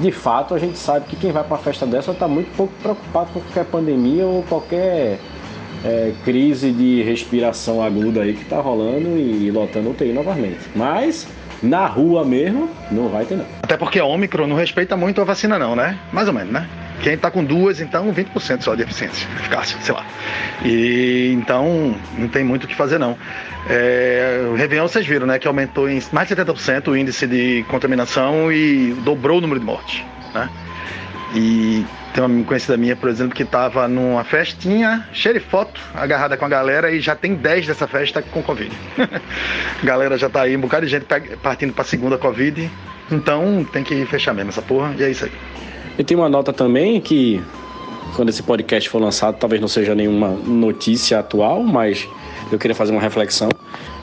de 0.01 0.11
fato 0.11 0.55
a 0.55 0.59
gente 0.59 0.79
sabe 0.79 1.05
que 1.05 1.17
quem 1.17 1.31
vai 1.31 1.45
para 1.45 1.57
uma 1.57 1.63
festa 1.63 1.85
dessa 1.85 2.13
está 2.13 2.27
muito 2.27 2.51
pouco 2.57 2.73
preocupado 2.81 3.33
com 3.35 3.41
qualquer 3.41 3.67
pandemia 3.67 4.25
ou 4.25 4.43
qualquer 4.45 5.19
é, 5.85 6.15
crise 6.25 6.73
de 6.73 7.03
respiração 7.03 7.83
aguda 7.83 8.23
aí 8.23 8.33
que 8.33 8.45
está 8.45 8.59
rolando 8.61 9.19
e 9.19 9.51
lotando 9.51 9.91
UTI 9.91 10.15
novamente. 10.15 10.61
Mas 10.75 11.29
na 11.63 11.87
rua 11.87 12.25
mesmo 12.25 12.71
não 12.91 13.11
vai 13.11 13.27
ter 13.27 13.37
não. 13.37 13.45
Até 13.63 13.77
porque 13.77 13.99
a 13.99 14.07
Ômicron 14.07 14.47
não 14.47 14.57
respeita 14.57 14.97
muito 14.97 15.21
a 15.21 15.25
vacina 15.25 15.59
não, 15.59 15.77
né? 15.77 15.99
Mais 16.11 16.29
ou 16.29 16.33
menos, 16.33 16.51
né? 16.51 16.67
Quem 17.03 17.17
tá 17.17 17.31
com 17.31 17.43
duas, 17.43 17.81
então 17.81 18.13
20% 18.13 18.63
só 18.63 18.75
de 18.75 18.83
eficiência, 18.83 19.27
eficácia, 19.39 19.79
sei 19.81 19.95
lá. 19.95 20.05
E 20.65 21.33
então 21.33 21.95
não 22.17 22.29
tem 22.29 22.45
muito 22.45 22.65
o 22.65 22.67
que 22.67 22.75
fazer 22.75 22.99
não. 22.99 23.17
É, 23.69 24.47
o 24.51 24.55
Réveillon 24.55 24.87
vocês 24.87 25.07
viram, 25.07 25.27
né? 25.27 25.39
Que 25.39 25.49
aumentou 25.49 25.89
em 25.89 26.03
mais 26.13 26.29
de 26.29 26.37
70% 26.37 26.89
o 26.89 26.97
índice 26.97 27.27
de 27.27 27.65
contaminação 27.69 28.53
e 28.53 28.93
dobrou 29.03 29.39
o 29.39 29.41
número 29.41 29.61
de 29.61 29.67
mortes, 29.67 30.05
né? 30.35 30.49
E 31.35 31.87
tem 32.13 32.25
uma 32.25 32.45
conhecida 32.45 32.77
minha, 32.77 32.97
por 32.97 33.09
exemplo, 33.09 33.35
que 33.35 33.45
estava 33.45 33.87
numa 33.87 34.25
festinha, 34.25 35.09
cheia 35.13 35.35
de 35.35 35.41
foto, 35.41 35.81
agarrada 35.95 36.37
com 36.37 36.45
a 36.45 36.49
galera, 36.49 36.91
e 36.91 37.01
já 37.01 37.15
tem 37.15 37.35
10 37.35 37.69
dessa 37.69 37.87
festa 37.87 38.21
com 38.21 38.43
Covid. 38.43 38.71
galera 39.83 40.19
já 40.19 40.29
tá 40.29 40.43
aí, 40.43 40.57
um 40.57 40.61
bocado 40.61 40.87
de 40.87 40.93
gente 40.93 41.07
partindo 41.43 41.73
para 41.73 41.85
segunda 41.85 42.19
Covid. 42.19 42.69
Então 43.11 43.65
tem 43.73 43.85
que 43.85 44.05
fechar 44.07 44.35
mesmo 44.35 44.51
essa 44.51 44.63
porra, 44.63 44.93
e 44.99 45.05
é 45.05 45.11
isso 45.11 45.25
aí. 45.25 45.33
E 46.01 46.03
tem 46.03 46.17
uma 46.17 46.31
nota 46.31 46.51
também 46.51 46.99
que, 46.99 47.43
quando 48.17 48.31
esse 48.31 48.43
podcast 48.43 48.89
for 48.89 49.03
lançado, 49.03 49.37
talvez 49.39 49.61
não 49.61 49.69
seja 49.69 49.95
nenhuma 49.95 50.31
notícia 50.31 51.19
atual, 51.19 51.63
mas 51.63 52.09
eu 52.51 52.59
queria 52.59 52.75
fazer 52.75 52.93
uma 52.93 53.03
reflexão. 53.03 53.51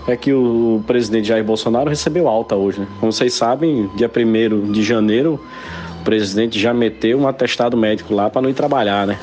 É 0.07 0.15
que 0.15 0.31
o 0.31 0.83
presidente 0.85 1.27
Jair 1.27 1.43
Bolsonaro 1.43 1.89
recebeu 1.89 2.27
alta 2.27 2.55
hoje, 2.55 2.81
né? 2.81 2.87
Como 2.99 3.11
vocês 3.11 3.33
sabem, 3.33 3.89
dia 3.95 4.07
1 4.15 4.71
de 4.71 4.83
janeiro, 4.83 5.39
o 5.99 6.03
presidente 6.03 6.59
já 6.59 6.71
meteu 6.71 7.19
um 7.19 7.27
atestado 7.27 7.75
médico 7.75 8.13
lá 8.13 8.29
para 8.29 8.43
não 8.43 8.49
ir 8.51 8.53
trabalhar, 8.53 9.07
né? 9.07 9.17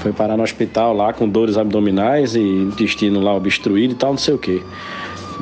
Foi 0.00 0.12
parar 0.12 0.36
no 0.36 0.42
hospital 0.42 0.92
lá 0.92 1.10
com 1.14 1.26
dores 1.26 1.56
abdominais 1.56 2.36
e 2.36 2.42
intestino 2.42 3.18
lá 3.18 3.34
obstruído 3.34 3.94
e 3.94 3.96
tal, 3.96 4.10
não 4.10 4.18
sei 4.18 4.34
o 4.34 4.38
quê. 4.38 4.62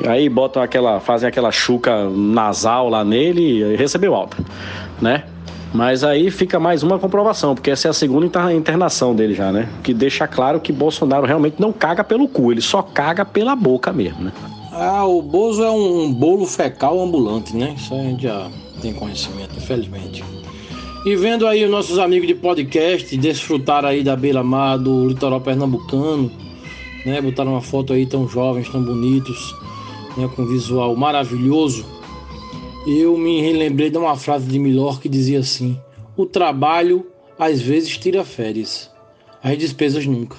Aí 0.07 0.29
botam 0.29 0.63
aquela, 0.63 1.01
fazem 1.01 1.27
aquela 1.27 1.51
chuca 1.51 2.09
nasal 2.09 2.87
lá 2.87 3.03
nele 3.03 3.61
e 3.63 3.75
recebeu 3.75 4.15
alta, 4.15 4.37
né? 5.01 5.25
Mas 5.73 6.03
aí 6.03 6.29
fica 6.29 6.59
mais 6.59 6.83
uma 6.83 6.99
comprovação, 6.99 7.55
porque 7.55 7.71
essa 7.71 7.87
é 7.87 7.89
a 7.89 7.93
segunda 7.93 8.53
internação 8.53 9.15
dele 9.15 9.33
já, 9.33 9.51
né? 9.51 9.67
Que 9.83 9.91
deixa 9.91 10.27
claro 10.27 10.59
que 10.59 10.71
Bolsonaro 10.71 11.25
realmente 11.25 11.55
não 11.59 11.73
caga 11.73 12.03
pelo 12.03 12.27
cu, 12.27 12.51
ele 12.51 12.61
só 12.61 12.83
caga 12.83 13.25
pela 13.25 13.55
boca 13.55 13.91
mesmo, 13.91 14.25
né? 14.25 14.31
Ah, 14.71 15.05
o 15.05 15.21
Bozo 15.21 15.63
é 15.63 15.71
um 15.71 16.13
bolo 16.13 16.45
fecal 16.45 17.01
ambulante, 17.01 17.55
né? 17.55 17.73
Isso 17.75 17.93
a 17.93 17.97
gente 17.97 18.23
já 18.23 18.49
tem 18.81 18.93
conhecimento, 18.93 19.57
infelizmente. 19.57 20.23
E 21.05 21.15
vendo 21.15 21.47
aí 21.47 21.65
os 21.65 21.71
nossos 21.71 21.97
amigos 21.97 22.27
de 22.27 22.35
podcast 22.35 23.17
desfrutar 23.17 23.83
aí 23.83 24.03
da 24.03 24.15
beira-mar 24.15 24.77
do 24.77 25.07
litoral 25.07 25.41
pernambucano, 25.41 26.31
né? 27.03 27.19
Botaram 27.19 27.51
uma 27.51 27.61
foto 27.61 27.93
aí 27.93 28.05
tão 28.05 28.27
jovens, 28.27 28.69
tão 28.69 28.83
bonitos, 28.83 29.55
né? 30.15 30.29
Com 30.35 30.45
visual 30.45 30.95
maravilhoso 30.95 31.92
eu 32.85 33.17
me 33.17 33.41
relembrei 33.41 33.89
de 33.89 33.97
uma 33.97 34.15
frase 34.17 34.45
de 34.45 34.59
Milor 34.59 34.99
que 34.99 35.07
dizia 35.07 35.39
assim: 35.39 35.79
O 36.17 36.25
trabalho 36.25 37.07
às 37.39 37.61
vezes 37.61 37.97
tira 37.97 38.23
férias, 38.25 38.91
as 39.41 39.57
despesas 39.57 40.05
nunca. 40.05 40.37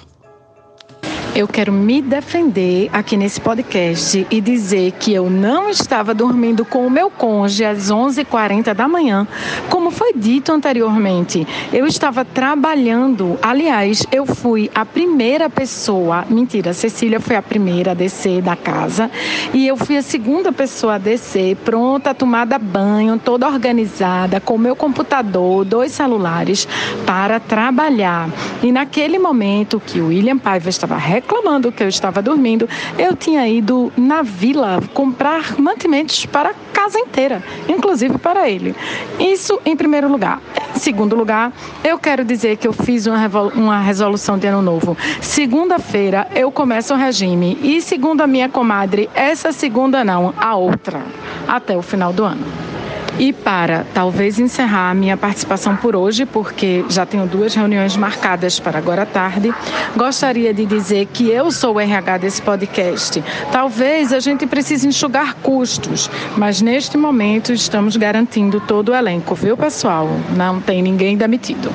Eu 1.35 1.49
quero 1.49 1.69
me 1.69 2.01
defender 2.01 2.89
aqui 2.93 3.17
nesse 3.17 3.41
podcast 3.41 4.25
e 4.31 4.39
dizer 4.39 4.93
que 4.93 5.13
eu 5.13 5.29
não 5.29 5.69
estava 5.69 6.13
dormindo 6.13 6.63
com 6.63 6.87
o 6.87 6.89
meu 6.89 7.09
cônjuge 7.11 7.65
às 7.65 7.91
11h40 7.91 8.73
da 8.73 8.87
manhã, 8.87 9.27
como 9.69 9.91
foi 9.91 10.13
dito 10.13 10.53
anteriormente. 10.53 11.45
Eu 11.73 11.85
estava 11.87 12.23
trabalhando. 12.23 13.37
Aliás, 13.41 14.07
eu 14.13 14.25
fui 14.25 14.71
a 14.73 14.85
primeira 14.85 15.49
pessoa. 15.49 16.23
Mentira, 16.29 16.71
Cecília 16.71 17.19
foi 17.19 17.35
a 17.35 17.41
primeira 17.41 17.91
a 17.91 17.93
descer 17.93 18.41
da 18.41 18.55
casa 18.55 19.11
e 19.53 19.67
eu 19.67 19.75
fui 19.75 19.97
a 19.97 20.01
segunda 20.01 20.53
pessoa 20.53 20.95
a 20.95 20.97
descer, 20.97 21.57
pronta, 21.57 22.13
tomada 22.13 22.57
banho, 22.57 23.19
toda 23.19 23.45
organizada, 23.45 24.39
com 24.39 24.57
meu 24.57 24.73
computador, 24.73 25.65
dois 25.65 25.91
celulares 25.91 26.65
para 27.05 27.41
trabalhar. 27.41 28.29
E 28.63 28.71
naquele 28.71 29.19
momento 29.19 29.81
que 29.85 29.99
o 29.99 30.07
William 30.07 30.37
Paiva 30.37 30.69
estava 30.69 30.95
reclamando, 31.25 31.71
que 31.71 31.83
eu 31.83 31.89
estava 31.89 32.21
dormindo, 32.21 32.69
eu 32.97 33.15
tinha 33.15 33.47
ido 33.47 33.91
na 33.97 34.21
vila 34.21 34.79
comprar 34.93 35.59
mantimentos 35.59 36.25
para 36.27 36.51
a 36.51 36.53
casa 36.71 36.99
inteira, 36.99 37.43
inclusive 37.67 38.17
para 38.19 38.47
ele. 38.47 38.75
Isso 39.19 39.59
em 39.65 39.75
primeiro 39.75 40.07
lugar. 40.07 40.39
Em 40.75 40.79
segundo 40.79 41.15
lugar, 41.15 41.51
eu 41.83 41.97
quero 41.97 42.23
dizer 42.23 42.57
que 42.57 42.67
eu 42.67 42.73
fiz 42.73 43.07
uma, 43.07 43.27
uma 43.55 43.79
resolução 43.79 44.37
de 44.37 44.47
ano 44.47 44.61
novo. 44.61 44.95
Segunda-feira 45.19 46.27
eu 46.35 46.51
começo 46.51 46.93
o 46.93 46.97
regime 46.97 47.57
e 47.61 47.81
segundo 47.81 48.21
a 48.21 48.27
minha 48.27 48.47
comadre, 48.47 49.09
essa 49.15 49.51
segunda 49.51 50.03
não, 50.03 50.33
a 50.37 50.55
outra, 50.55 51.01
até 51.47 51.75
o 51.75 51.81
final 51.81 52.13
do 52.13 52.23
ano. 52.23 52.74
E 53.17 53.31
para 53.31 53.85
talvez 53.93 54.39
encerrar 54.39 54.91
a 54.91 54.93
minha 54.93 55.15
participação 55.15 55.75
por 55.77 55.95
hoje, 55.95 56.25
porque 56.25 56.83
já 56.89 57.05
tenho 57.05 57.25
duas 57.25 57.55
reuniões 57.55 57.95
marcadas 57.95 58.59
para 58.59 58.77
agora 58.77 59.03
à 59.03 59.05
tarde, 59.05 59.53
gostaria 59.95 60.53
de 60.53 60.65
dizer 60.65 61.05
que 61.07 61.29
eu 61.29 61.49
sou 61.49 61.75
o 61.75 61.79
RH 61.79 62.17
desse 62.17 62.41
podcast. 62.41 63.23
Talvez 63.53 64.11
a 64.11 64.19
gente 64.19 64.45
precise 64.45 64.85
enxugar 64.85 65.35
custos, 65.35 66.09
mas 66.37 66.61
neste 66.61 66.97
momento 66.97 67.53
estamos 67.53 67.95
garantindo 67.95 68.59
todo 68.59 68.89
o 68.89 68.95
elenco, 68.95 69.33
viu, 69.33 69.55
pessoal? 69.55 70.09
Não 70.35 70.59
tem 70.59 70.81
ninguém 70.81 71.15
demitido. 71.15 71.71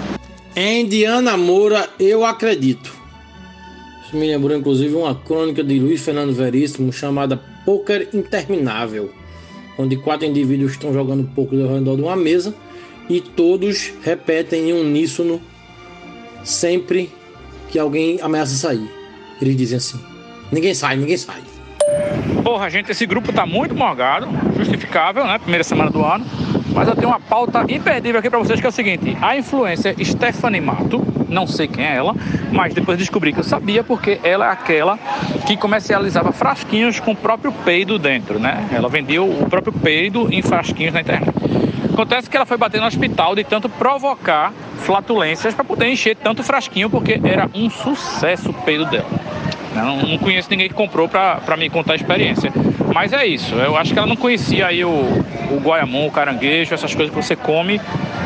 Em 0.54 0.86
Diana 0.86 1.38
Moura, 1.38 1.88
eu 1.98 2.24
acredito. 2.24 2.92
Isso 4.04 4.14
me 4.14 4.26
lembrou, 4.26 4.58
inclusive, 4.58 4.94
uma 4.94 5.14
crônica 5.14 5.64
de 5.64 5.78
Luiz 5.78 6.02
Fernando 6.02 6.34
Veríssimo 6.34 6.92
chamada 6.92 7.40
Poker 7.64 8.08
Interminável, 8.12 9.10
onde 9.80 9.96
quatro 9.96 10.26
indivíduos 10.26 10.72
estão 10.72 10.92
jogando 10.92 11.28
poker 11.34 11.60
ao 11.62 11.74
redor 11.74 11.96
de 11.96 12.02
uma 12.02 12.16
mesa 12.16 12.54
e 13.08 13.20
todos 13.20 13.92
repetem 14.02 14.70
em 14.70 14.72
uníssono 14.72 15.40
sempre 16.44 17.10
que 17.68 17.78
alguém 17.78 18.20
ameaça 18.20 18.54
sair. 18.54 18.88
Eles 19.40 19.56
dizem 19.56 19.78
assim: 19.78 20.00
ninguém 20.52 20.74
sai, 20.74 20.96
ninguém 20.96 21.16
sai. 21.16 21.40
Porra, 22.44 22.70
gente, 22.70 22.90
esse 22.90 23.06
grupo 23.06 23.32
tá 23.32 23.44
muito 23.44 23.74
morgado, 23.74 24.28
justificável, 24.56 25.26
né? 25.26 25.38
Primeira 25.38 25.64
semana 25.64 25.90
do 25.90 26.04
ano. 26.04 26.24
Mas 26.80 26.88
eu 26.88 26.96
tenho 26.96 27.08
uma 27.08 27.20
pauta 27.20 27.62
imperdível 27.68 28.20
aqui 28.20 28.30
para 28.30 28.38
vocês 28.38 28.58
que 28.58 28.64
é 28.64 28.68
o 28.70 28.72
seguinte: 28.72 29.14
a 29.20 29.36
influência 29.36 29.94
Stephanie 30.02 30.62
Mato, 30.62 31.06
não 31.28 31.46
sei 31.46 31.68
quem 31.68 31.84
é 31.84 31.94
ela, 31.94 32.16
mas 32.50 32.72
depois 32.72 32.96
descobri 32.96 33.34
que 33.34 33.40
eu 33.40 33.44
sabia 33.44 33.84
porque 33.84 34.18
ela 34.24 34.46
é 34.46 34.50
aquela 34.50 34.98
que 35.46 35.58
comercializava 35.58 36.32
frasquinhos 36.32 36.98
com 36.98 37.10
o 37.10 37.14
próprio 37.14 37.52
peido 37.52 37.98
dentro, 37.98 38.38
né? 38.38 38.66
Ela 38.72 38.88
vendia 38.88 39.22
o 39.22 39.46
próprio 39.50 39.74
peido 39.74 40.32
em 40.32 40.40
frasquinhos 40.40 40.94
na 40.94 41.02
internet. 41.02 41.28
Acontece 41.92 42.30
que 42.30 42.36
ela 42.38 42.46
foi 42.46 42.56
bater 42.56 42.80
no 42.80 42.86
hospital 42.86 43.34
de 43.34 43.44
tanto 43.44 43.68
provocar 43.68 44.50
flatulências 44.78 45.52
para 45.52 45.64
poder 45.64 45.86
encher 45.86 46.16
tanto 46.16 46.42
frasquinho, 46.42 46.88
porque 46.88 47.20
era 47.22 47.50
um 47.54 47.68
sucesso 47.68 48.48
o 48.48 48.54
peido 48.54 48.86
dela. 48.86 49.10
Não, 49.74 49.98
não 49.98 50.16
conheço 50.16 50.48
ninguém 50.50 50.68
que 50.68 50.74
comprou 50.74 51.06
para 51.10 51.58
me 51.58 51.68
contar 51.68 51.92
a 51.92 51.96
experiência. 51.96 52.50
Mas 52.94 53.12
é 53.12 53.26
isso. 53.26 53.54
Eu 53.54 53.76
acho 53.76 53.92
que 53.92 53.98
ela 53.98 54.08
não 54.08 54.16
conhecia 54.16 54.66
aí 54.66 54.84
o, 54.84 54.90
o 54.90 55.60
guaiamum, 55.62 56.06
o 56.06 56.10
caranguejo, 56.10 56.74
essas 56.74 56.94
coisas 56.94 57.14
que 57.14 57.22
você 57.22 57.36
come 57.36 57.80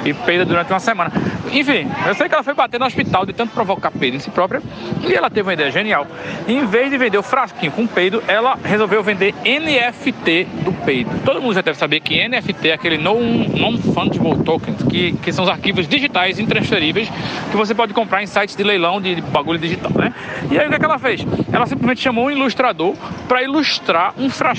e 0.05 0.13
peida 0.13 0.45
durante 0.45 0.71
uma 0.71 0.81
semana. 0.81 1.11
Enfim, 1.53 1.89
eu 2.07 2.15
sei 2.15 2.29
que 2.29 2.35
ela 2.35 2.43
foi 2.43 2.55
bater 2.55 2.81
no 2.81 2.87
hospital 2.87 3.25
de 3.25 3.33
tanto 3.33 3.53
provocar 3.53 3.91
peido 3.91 4.17
em 4.17 4.21
si 4.21 4.31
própria 4.31 4.61
e 5.07 5.15
ela 5.15 5.31
teve 5.31 5.49
uma 5.49 5.55
ideia 5.55 5.71
genial. 5.71 6.07
Em 6.49 6.67
vez 6.67 6.91
de 6.91 6.99
vender 6.99 7.17
o 7.17 7.23
frasquinho 7.23 7.73
com 7.73 7.87
peido, 7.87 8.23
ela 8.27 8.59
resolveu 8.63 9.03
vender 9.03 9.35
NFT 9.45 10.47
do 10.63 10.73
peido. 10.85 11.11
Todo 11.25 11.41
mundo 11.41 11.55
já 11.55 11.63
deve 11.63 11.79
saber 11.79 12.01
que 12.01 12.27
NFT 12.29 12.69
é 12.69 12.73
aquele 12.73 12.99
Non-Fungible 12.99 14.45
Tokens, 14.45 14.83
que, 14.83 15.13
que 15.13 15.33
são 15.33 15.45
os 15.45 15.51
arquivos 15.51 15.87
digitais 15.87 16.39
intransferíveis 16.39 17.09
que 17.51 17.57
você 17.57 17.75
pode 17.75 17.95
comprar 17.95 18.23
em 18.23 18.27
sites 18.27 18.57
de 18.57 18.63
leilão 18.63 19.01
de, 19.01 19.17
de 19.17 19.23
bagulho 19.23 19.59
digital, 19.59 19.93
né? 19.95 20.13
E 20.51 20.59
aí 20.59 20.67
o 20.67 20.69
que, 20.69 20.75
é 20.77 20.79
que 20.79 20.85
ela 20.85 20.99
fez? 20.99 21.25
Ela 21.53 21.67
simplesmente 21.67 22.01
chamou 22.01 22.27
um 22.27 22.31
ilustrador 22.31 22.95
para 23.29 23.43
ilustrar 23.43 24.13
um 24.19 24.29
frasquinho 24.29 24.54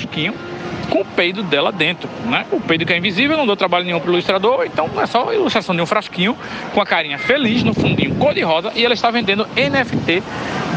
com 0.90 1.00
o 1.00 1.04
peido 1.04 1.42
dela 1.42 1.72
dentro, 1.72 2.08
né? 2.26 2.46
O 2.52 2.60
peido 2.60 2.84
que 2.84 2.92
é 2.92 2.96
invisível, 2.96 3.36
não 3.36 3.46
deu 3.46 3.56
trabalho 3.56 3.84
nenhum 3.84 4.00
para 4.00 4.10
o 4.10 4.12
ilustrador, 4.12 4.64
então 4.66 4.90
é 5.00 5.06
só 5.06 5.30
a 5.30 5.34
ilustração 5.34 5.74
de 5.74 5.82
um 5.82 5.86
frasquinho 5.86 6.36
com 6.72 6.80
a 6.80 6.86
carinha 6.86 7.18
feliz 7.18 7.62
no 7.62 7.74
fundinho 7.74 8.14
cor-de-rosa 8.16 8.72
e 8.74 8.84
ela 8.84 8.94
está 8.94 9.10
vendendo 9.10 9.46
NFT 9.56 10.22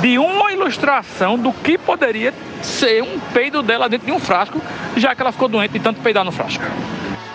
de 0.02 0.18
uma 0.18 0.52
ilustração 0.52 1.38
do 1.38 1.52
que 1.52 1.78
poderia 1.78 2.34
ser 2.62 3.04
um 3.04 3.20
peido 3.34 3.62
dela 3.62 3.88
dentro 3.90 4.08
de 4.08 4.12
um 4.12 4.20
frasco, 4.20 4.62
já 4.96 5.16
que 5.16 5.22
ela 5.22 5.32
ficou 5.32 5.48
doente 5.48 5.72
de 5.72 5.80
tanto 5.80 6.02
peidar 6.02 6.24
no 6.24 6.32
frasco. 6.32 6.64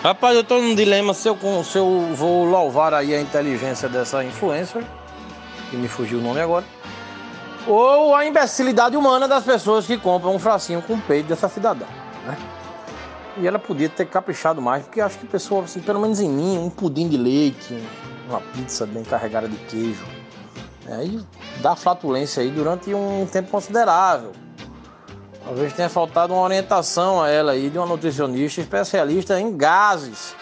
Rapaz, 0.03 0.35
eu 0.35 0.43
tô 0.43 0.59
num 0.59 0.75
dilema 0.75 1.13
se 1.13 1.27
eu, 1.27 1.37
se 1.63 1.77
eu 1.77 2.09
vou 2.13 2.45
louvar 2.45 2.93
aí 2.93 3.15
a 3.15 3.21
inteligência 3.21 3.89
dessa 3.89 4.23
influencer, 4.23 4.83
que 5.71 5.77
me 5.77 5.87
fugiu 5.87 6.19
o 6.19 6.21
nome 6.21 6.39
agora, 6.39 6.63
ou 7.67 8.13
a 8.13 8.25
imbecilidade 8.25 8.95
humana 8.95 9.27
das 9.27 9.43
pessoas 9.43 9.85
que 9.85 9.97
compram 9.97 10.35
um 10.35 10.39
frasquinho 10.39 10.81
com 10.81 10.93
o 10.93 11.01
peito 11.01 11.27
dessa 11.27 11.49
cidadã, 11.49 11.85
né? 12.25 12.37
E 13.37 13.47
ela 13.47 13.59
podia 13.59 13.89
ter 13.89 14.05
caprichado 14.05 14.61
mais, 14.61 14.83
porque 14.83 15.01
acho 15.01 15.17
que 15.17 15.25
a 15.25 15.29
pessoa, 15.29 15.63
assim, 15.63 15.81
pelo 15.81 15.99
menos 15.99 16.19
em 16.19 16.29
mim, 16.29 16.57
um 16.57 16.69
pudim 16.69 17.09
de 17.09 17.17
leite, 17.17 17.77
uma 18.29 18.39
pizza 18.39 18.85
bem 18.85 19.03
carregada 19.03 19.47
de 19.47 19.57
queijo, 19.57 20.05
aí 20.87 21.17
né? 21.17 21.23
dá 21.61 21.75
flatulência 21.75 22.41
aí 22.41 22.49
durante 22.49 22.93
um 22.93 23.25
tempo 23.25 23.49
considerável. 23.49 24.31
Talvez 25.43 25.73
tenha 25.73 25.89
faltado 25.89 26.33
uma 26.33 26.41
orientação 26.41 27.21
a 27.21 27.29
ela 27.29 27.51
aí 27.51 27.69
de 27.69 27.77
uma 27.77 27.85
nutricionista 27.85 28.61
especialista 28.61 29.39
em 29.39 29.55
gases. 29.55 30.35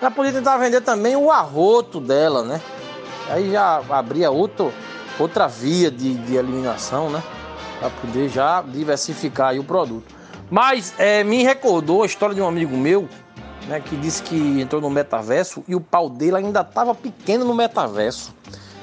Ela 0.00 0.10
podia 0.10 0.32
tentar 0.32 0.56
vender 0.58 0.80
também 0.80 1.14
o 1.14 1.30
arroto 1.30 2.00
dela, 2.00 2.42
né? 2.42 2.60
Aí 3.30 3.52
já 3.52 3.80
abria 3.90 4.30
outro, 4.30 4.72
outra 5.18 5.46
via 5.46 5.90
de, 5.90 6.14
de 6.14 6.36
eliminação, 6.36 7.10
né? 7.10 7.22
Para 7.80 7.90
poder 7.90 8.28
já 8.28 8.62
diversificar 8.62 9.54
o 9.58 9.64
produto. 9.64 10.14
Mas 10.50 10.94
é, 10.98 11.22
me 11.22 11.42
recordou 11.42 12.02
a 12.02 12.06
história 12.06 12.34
de 12.34 12.40
um 12.40 12.48
amigo 12.48 12.76
meu, 12.76 13.08
né, 13.68 13.80
que 13.80 13.96
disse 13.96 14.22
que 14.22 14.60
entrou 14.60 14.80
no 14.80 14.88
metaverso 14.88 15.62
e 15.68 15.74
o 15.74 15.80
pau 15.80 16.08
dele 16.08 16.36
ainda 16.36 16.62
estava 16.62 16.94
pequeno 16.94 17.44
no 17.44 17.54
metaverso. 17.54 18.34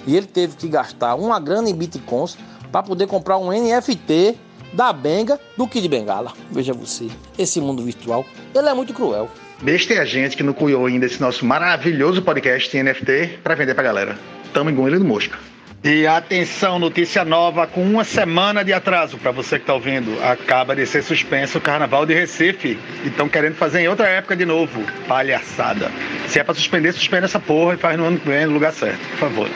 E 0.06 0.15
ele 0.15 0.28
teve 0.28 0.56
que 0.56 0.67
gastar 0.67 1.15
uma 1.15 1.39
grana 1.39 1.69
em 1.69 1.74
bitcoins 1.74 2.38
para 2.71 2.84
poder 2.84 3.08
comprar 3.08 3.38
um 3.38 3.50
NFT 3.50 4.38
da 4.74 4.93
Benga 4.93 5.39
do 5.58 5.67
Kid 5.67 5.88
Bengala. 5.88 6.32
Veja 6.52 6.74
você, 6.74 7.08
esse 7.38 7.60
mundo 7.60 7.84
virtual, 7.84 8.24
ele 8.54 8.69
é 8.69 8.74
muito 8.74 8.93
cruel. 8.93 9.30
Besta 9.62 9.93
é 9.93 10.00
a 10.00 10.06
gente 10.06 10.38
que 10.38 10.43
não 10.43 10.54
cuidou 10.54 10.86
ainda 10.86 11.06
esse 11.06 11.19
nosso 11.19 11.45
maravilhoso 11.45 12.21
podcast 12.21 12.78
em 12.78 12.84
NFT 12.84 13.39
para 13.41 13.56
vender 13.56 13.74
pra 13.74 13.84
galera. 13.84 14.19
Tamo 14.54 14.69
no 14.69 15.06
mosca. 15.06 15.54
E 15.88 16.08
atenção, 16.08 16.80
notícia 16.80 17.24
nova 17.24 17.67
com 17.67 17.84
uma 17.84 18.04
semana 18.04 18.63
de 18.65 18.74
atraso 18.74 19.19
para 19.19 19.30
você 19.30 19.58
que 19.58 19.65
está 19.65 19.76
ouvindo. 19.76 20.17
Acaba 20.24 20.76
de 20.76 20.84
ser 20.84 21.04
suspenso 21.04 21.60
o 21.60 21.62
Carnaval 21.62 22.08
de 22.08 22.13
Recife. 22.15 22.80
E 23.04 23.08
estão 23.10 23.30
querendo 23.30 23.54
fazer 23.54 23.82
em 23.82 23.88
outra 23.88 24.08
época 24.08 24.36
de 24.36 24.45
novo. 24.45 24.82
Palhaçada. 25.08 25.91
Se 26.28 26.39
é 26.39 26.43
para 26.43 26.56
suspender, 26.56 26.91
suspende 26.91 27.26
essa 27.26 27.39
porra 27.39 27.76
e 27.76 27.78
faz 27.78 28.00
no 28.00 28.06
ano 28.06 28.17
que 28.17 28.28
vem 28.28 28.48
no 28.48 28.54
lugar 28.54 28.74
certo, 28.74 28.98
por 29.12 29.19
favor. 29.19 29.48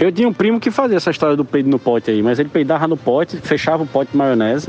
Eu 0.00 0.10
tinha 0.10 0.26
um 0.26 0.32
primo 0.32 0.58
que 0.58 0.70
fazia 0.70 0.96
essa 0.96 1.10
história 1.10 1.36
do 1.36 1.44
peido 1.44 1.68
no 1.68 1.78
pote 1.78 2.10
aí, 2.10 2.22
mas 2.22 2.38
ele 2.38 2.48
peidava 2.48 2.88
no 2.88 2.96
pote, 2.96 3.36
fechava 3.36 3.82
o 3.82 3.86
pote 3.86 4.12
de 4.12 4.16
maionese, 4.16 4.66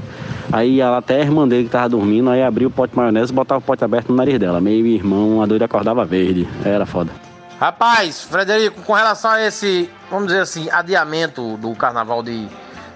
aí 0.52 0.82
até 0.82 1.16
a 1.16 1.20
irmã 1.22 1.48
dele 1.48 1.64
que 1.64 1.70
tava 1.70 1.88
dormindo, 1.88 2.30
aí 2.30 2.44
abria 2.44 2.68
o 2.68 2.72
pote 2.72 2.92
de 2.92 2.98
maionese 2.98 3.32
e 3.32 3.36
botava 3.36 3.60
o 3.60 3.64
pote 3.64 3.82
aberto 3.82 4.10
no 4.10 4.18
nariz 4.18 4.38
dela. 4.38 4.60
Meio 4.60 4.86
irmão, 4.86 5.42
a 5.42 5.46
doida 5.46 5.64
acordava 5.64 6.04
verde. 6.04 6.46
Era 6.66 6.86
foda. 6.86 7.31
Rapaz, 7.62 8.24
Frederico, 8.24 8.82
com 8.82 8.94
relação 8.94 9.30
a 9.30 9.42
esse, 9.44 9.88
vamos 10.10 10.30
dizer 10.30 10.40
assim, 10.40 10.68
adiamento 10.72 11.58
do 11.58 11.76
carnaval 11.76 12.24
de, 12.24 12.50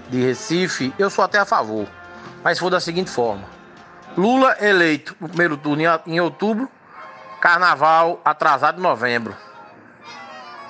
de 0.10 0.20
Recife, 0.20 0.92
eu 0.98 1.08
sou 1.08 1.24
até 1.24 1.38
a 1.38 1.46
favor. 1.46 1.88
Mas 2.44 2.58
for 2.58 2.72
da 2.72 2.80
seguinte 2.80 3.12
forma: 3.12 3.44
Lula 4.18 4.58
eleito 4.60 5.16
no 5.22 5.28
primeiro 5.30 5.56
turno 5.56 5.84
em 6.08 6.20
outubro, 6.20 6.68
carnaval 7.40 8.20
atrasado 8.26 8.80
em 8.80 8.82
novembro. 8.82 9.36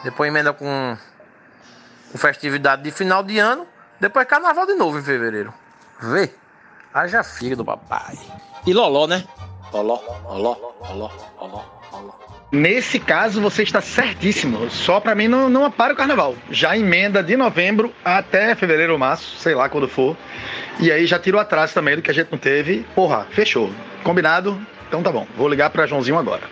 Depois 0.03 0.27
emenda 0.29 0.51
com, 0.51 0.97
com 2.11 2.17
festividade 2.17 2.83
de 2.83 2.91
final 2.91 3.23
de 3.23 3.39
ano, 3.39 3.65
depois 3.97 4.27
carnaval 4.27 4.65
de 4.65 4.73
novo 4.73 4.99
em 4.99 5.03
fevereiro. 5.03 5.53
Vê? 6.01 6.35
Haja 6.93 7.23
filho 7.23 7.55
do 7.55 7.63
papai. 7.63 8.19
E 8.67 8.73
Loló, 8.73 9.07
né? 9.07 9.25
Loló, 9.71 10.01
Loló, 10.25 10.57
Loló, 10.81 11.11
Loló, 11.39 11.63
Loló. 11.93 12.24
Nesse 12.51 12.99
caso, 12.99 13.41
você 13.41 13.63
está 13.63 13.81
certíssimo. 13.81 14.69
Só 14.69 14.99
para 14.99 15.15
mim 15.15 15.27
não, 15.27 15.49
não 15.49 15.69
para 15.69 15.93
o 15.93 15.95
carnaval. 15.95 16.35
Já 16.49 16.77
emenda 16.77 17.21
de 17.21 17.35
novembro 17.35 17.93
até 18.03 18.55
fevereiro 18.55 18.93
ou 18.93 18.99
março, 18.99 19.35
sei 19.37 19.55
lá 19.55 19.67
quando 19.67 19.87
for. 19.87 20.15
E 20.79 20.91
aí 20.91 21.05
já 21.05 21.19
tira 21.19 21.37
o 21.37 21.39
atraso 21.39 21.73
também 21.73 21.95
do 21.95 22.01
que 22.01 22.11
a 22.11 22.13
gente 22.13 22.31
não 22.31 22.37
teve. 22.37 22.85
Porra, 22.95 23.27
fechou. 23.31 23.69
Combinado? 24.03 24.59
Então 24.87 25.01
tá 25.01 25.11
bom. 25.11 25.27
Vou 25.35 25.49
ligar 25.49 25.69
para 25.69 25.85
Joãozinho 25.85 26.17
agora. 26.17 26.43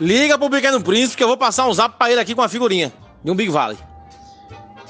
Liga 0.00 0.38
pro 0.38 0.50
Pequeno 0.50 0.82
Príncipe 0.82 1.18
que 1.18 1.22
eu 1.22 1.28
vou 1.28 1.36
passar 1.36 1.66
um 1.68 1.72
zap 1.72 1.96
pra 1.96 2.10
ele 2.10 2.20
aqui 2.20 2.34
com 2.34 2.42
a 2.42 2.48
figurinha 2.48 2.92
de 3.22 3.30
um 3.30 3.34
Big 3.34 3.50
Valley. 3.50 3.78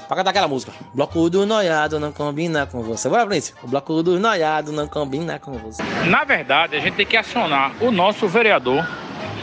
Pra 0.07 0.17
cantar 0.17 0.31
aquela 0.31 0.47
música. 0.47 0.71
Bloco 0.93 1.29
do 1.29 1.45
noiado 1.45 1.99
não 1.99 2.11
combina 2.11 2.65
com 2.65 2.81
você. 2.81 3.09
Bora, 3.09 3.25
Príncipe. 3.27 3.59
O 3.63 3.67
bloco 3.67 4.01
do 4.01 4.19
noiado 4.19 4.71
não 4.71 4.87
combina 4.87 5.37
com 5.39 5.53
você. 5.53 5.83
Na 6.05 6.23
verdade, 6.23 6.75
a 6.75 6.79
gente 6.79 6.95
tem 6.95 7.05
que 7.05 7.17
acionar 7.17 7.73
o 7.81 7.91
nosso 7.91 8.27
vereador, 8.27 8.87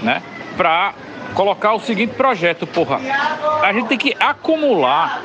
né? 0.03 0.23
Pra 0.57 0.95
colocar 1.35 1.75
o 1.75 1.81
seguinte 1.81 2.15
projeto, 2.15 2.67
porra. 2.67 3.01
A 3.63 3.73
gente 3.73 3.89
tem 3.89 3.99
que 3.99 4.15
acumular 4.19 5.23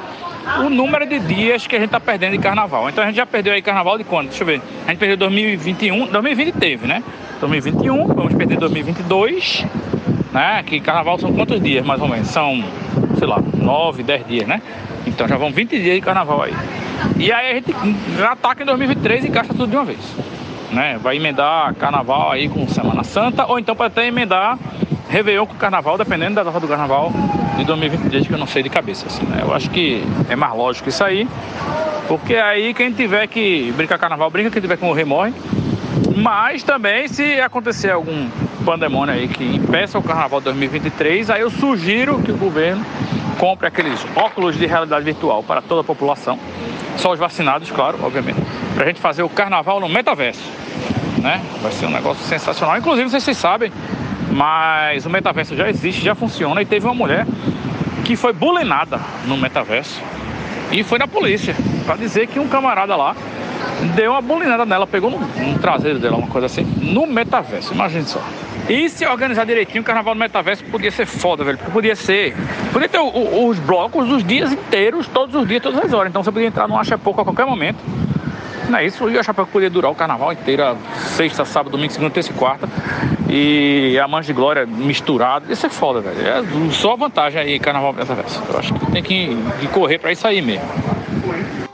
o 0.60 0.70
número 0.70 1.06
de 1.08 1.20
dias 1.20 1.65
que 1.65 1.76
a 1.76 1.80
gente 1.80 1.89
tá 1.89 2.00
perdendo 2.00 2.34
de 2.34 2.39
carnaval. 2.39 2.89
Então 2.89 3.04
a 3.04 3.08
gente 3.08 3.15
já 3.15 3.26
perdeu 3.26 3.54
aí 3.54 3.62
carnaval 3.62 3.98
de 3.98 4.04
quando? 4.04 4.30
Deixa 4.30 4.44
eu 4.44 4.48
ver. 4.48 4.62
A 4.86 4.91
gente 4.91 5.00
perdeu 5.00 5.18
2021, 5.18 6.08
2020 6.08 6.54
teve, 6.54 6.88
né? 6.88 7.04
2021, 7.39 8.08
vamos 8.08 8.34
perder 8.34 8.58
2022, 8.58 9.65
né? 10.32 10.63
Que 10.63 10.80
carnaval 10.80 11.20
são 11.20 11.34
quantos 11.34 11.62
dias 11.62 11.86
mais 11.86 12.02
ou 12.02 12.08
menos? 12.08 12.28
São, 12.28 12.63
sei 13.18 13.28
lá, 13.28 13.41
9, 13.54 14.04
10 14.04 14.28
dias, 14.28 14.48
né? 14.48 14.62
Então 15.06 15.28
já 15.28 15.38
vão 15.38 15.52
20 15.52 15.70
dias 15.70 15.96
de 15.96 16.02
carnaval 16.02 16.44
aí. 16.44 16.54
E 17.18 17.32
aí 17.32 17.52
a 17.52 17.54
gente 17.56 17.74
ataca 18.24 18.63
em 18.63 18.65
2023 18.65 19.26
e 19.26 19.28
gasta 19.30 19.54
tudo 19.54 19.68
de 19.68 19.76
uma 19.76 19.86
vez. 19.86 20.00
Né? 20.72 20.98
Vai 21.02 21.18
emendar 21.18 21.74
carnaval 21.76 22.32
aí 22.32 22.50
com 22.50 22.68
Semana 22.68 23.04
Santa, 23.04 23.46
ou 23.46 23.60
então 23.60 23.76
pode 23.76 23.94
até 23.94 24.08
emendar 24.08 24.58
Réveillon 25.10 25.46
com 25.46 25.56
Carnaval, 25.56 25.98
dependendo 25.98 26.36
da 26.36 26.44
data 26.44 26.60
do 26.60 26.68
Carnaval 26.68 27.12
de 27.58 27.63
2023, 27.63 28.28
que 28.28 28.34
eu 28.34 28.38
não 28.38 28.48
sei 28.48 28.63
de 28.63 28.70
cabeça. 28.70 29.08
Assim, 29.08 29.26
né? 29.26 29.39
Eu 29.41 29.54
acho 29.54 29.70
que 29.70 30.04
é 30.30 30.36
mais 30.36 30.54
lógico 30.54 30.89
isso 30.89 31.04
aí, 31.04 31.28
porque 32.08 32.36
aí 32.36 32.74
quem 32.74 32.91
tiver 32.91 33.28
que 33.28 33.72
brincar 33.76 33.98
Carnaval, 33.98 34.30
brinca, 34.30 34.50
quem 34.50 34.62
tiver 34.62 34.78
que 34.78 34.84
morrer, 34.84 35.06
morre. 35.06 35.34
Mas 36.15 36.63
também, 36.63 37.08
se 37.08 37.39
acontecer 37.41 37.91
algum 37.91 38.30
pandemônio 38.65 39.13
aí 39.13 39.28
que 39.28 39.44
impeça 39.44 39.98
o 39.98 40.04
Carnaval 40.04 40.41
2023, 40.41 41.30
aí 41.30 41.41
eu 41.41 41.50
sugiro 41.50 42.22
que 42.22 42.32
o 42.32 42.38
governo 42.38 42.86
compre 43.38 43.68
aqueles 43.68 44.06
óculos 44.15 44.58
de 44.58 44.65
realidade 44.65 45.04
virtual 45.04 45.44
para 45.44 45.62
toda 45.62 45.82
a 45.82 45.84
população, 45.84 46.39
só 46.98 47.12
os 47.12 47.20
vacinados, 47.20 47.70
claro, 47.70 48.00
obviamente, 48.02 48.39
para 48.74 48.84
a 48.84 48.88
gente 48.88 49.00
fazer 49.00 49.24
o 49.24 49.30
carnaval 49.30 49.80
no 49.80 49.89
metaverso. 49.89 50.41
Né? 51.22 51.41
Vai 51.62 51.72
ser 51.72 51.86
um 51.88 51.91
negócio 51.91 52.24
sensacional. 52.26 52.78
Inclusive, 52.78 53.10
vocês 53.10 53.38
sabem, 53.38 53.72
mas 54.36 55.06
o 55.06 55.10
metaverso 55.10 55.56
já 55.56 55.69
existe, 55.69 56.04
já 56.04 56.13
funciona 56.13 56.62
e 56.62 56.65
teve 56.65 56.86
uma 56.86 56.93
mulher 56.93 57.26
que 58.04 58.17
foi 58.17 58.34
bulinada 58.34 59.00
no 59.26 59.38
metaverso 59.38 60.02
e 60.74 60.84
foi 60.84 61.00
na 61.00 61.08
polícia 61.08 61.56
para 61.86 61.95
dizer 61.95 62.28
que 62.28 62.38
um 62.38 62.48
camarada 62.48 62.98
lá 62.98 63.15
deu 63.95 64.12
uma 64.12 64.21
bulinada 64.21 64.65
nela, 64.65 64.86
pegou 64.86 65.10
no, 65.10 65.19
no 65.19 65.60
traseiro 65.60 66.00
dela, 66.00 66.17
uma 66.17 66.28
coisa 66.28 66.48
assim, 66.48 66.63
no 66.82 67.08
metaverso. 67.08 67.74
Imagine 67.74 68.04
só. 68.04 68.21
E 68.67 68.89
se 68.89 69.06
organizar 69.06 69.45
direitinho, 69.45 69.82
o 69.82 69.86
carnaval 69.86 70.13
no 70.13 70.19
metaverso 70.19 70.65
podia 70.65 70.91
ser 70.91 71.06
foda, 71.06 71.43
velho. 71.43 71.58
Porque 71.58 71.71
podia 71.71 71.95
ser. 71.95 72.36
Podia 72.74 72.89
ter 72.89 73.00
o, 73.00 73.06
o, 73.06 73.48
os 73.48 73.58
blocos 73.60 74.10
os 74.10 74.24
dias 74.24 74.52
inteiros, 74.52 75.08
todos 75.08 75.34
os 75.36 75.48
dias, 75.48 75.62
todas 75.63 75.86
as 75.86 75.93
horas. 75.93 76.10
Então 76.10 76.21
você 76.24 76.32
podia 76.32 76.48
entrar 76.48 76.67
no 76.67 76.78
Acha 76.78 76.98
Pouco 76.98 77.21
a 77.21 77.24
qualquer 77.24 77.45
momento. 77.45 77.78
Não 78.70 78.80
é 78.80 78.86
isso? 78.86 79.10
E 79.10 79.15
o 79.15 79.20
Acha 79.20 79.34
Pouco 79.34 79.52
podia 79.52 79.70
durar 79.70 79.91
o 79.91 79.96
carnaval 79.96 80.34
inteiro, 80.34 80.78
sexta, 81.15 81.46
sábado, 81.46 81.72
domingo, 81.72 81.91
segunda, 81.94 82.12
terça 82.12 82.32
e 82.32 82.34
quarta. 82.34 82.68
E 83.30 84.00
a 84.00 84.08
Mancha 84.08 84.28
de 84.28 84.34
Glória 84.34 84.65
misturado. 84.65 85.52
Isso 85.52 85.65
é 85.65 85.70
foda, 85.70 86.02
velho. 86.02 86.20
É 86.20 86.72
só 86.72 86.96
vantagem 86.96 87.39
aí, 87.41 87.60
carnaval 87.60 87.94
metaverso. 87.94 88.41
Eu 88.50 88.60
acho 88.60 88.74
que 88.74 88.91
tem 88.91 89.04
que, 89.04 89.38
correr 89.74 90.00
pra 90.00 90.12
isso 90.12 90.28
aí 90.28 90.41
mesmo. 90.41 90.65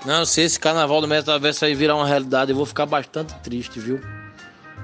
Não, 0.05 0.25
se 0.25 0.41
esse 0.41 0.59
carnaval 0.59 0.99
do 1.01 1.07
metaverso 1.07 1.65
aí 1.65 1.75
virar 1.75 1.95
uma 1.95 2.07
realidade, 2.07 2.51
eu 2.51 2.57
vou 2.57 2.65
ficar 2.65 2.85
bastante 2.85 3.33
triste, 3.41 3.79
viu? 3.79 3.99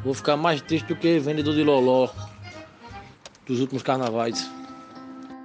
Vou 0.03 0.13
ficar 0.13 0.37
mais 0.37 0.61
triste 0.61 0.85
do 0.85 0.95
que 0.95 1.19
vendedor 1.19 1.55
de 1.55 1.63
loló 1.63 2.09
dos 3.47 3.59
últimos 3.59 3.81
carnavais. 3.81 4.49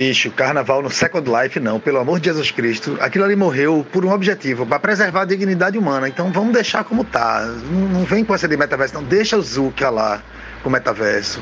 Bicho, 0.03 0.33
carnaval 0.33 0.83
no 0.83 0.91
Second 0.91 1.31
Life 1.31 1.61
não, 1.61 1.79
pelo 1.79 1.99
amor 1.99 2.19
de 2.19 2.25
Jesus 2.25 2.51
Cristo. 2.51 2.99
Aquilo 2.99 3.25
ali 3.25 3.37
morreu 3.37 3.87
por 3.93 4.05
um 4.05 4.11
objetivo, 4.11 4.67
para 4.67 4.81
preservar 4.81 5.23
a 5.23 5.25
dignidade 5.25 5.79
humana. 5.79 6.09
Então 6.09 6.33
vamos 6.33 6.53
deixar 6.53 6.83
como 6.83 7.05
tá. 7.05 7.47
Não, 7.71 8.03
vem 8.03 8.25
com 8.25 8.35
essa 8.35 8.49
de 8.49 8.57
metaverso, 8.57 8.95
não. 8.95 9.05
Deixa 9.05 9.37
o 9.37 9.41
Zuka 9.41 9.91
lá 9.91 10.21
com 10.61 10.69
o 10.69 10.73
metaverso. 10.73 11.41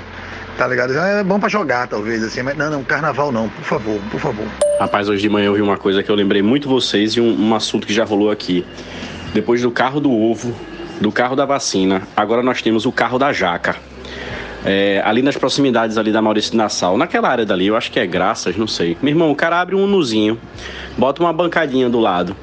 Tá 0.59 0.66
ligado? 0.66 0.92
É 0.92 1.25
bom 1.25 1.40
para 1.40 1.49
jogar, 1.49 1.88
talvez, 1.88 2.23
assim, 2.23 2.42
mas 2.42 2.55
não, 2.55 2.70
não, 2.70 2.85
carnaval 2.85 3.33
não, 3.33 3.49
por 3.49 3.64
favor, 3.64 3.99
por 4.11 4.20
favor. 4.20 4.46
Rapaz, 4.79 5.09
hoje 5.09 5.23
de 5.23 5.31
manhã 5.31 5.46
eu 5.46 5.55
vi 5.55 5.62
uma 5.62 5.79
coisa 5.79 6.03
que 6.03 6.11
eu 6.11 6.14
lembrei 6.14 6.42
muito 6.42 6.68
vocês 6.68 7.12
e 7.12 7.20
um, 7.20 7.49
um 7.49 7.55
assunto 7.55 7.87
que 7.87 7.94
já 7.94 8.05
rolou 8.05 8.31
aqui. 8.31 8.66
Depois 9.33 9.62
do 9.62 9.70
carro 9.70 10.01
do 10.01 10.12
ovo, 10.12 10.55
do 11.01 11.11
carro 11.11 11.35
da 11.35 11.46
vacina, 11.46 12.03
agora 12.14 12.42
nós 12.42 12.61
temos 12.61 12.85
o 12.85 12.92
carro 12.92 13.18
da 13.18 13.33
jaca. 13.33 13.77
É, 14.64 15.01
ali 15.05 15.23
nas 15.23 15.37
proximidades 15.37 15.96
ali 15.96 16.12
da 16.12 16.20
Maurício 16.20 16.57
Nassau, 16.57 16.99
naquela 16.99 17.29
área 17.29 17.46
dali, 17.46 17.66
eu 17.66 17.77
acho 17.77 17.90
que 17.90 17.99
é 17.99 18.07
Graças, 18.07 18.57
não 18.57 18.66
sei. 18.66 18.96
Meu 19.01 19.12
irmão, 19.12 19.31
o 19.31 19.35
cara 19.35 19.61
abre 19.61 19.75
um 19.75 19.87
nuzinho, 19.87 20.38
bota 20.99 21.23
uma 21.23 21.33
bancadinha 21.33 21.88
do 21.88 21.99
lado. 21.99 22.37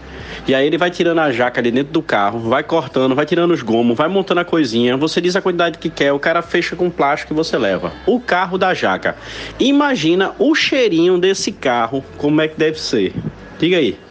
E 0.47 0.56
aí 0.56 0.65
ele 0.65 0.77
vai 0.77 0.89
tirando 0.89 1.19
a 1.19 1.30
jaca 1.30 1.60
ali 1.60 1.71
dentro 1.71 1.91
do 1.91 2.01
carro, 2.01 2.39
vai 2.39 2.63
cortando, 2.63 3.13
vai 3.13 3.25
tirando 3.25 3.51
os 3.51 3.62
gomos, 3.62 3.97
vai 3.97 4.08
montando 4.08 4.39
a 4.39 4.45
coisinha. 4.45 4.95
Você 4.95 5.19
diz 5.19 5.36
a 5.36 5.41
quantidade 5.41 5.77
que 5.77 5.89
quer, 5.89 6.13
o 6.13 6.19
cara 6.19 6.41
fecha 6.41 6.73
com 6.73 6.89
plástico 6.89 7.34
e 7.34 7.36
você 7.36 7.58
leva. 7.58 7.91
O 8.06 8.17
carro 8.19 8.58
da 8.58 8.73
jaca. 8.73 9.17
Imagina 9.60 10.32
o 10.39 10.56
cheirinho 10.56 11.17
desse 11.17 11.51
carro, 11.51 12.03
como 12.17 12.39
é 12.39 12.47
que 12.47 12.58
deve 12.58 12.80
ser. 12.80 13.13
Diga 13.60 13.77
aí. 13.77 14.06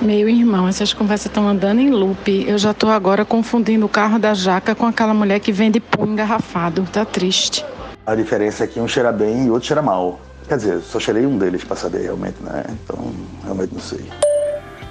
Meu 0.00 0.28
irmão, 0.28 0.68
essas 0.68 0.92
conversas 0.92 1.26
estão 1.26 1.48
andando 1.48 1.80
em 1.80 1.90
loop. 1.90 2.44
Eu 2.46 2.56
já 2.56 2.70
estou 2.70 2.88
agora 2.88 3.24
confundindo 3.24 3.84
o 3.84 3.88
carro 3.88 4.16
da 4.16 4.32
jaca 4.32 4.72
com 4.72 4.86
aquela 4.86 5.12
mulher 5.12 5.40
que 5.40 5.50
vende 5.50 5.80
pão 5.80 6.06
engarrafado. 6.06 6.84
Tá 6.92 7.04
triste. 7.04 7.64
A 8.06 8.14
diferença 8.14 8.62
é 8.62 8.66
que 8.68 8.78
um 8.78 8.86
cheira 8.86 9.10
bem 9.10 9.46
e 9.46 9.50
o 9.50 9.54
outro 9.54 9.66
cheira 9.66 9.82
mal. 9.82 10.20
Quer 10.48 10.56
dizer, 10.56 10.80
só 10.80 11.00
cheirei 11.00 11.26
um 11.26 11.36
deles 11.36 11.64
para 11.64 11.76
saber 11.76 12.02
realmente, 12.02 12.36
né? 12.40 12.64
Então, 12.70 13.12
realmente 13.42 13.74
não 13.74 13.80
sei. 13.80 14.00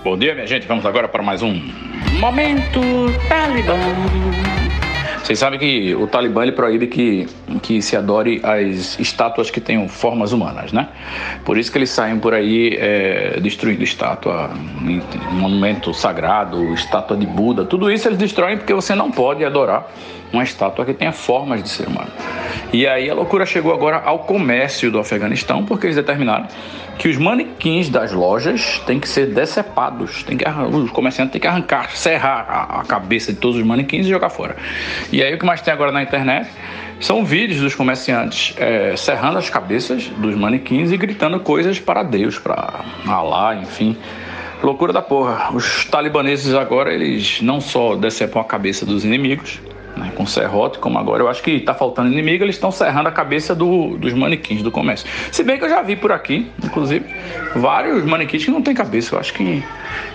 Bom 0.03 0.17
dia, 0.17 0.35
minha 0.35 0.45
gente. 0.45 0.67
Vamos 0.67 0.85
agora 0.85 1.07
para 1.07 1.23
mais 1.23 1.41
um 1.41 1.53
Momento 2.19 2.81
Talibã. 3.29 3.77
Vocês 5.23 5.39
sabem 5.39 5.57
que 5.57 5.95
o 5.95 6.05
Talibã 6.05 6.43
ele 6.43 6.51
proíbe 6.51 6.87
que, 6.87 7.27
que 7.61 7.81
se 7.81 7.95
adore 7.95 8.41
as 8.43 8.99
estátuas 8.99 9.49
que 9.49 9.61
tenham 9.61 9.87
formas 9.87 10.33
humanas, 10.33 10.73
né? 10.73 10.89
Por 11.45 11.57
isso 11.57 11.71
que 11.71 11.77
eles 11.77 11.89
saem 11.89 12.19
por 12.19 12.33
aí 12.33 12.77
é, 12.77 13.39
destruindo 13.39 13.83
estátua, 13.83 14.51
monumento 15.31 15.93
sagrado, 15.93 16.73
estátua 16.73 17.15
de 17.15 17.25
Buda. 17.25 17.63
Tudo 17.63 17.89
isso 17.91 18.07
eles 18.07 18.17
destroem 18.17 18.57
porque 18.57 18.73
você 18.73 18.93
não 18.93 19.11
pode 19.11 19.45
adorar 19.45 19.89
uma 20.31 20.43
estátua 20.43 20.85
que 20.85 20.93
tenha 20.93 21.11
formas 21.11 21.63
de 21.63 21.69
ser 21.69 21.87
humano. 21.87 22.11
E 22.73 22.85
aí 22.85 23.09
a 23.09 23.13
loucura 23.13 23.45
chegou 23.45 23.73
agora 23.73 24.01
ao 24.03 24.19
comércio 24.19 24.91
do 24.91 24.99
Afeganistão, 24.99 25.63
porque 25.63 25.87
eles 25.87 25.95
determinaram 25.95 26.47
que 26.97 27.07
os 27.07 27.17
manequins 27.17 27.89
das 27.89 28.11
lojas 28.11 28.81
têm 28.85 28.99
que 28.99 29.07
ser 29.07 29.27
decepados, 29.27 30.23
tem 30.23 30.35
que, 30.35 30.43
os 30.47 30.89
comerciantes 30.91 31.31
têm 31.31 31.39
que 31.39 31.47
arrancar, 31.47 31.91
serrar 31.91 32.45
a, 32.49 32.81
a 32.81 32.83
cabeça 32.83 33.31
de 33.31 33.39
todos 33.39 33.57
os 33.57 33.63
manequins 33.63 34.05
e 34.05 34.09
jogar 34.09 34.29
fora. 34.29 34.57
E 35.11 35.23
aí 35.23 35.33
o 35.33 35.39
que 35.39 35.45
mais 35.45 35.61
tem 35.61 35.73
agora 35.73 35.91
na 35.91 36.01
internet 36.01 36.49
são 36.99 37.23
vídeos 37.23 37.61
dos 37.61 37.75
comerciantes 37.75 38.55
é, 38.57 38.95
serrando 38.95 39.37
as 39.37 39.49
cabeças 39.49 40.07
dos 40.17 40.35
manequins 40.35 40.91
e 40.91 40.97
gritando 40.97 41.39
coisas 41.39 41.79
para 41.79 42.03
Deus, 42.03 42.39
para 42.39 42.83
Allah, 43.07 43.55
enfim. 43.55 43.95
Loucura 44.63 44.91
da 44.91 45.01
porra. 45.01 45.51
Os 45.53 45.85
talibaneses 45.85 46.53
agora, 46.55 46.91
eles 46.91 47.41
não 47.41 47.61
só 47.61 47.95
decepam 47.95 48.41
a 48.41 48.45
cabeça 48.45 48.85
dos 48.85 49.05
inimigos, 49.05 49.59
né, 49.95 50.11
com 50.15 50.25
serrote, 50.25 50.79
como 50.79 50.97
agora 50.97 51.21
eu 51.21 51.27
acho 51.27 51.43
que 51.43 51.51
está 51.51 51.73
faltando 51.73 52.11
inimigo, 52.11 52.43
eles 52.43 52.55
estão 52.55 52.71
serrando 52.71 53.09
a 53.09 53.11
cabeça 53.11 53.53
do, 53.53 53.97
dos 53.97 54.13
manequins 54.13 54.63
do 54.63 54.71
comércio. 54.71 55.07
Se 55.31 55.43
bem 55.43 55.57
que 55.57 55.65
eu 55.65 55.69
já 55.69 55.83
vi 55.83 55.95
por 55.95 56.11
aqui, 56.11 56.49
inclusive, 56.63 57.05
vários 57.55 58.03
manequins 58.05 58.45
que 58.45 58.51
não 58.51 58.61
tem 58.61 58.73
cabeça. 58.73 59.15
Eu 59.15 59.19
acho 59.19 59.33
que, 59.33 59.63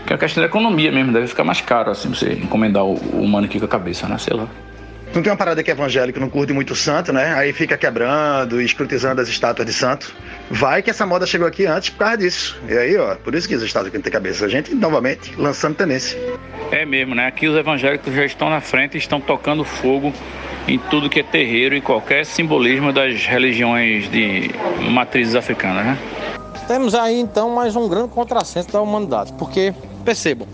que 0.07 0.13
é 0.13 0.17
a 0.17 0.19
questão 0.19 0.43
da 0.43 0.49
economia 0.49 0.91
mesmo, 0.91 1.13
deve 1.13 1.29
ficar 1.29 1.45
mais 1.45 1.61
caro 1.61 1.93
assim 1.93 2.09
você 2.09 2.33
encomendar 2.33 2.85
o, 2.85 2.95
o 2.95 3.29
manequim 3.29 3.61
com 3.61 3.67
a 3.67 3.69
cabeça, 3.69 4.09
né? 4.09 4.19
Sei 4.19 4.35
lá. 4.35 4.49
Não 5.15 5.23
tem 5.23 5.31
uma 5.31 5.37
parada 5.37 5.63
que 5.63 5.71
é 5.71 5.75
evangélico, 5.75 6.19
não 6.19 6.31
curte 6.31 6.55
muito 6.55 6.75
santo, 6.75 7.13
né? 7.13 7.35
Aí 7.35 7.53
fica 7.53 7.77
quebrando 7.77 8.63
e 8.63 8.65
escrutizando 8.65 9.21
as 9.21 9.29
estátuas 9.29 9.67
de 9.67 9.73
santo. 9.75 10.15
Vai 10.51 10.83
que 10.83 10.89
essa 10.89 11.05
moda 11.05 11.27
chegou 11.27 11.47
aqui 11.47 11.67
antes 11.67 11.91
por 11.91 11.99
causa 11.99 12.17
disso. 12.17 12.59
E 12.67 12.73
aí, 12.73 12.97
ó, 12.97 13.15
por 13.17 13.35
isso 13.35 13.47
que 13.47 13.55
as 13.55 13.61
estátuas 13.61 13.89
aqui 13.89 13.99
não 13.99 14.03
tem 14.03 14.13
cabeça. 14.13 14.47
A 14.47 14.49
gente, 14.49 14.75
novamente, 14.75 15.35
lançando 15.37 15.75
tendência. 15.75 16.19
É 16.71 16.87
mesmo, 16.87 17.15
né? 17.15 17.27
Aqui 17.27 17.47
os 17.47 17.55
evangélicos 17.55 18.15
já 18.15 18.25
estão 18.25 18.49
na 18.49 18.63
frente 18.63 18.95
e 18.95 18.99
estão 18.99 19.21
tocando 19.21 19.65
fogo 19.65 20.15
em 20.67 20.79
tudo 20.79 21.11
que 21.11 21.21
é 21.21 21.23
terreiro 21.23 21.75
e 21.75 21.83
qualquer 21.83 22.25
simbolismo 22.25 22.91
das 22.91 23.27
religiões 23.27 24.11
de 24.11 24.51
matrizes 24.91 25.35
africanas, 25.35 25.85
né? 25.85 25.99
Temos 26.67 26.95
aí 26.95 27.21
então 27.21 27.51
mais 27.51 27.77
um 27.77 27.87
grande 27.87 28.09
contrassenso 28.09 28.73
da 28.73 28.81
humanidade, 28.81 29.35
porque 29.35 29.75
percebam, 30.07 30.49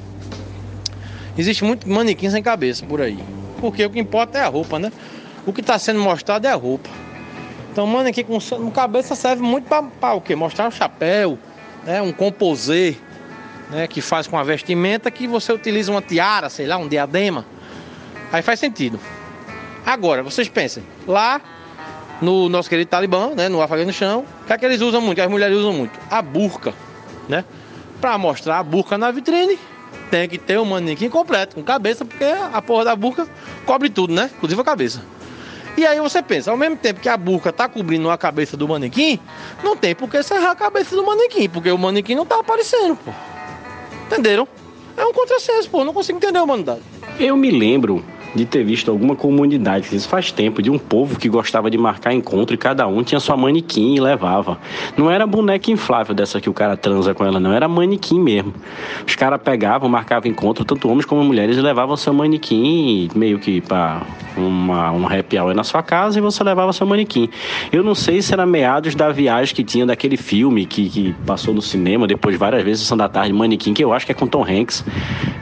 existe 1.37 1.63
muito 1.63 1.89
manequim 1.89 2.29
sem 2.29 2.43
cabeça 2.43 2.85
por 2.85 3.01
aí. 3.01 3.19
Porque 3.61 3.85
o 3.85 3.91
que 3.91 3.99
importa 3.99 4.39
é 4.39 4.43
a 4.43 4.49
roupa, 4.49 4.79
né? 4.79 4.93
O 5.47 5.53
que 5.53 5.61
está 5.61 5.79
sendo 5.79 6.01
mostrado 6.01 6.47
é 6.47 6.51
a 6.51 6.55
roupa. 6.55 6.89
Então, 7.73 7.87
manequim 7.87 8.25
com, 8.25 8.39
com 8.41 8.71
cabeça 8.71 9.15
serve 9.15 9.43
muito 9.43 9.69
para 9.69 10.15
o 10.15 10.21
quê? 10.21 10.35
Mostrar 10.35 10.69
o 10.69 10.71
chapéu, 10.71 11.39
né? 11.85 12.03
um 12.03 12.13
composê, 12.13 12.97
né? 13.71 13.87
que 13.87 14.01
faz 14.01 14.27
com 14.27 14.37
a 14.37 14.43
vestimenta 14.43 15.11
que 15.11 15.27
você 15.27 15.53
utiliza 15.53 15.91
uma 15.91 16.03
tiara, 16.03 16.49
sei 16.49 16.67
lá, 16.67 16.77
um 16.77 16.89
diadema. 16.89 17.45
Aí 18.33 18.43
faz 18.43 18.59
sentido. 18.61 18.99
Agora, 19.87 20.23
vocês 20.23 20.49
pensem, 20.49 20.83
lá 21.07 21.41
no 22.21 22.49
nosso 22.49 22.69
querido 22.69 22.91
Talibã, 22.91 23.35
né, 23.35 23.49
no 23.49 23.63
Afeganistão, 23.63 24.25
o 24.43 24.47
que 24.47 24.53
é 24.53 24.59
que 24.59 24.65
eles 24.67 24.81
usam 24.81 25.01
muito, 25.01 25.15
que 25.15 25.23
as 25.23 25.31
mulheres 25.31 25.57
usam 25.57 25.73
muito? 25.73 25.99
A 26.11 26.21
burca, 26.21 26.75
né? 27.29 27.45
Para 28.01 28.19
mostrar 28.19 28.59
a 28.59 28.63
burca 28.63 28.99
na 28.99 29.11
vitrine, 29.11 29.59
tem 30.11 30.29
que 30.29 30.39
ter 30.39 30.59
um 30.59 30.65
manequim 30.65 31.09
completo, 31.09 31.55
com 31.55 31.63
cabeça, 31.63 32.05
porque 32.05 32.25
a 32.25 32.61
porra 32.63 32.85
da 32.85 32.97
burca 32.97 33.29
cobre 33.67 33.91
tudo, 33.91 34.13
né? 34.13 34.31
Inclusive 34.37 34.61
a 34.61 34.65
cabeça. 34.65 35.03
E 35.77 35.87
aí 35.87 36.01
você 36.01 36.21
pensa, 36.21 36.51
ao 36.51 36.57
mesmo 36.57 36.77
tempo 36.77 37.01
que 37.01 37.09
a 37.09 37.17
burca 37.17 37.53
tá 37.53 37.69
cobrindo 37.69 38.11
a 38.11 38.19
cabeça 38.19 38.57
do 38.57 38.67
manequim, 38.67 39.21
não 39.63 39.77
tem 39.77 39.95
por 39.95 40.11
que 40.11 40.23
serrar 40.23 40.51
a 40.51 40.57
cabeça 40.57 40.97
do 40.97 41.05
manequim, 41.05 41.49
porque 41.49 41.71
o 41.71 41.79
manequim 41.79 42.15
não 42.15 42.27
tá 42.27 42.41
aparecendo, 42.41 42.97
pô. 42.97 43.13
Entenderam? 44.07 44.49
É 44.97 45.05
um 45.05 45.13
contrassenso, 45.13 45.71
pô. 45.71 45.85
Não 45.85 45.93
consigo 45.93 46.19
entender 46.19 46.39
a 46.39 46.43
humanidade. 46.43 46.81
Eu 47.21 47.37
me 47.37 47.51
lembro 47.53 48.05
de 48.35 48.45
ter 48.45 48.65
visto 48.65 48.91
alguma 48.91 49.17
comunidade, 49.17 49.95
isso 49.95 50.09
faz 50.09 50.31
tempo, 50.31 50.63
de 50.63 50.71
um 50.71 50.79
povo 50.79 51.19
que 51.19 51.29
gostava 51.29 51.71
de 51.71 51.79
marcar 51.79 52.13
encontro 52.13 52.55
e 52.55 52.59
cada 52.59 52.87
um 52.87 53.03
tinha 53.03 53.21
sua 53.21 53.37
manequim 53.37 53.95
e 53.95 54.01
levava. 54.01 54.59
Não 54.97 55.11
era 55.11 55.27
boneca 55.27 55.71
inflável 55.71 56.15
dessa 56.15 56.41
que 56.41 56.49
o 56.49 56.53
cara 56.53 56.77
transa 56.77 57.15
com 57.15 57.25
ela, 57.25 57.41
não, 57.41 57.53
era 57.53 57.69
manequim 57.69 58.21
mesmo. 58.21 58.55
Os 59.07 59.15
caras 59.15 59.41
pegavam, 59.43 59.89
marcavam 59.89 60.31
encontro, 60.31 60.65
tanto 60.65 60.89
homens 60.89 61.05
como 61.05 61.23
mulheres, 61.25 61.57
e 61.57 61.61
levavam 61.61 61.97
seu 61.97 62.13
manequim 62.13 63.09
meio 63.15 63.39
que 63.39 63.61
para 63.61 64.03
uma, 64.37 64.93
um 64.93 65.07
happy 65.07 65.39
hour 65.39 65.55
na 65.55 65.65
sua 65.65 65.83
casa 65.83 66.19
e 66.19 66.23
você 66.23 66.43
levava 66.45 66.73
seu 66.73 66.87
manequim. 66.87 67.29
Eu 67.73 67.83
não 67.83 67.95
sei 67.95 68.23
se 68.23 68.33
era 68.33 68.47
meados 68.47 68.95
da 68.95 69.11
viagem 69.11 69.55
que 69.55 69.65
tinha 69.65 69.87
daquele 69.87 70.17
filme 70.17 70.67
que, 70.67 70.89
que 70.89 71.15
passou 71.27 71.53
no 71.55 71.63
cinema 71.63 72.07
depois 72.07 72.37
várias 72.37 72.63
vezes, 72.63 72.83
Sessão 72.83 72.97
da 72.97 73.09
Tarde, 73.09 73.33
Manequim, 73.33 73.75
que 73.75 73.83
eu 73.83 73.93
acho 73.93 74.07
que 74.07 74.13
é 74.13 74.15
com 74.15 74.27
Tom 74.27 74.45
Hanks, 74.45 74.85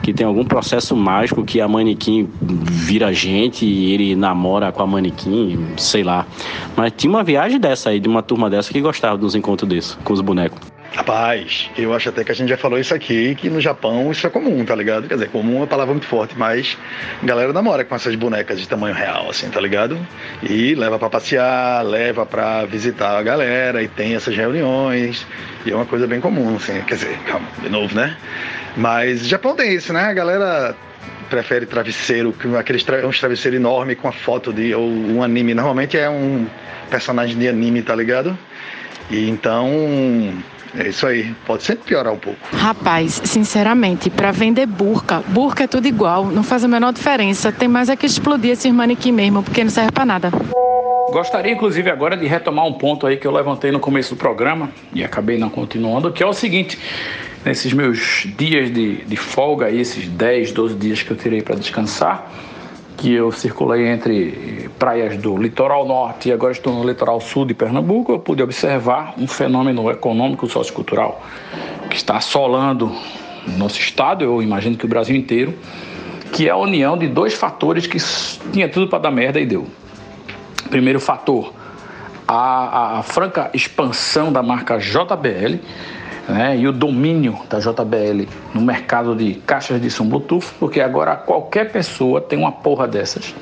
que 0.01 0.13
tem 0.13 0.25
algum 0.25 0.43
processo 0.43 0.95
mágico 0.95 1.43
que 1.43 1.61
a 1.61 1.67
manequim 1.67 2.27
vira 2.77 3.11
gente 3.11 3.65
e 3.65 3.93
ele 3.93 4.15
namora 4.15 4.71
com 4.71 4.83
a 4.83 4.87
manequim, 4.87 5.73
sei 5.77 6.03
lá. 6.03 6.25
Mas 6.75 6.93
tinha 6.95 7.09
uma 7.09 7.23
viagem 7.23 7.59
dessa 7.59 7.89
aí, 7.89 7.99
de 7.99 8.07
uma 8.07 8.21
turma 8.21 8.49
dessa 8.49 8.71
que 8.71 8.79
gostava 8.79 9.23
uns 9.23 9.35
encontros 9.35 9.67
desses, 9.67 9.97
com 10.03 10.13
os 10.13 10.21
bonecos. 10.21 10.59
Rapaz, 10.93 11.69
eu 11.77 11.93
acho 11.93 12.09
até 12.09 12.23
que 12.23 12.31
a 12.31 12.35
gente 12.35 12.49
já 12.49 12.57
falou 12.57 12.79
isso 12.79 12.95
aqui, 12.95 13.35
que 13.35 13.49
no 13.49 13.59
Japão 13.59 14.11
isso 14.11 14.25
é 14.25 14.29
comum, 14.29 14.63
tá 14.63 14.73
ligado? 14.73 15.07
Quer 15.07 15.15
dizer, 15.15 15.29
comum 15.29 15.55
é 15.55 15.59
uma 15.59 15.67
palavra 15.67 15.93
muito 15.93 16.07
forte, 16.07 16.33
mas 16.37 16.77
a 17.21 17.25
galera 17.25 17.53
namora 17.53 17.83
com 17.83 17.93
essas 17.93 18.15
bonecas 18.15 18.59
de 18.59 18.67
tamanho 18.67 18.95
real, 18.95 19.29
assim, 19.29 19.49
tá 19.49 19.59
ligado? 19.59 19.97
E 20.41 20.73
leva 20.75 20.97
para 20.97 21.09
passear, 21.09 21.83
leva 21.85 22.25
para 22.25 22.65
visitar 22.65 23.17
a 23.17 23.21
galera 23.21 23.83
e 23.83 23.87
tem 23.87 24.15
essas 24.15 24.35
reuniões. 24.35 25.27
E 25.65 25.71
é 25.71 25.75
uma 25.75 25.85
coisa 25.85 26.07
bem 26.07 26.21
comum, 26.21 26.55
assim, 26.55 26.81
quer 26.81 26.95
dizer, 26.95 27.19
calma, 27.27 27.47
de 27.61 27.69
novo, 27.69 27.93
né? 27.93 28.17
Mas 28.75 29.27
Japão 29.27 29.55
tem 29.55 29.75
isso, 29.75 29.91
né? 29.91 30.01
A 30.01 30.13
galera 30.13 30.75
prefere 31.29 31.65
travesseiro, 31.65 32.33
aqueles 32.57 32.83
tra 32.83 33.05
uns 33.05 33.19
travesseiros 33.19 33.59
enormes 33.59 33.97
com 33.97 34.07
a 34.07 34.11
foto 34.11 34.51
de 34.51 34.73
ou 34.73 34.87
um 34.87 35.23
anime. 35.23 35.53
Normalmente 35.53 35.97
é 35.97 36.09
um 36.09 36.47
personagem 36.89 37.37
de 37.37 37.47
anime, 37.47 37.81
tá 37.81 37.95
ligado? 37.95 38.37
E 39.09 39.29
então 39.29 39.67
é 40.75 40.89
isso 40.89 41.07
aí, 41.07 41.33
pode 41.45 41.63
sempre 41.63 41.85
piorar 41.85 42.13
um 42.13 42.17
pouco. 42.17 42.39
Rapaz, 42.53 43.21
sinceramente, 43.23 44.09
para 44.09 44.31
vender 44.31 44.65
burca, 44.65 45.23
burca 45.27 45.63
é 45.63 45.67
tudo 45.67 45.87
igual, 45.87 46.25
não 46.25 46.43
faz 46.43 46.63
a 46.63 46.67
menor 46.67 46.91
diferença. 46.93 47.51
Tem 47.51 47.67
mais 47.67 47.89
é 47.89 47.95
que 47.95 48.05
explodir 48.05 48.51
esses 48.51 48.71
manequim 48.71 49.11
mesmo, 49.11 49.41
porque 49.43 49.63
não 49.63 49.71
serve 49.71 49.91
para 49.91 50.05
nada. 50.05 50.31
Gostaria, 51.11 51.53
inclusive, 51.53 51.89
agora 51.89 52.17
de 52.17 52.27
retomar 52.27 52.65
um 52.65 52.73
ponto 52.73 53.07
aí 53.07 53.15
que 53.15 53.25
eu 53.25 53.31
levantei 53.31 53.71
no 53.71 53.79
começo 53.79 54.13
do 54.13 54.17
programa 54.17 54.69
e 54.93 55.03
acabei 55.03 55.37
não 55.37 55.49
continuando, 55.49 56.11
que 56.11 56.21
é 56.21 56.25
o 56.25 56.33
seguinte: 56.33 56.77
nesses 57.45 57.73
meus 57.73 58.27
dias 58.37 58.73
de, 58.73 59.05
de 59.05 59.15
folga, 59.15 59.69
esses 59.69 60.07
10, 60.07 60.51
12 60.51 60.75
dias 60.75 61.03
que 61.03 61.11
eu 61.11 61.17
tirei 61.17 61.41
para 61.41 61.55
descansar, 61.55 62.31
que 62.97 63.13
eu 63.13 63.31
circulei 63.31 63.87
entre 63.87 64.69
praias 64.79 65.17
do 65.17 65.37
litoral 65.37 65.87
norte 65.87 66.29
e 66.29 66.31
agora 66.31 66.51
estou 66.51 66.73
no 66.73 66.87
litoral 66.87 67.21
sul 67.21 67.45
de 67.45 67.53
Pernambuco, 67.53 68.11
eu 68.11 68.19
pude 68.19 68.41
observar 68.41 69.13
um 69.17 69.27
fenômeno 69.27 69.89
econômico 69.91 70.47
sociocultural 70.49 71.23
que 71.89 71.95
está 71.95 72.17
assolando 72.17 72.91
nosso 73.55 73.79
estado, 73.79 74.23
eu 74.23 74.41
imagino 74.41 74.75
que 74.75 74.85
o 74.85 74.87
Brasil 74.87 75.15
inteiro, 75.15 75.53
que 76.33 76.47
é 76.47 76.51
a 76.51 76.57
união 76.57 76.97
de 76.97 77.07
dois 77.07 77.33
fatores 77.33 77.87
que 77.87 77.97
tinha 78.51 78.67
tudo 78.67 78.87
para 78.87 78.99
dar 78.99 79.11
merda 79.11 79.39
e 79.39 79.45
deu. 79.45 79.67
Primeiro 80.69 80.99
fator, 80.99 81.53
a, 82.27 82.99
a 82.99 83.03
franca 83.03 83.49
expansão 83.53 84.33
da 84.33 84.43
marca 84.43 84.77
JBL, 84.77 85.59
né, 86.27 86.57
e 86.57 86.67
o 86.67 86.71
domínio 86.71 87.39
da 87.49 87.59
JBL 87.59 88.27
no 88.53 88.61
mercado 88.61 89.15
de 89.15 89.35
caixas 89.35 89.81
de 89.81 89.89
som 89.89 90.05
Bluetooth, 90.05 90.47
porque 90.59 90.81
agora 90.81 91.15
qualquer 91.15 91.71
pessoa 91.71 92.19
tem 92.19 92.37
uma 92.37 92.51
porra 92.51 92.87
dessas. 92.87 93.33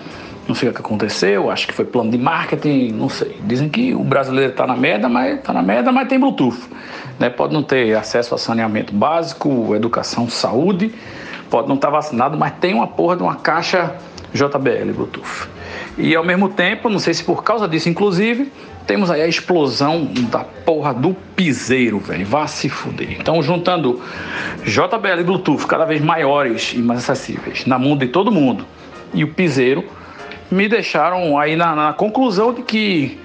Não 0.48 0.54
sei 0.54 0.70
o 0.70 0.74
que 0.74 0.80
aconteceu, 0.80 1.50
acho 1.50 1.66
que 1.66 1.74
foi 1.74 1.86
plano 1.86 2.12
de 2.12 2.20
marketing, 2.20 2.92
não 2.92 3.10
sei. 3.10 3.36
Dizem 3.46 3.68
que 3.68 3.96
o 3.96 4.04
brasileiro 4.04 4.52
está 4.52 4.68
na 4.68 4.76
merda, 4.76 5.10
mas 5.10 5.42
tá 5.42 5.52
na 5.52 5.64
merda, 5.64 5.92
mas 5.92 6.08
tem 6.08 6.20
Bluetooth. 6.20 6.70
Né? 7.20 7.32
Pode 7.32 7.52
não 7.52 7.64
ter 7.64 7.96
acesso 7.98 8.36
a 8.36 8.38
saneamento 8.38 8.94
básico, 8.94 9.74
educação, 9.76 10.30
saúde, 10.30 10.94
pode 11.50 11.68
não 11.68 11.76
estar 11.76 11.88
tá 11.88 11.94
vacinado, 11.94 12.38
mas 12.38 12.54
tem 12.60 12.76
uma 12.76 12.86
porra 12.86 13.16
de 13.18 13.24
uma 13.24 13.36
caixa 13.36 13.96
JBL 14.34 14.94
Bluetooth. 14.94 15.50
E 15.98 16.16
ao 16.16 16.24
mesmo 16.24 16.50
tempo, 16.50 16.90
não 16.90 17.00
sei 17.00 17.16
se 17.16 17.24
por 17.24 17.44
causa 17.44 17.68
disso, 17.68 17.90
inclusive, 17.90 18.52
temos 18.86 19.10
aí 19.10 19.22
a 19.22 19.28
explosão 19.28 20.06
da 20.30 20.40
porra 20.40 20.94
do 20.94 21.16
piseiro, 21.36 22.00
velho. 22.00 22.26
Vá 22.26 22.48
se 22.48 22.70
fuder. 22.70 23.18
Então, 23.20 23.42
juntando 23.42 24.02
JBL 24.64 25.20
e 25.20 25.24
Bluetooth 25.24 25.66
cada 25.68 25.86
vez 25.86 26.02
maiores 26.02 26.74
e 26.74 26.80
mais 26.80 27.00
acessíveis 27.00 27.66
na 27.66 27.80
mundo 27.80 28.06
de 28.06 28.12
todo 28.12 28.32
mundo 28.32 28.66
e 29.14 29.24
o 29.24 29.28
piseiro, 29.28 29.84
me 30.52 30.68
deixaram 30.68 31.38
aí 31.38 31.56
na, 31.56 31.76
na 31.76 31.94
conclusão 31.94 32.54
de 32.54 32.62
que 32.62 33.20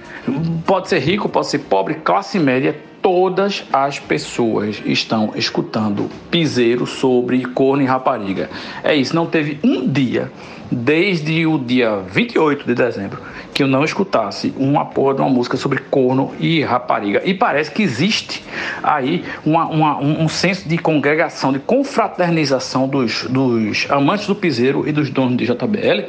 pode 0.65 0.89
ser 0.89 0.99
rico, 0.99 1.29
pode 1.29 1.47
ser 1.47 1.59
pobre, 1.59 1.95
classe 1.95 2.39
média, 2.39 2.75
todas 3.01 3.63
as 3.73 3.99
pessoas 3.99 4.81
estão 4.85 5.33
escutando 5.35 6.09
piseiro 6.29 6.85
sobre 6.85 7.43
corno 7.45 7.83
e 7.83 7.85
rapariga. 7.85 8.49
É 8.83 8.95
isso, 8.95 9.15
não 9.15 9.25
teve 9.25 9.59
um 9.63 9.87
dia 9.87 10.31
desde 10.71 11.45
o 11.45 11.59
dia 11.59 11.97
28 11.97 12.65
de 12.65 12.73
dezembro 12.73 13.21
que 13.53 13.61
eu 13.61 13.67
não 13.67 13.83
escutasse 13.83 14.53
uma 14.57 14.85
porra 14.85 15.15
de 15.15 15.21
uma 15.21 15.29
música 15.29 15.57
sobre 15.57 15.79
corno 15.79 16.33
e 16.39 16.63
rapariga. 16.63 17.21
E 17.25 17.33
parece 17.33 17.69
que 17.69 17.83
existe 17.83 18.43
aí 18.81 19.23
uma, 19.45 19.67
uma, 19.67 19.99
um 19.99 20.27
senso 20.27 20.67
de 20.67 20.77
congregação, 20.77 21.51
de 21.51 21.59
confraternização 21.59 22.87
dos, 22.87 23.25
dos 23.25 23.85
amantes 23.89 24.25
do 24.25 24.35
piseiro 24.35 24.87
e 24.87 24.91
dos 24.91 25.09
donos 25.09 25.37
de 25.37 25.45
JBL, 25.45 26.05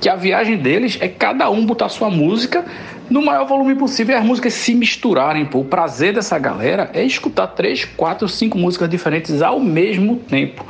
que 0.00 0.08
a 0.08 0.16
viagem 0.16 0.56
deles 0.56 0.96
é 1.00 1.08
cada 1.08 1.50
um 1.50 1.66
botar 1.66 1.88
sua 1.88 2.08
música 2.08 2.64
no 3.10 3.22
maior 3.22 3.46
volume 3.46 3.74
possível 3.74 4.14
e 4.14 4.18
as 4.18 4.24
músicas 4.24 4.54
se 4.54 4.74
misturarem. 4.74 5.44
Pô. 5.44 5.60
O 5.60 5.64
prazer 5.64 6.14
dessa 6.14 6.38
galera 6.38 6.90
é 6.94 7.04
escutar 7.04 7.48
três, 7.48 7.84
quatro, 7.84 8.28
cinco 8.28 8.58
músicas 8.58 8.88
diferentes 8.88 9.42
ao 9.42 9.60
mesmo 9.60 10.16
tempo. 10.16 10.64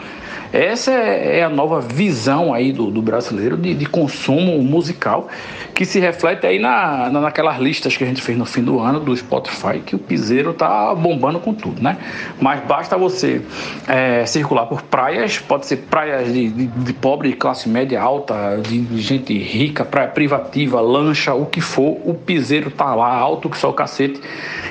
Essa 0.53 0.93
é, 0.93 1.41
é 1.41 1.45
a 1.45 1.49
nova 1.49 1.81
visão 1.81 2.55
aí 2.55 2.73
do, 2.73 2.91
do 2.91 3.03
brasileiro 3.03 3.57
de, 3.57 3.75
de, 3.75 3.87
consumo 3.87 4.63
musical 4.63 5.29
que 5.75 5.85
se 5.85 6.01
reflete 6.01 6.47
aí 6.47 6.59
na, 6.59 7.11
na, 7.11 7.21
naquelas 7.21 7.59
listas 7.59 7.97
que 7.97 8.05
a 8.05 8.07
gente 8.07 8.23
fez 8.23 8.37
no 8.37 8.45
fim 8.45 8.63
do 8.63 8.81
ano 8.81 8.99
do 8.99 9.15
Spotify, 9.17 9.81
que 9.85 9.95
o 9.95 9.99
piseiro 9.99 10.53
tá 10.55 10.95
bombando 10.95 11.39
com 11.39 11.53
tudo, 11.53 11.83
né? 11.83 11.99
Mas 12.41 12.61
basta 12.65 12.97
você 12.97 13.43
é, 13.87 14.25
circular 14.27 14.67
por 14.67 14.83
praias, 14.83 15.39
pode 15.39 15.67
ser 15.67 15.77
praias 15.77 16.33
de, 16.33 16.49
de, 16.49 16.67
de 16.67 16.93
pobre, 16.93 17.33
classe 17.35 17.69
média 17.69 18.01
alta, 18.01 18.59
de, 18.63 19.01
gente 19.01 19.37
rica, 19.39 19.85
praia 19.85 20.09
privativa, 20.09 20.81
lancha, 20.81 21.35
o 21.35 21.47
que 21.47 21.61
for, 21.61 21.99
o 22.05 22.15
piseiro 22.15 22.71
tá 22.71 22.95
lá, 22.95 23.15
alto 23.15 23.49
que 23.49 23.57
só 23.57 23.71
o 23.71 23.75
cacete, 23.75 24.21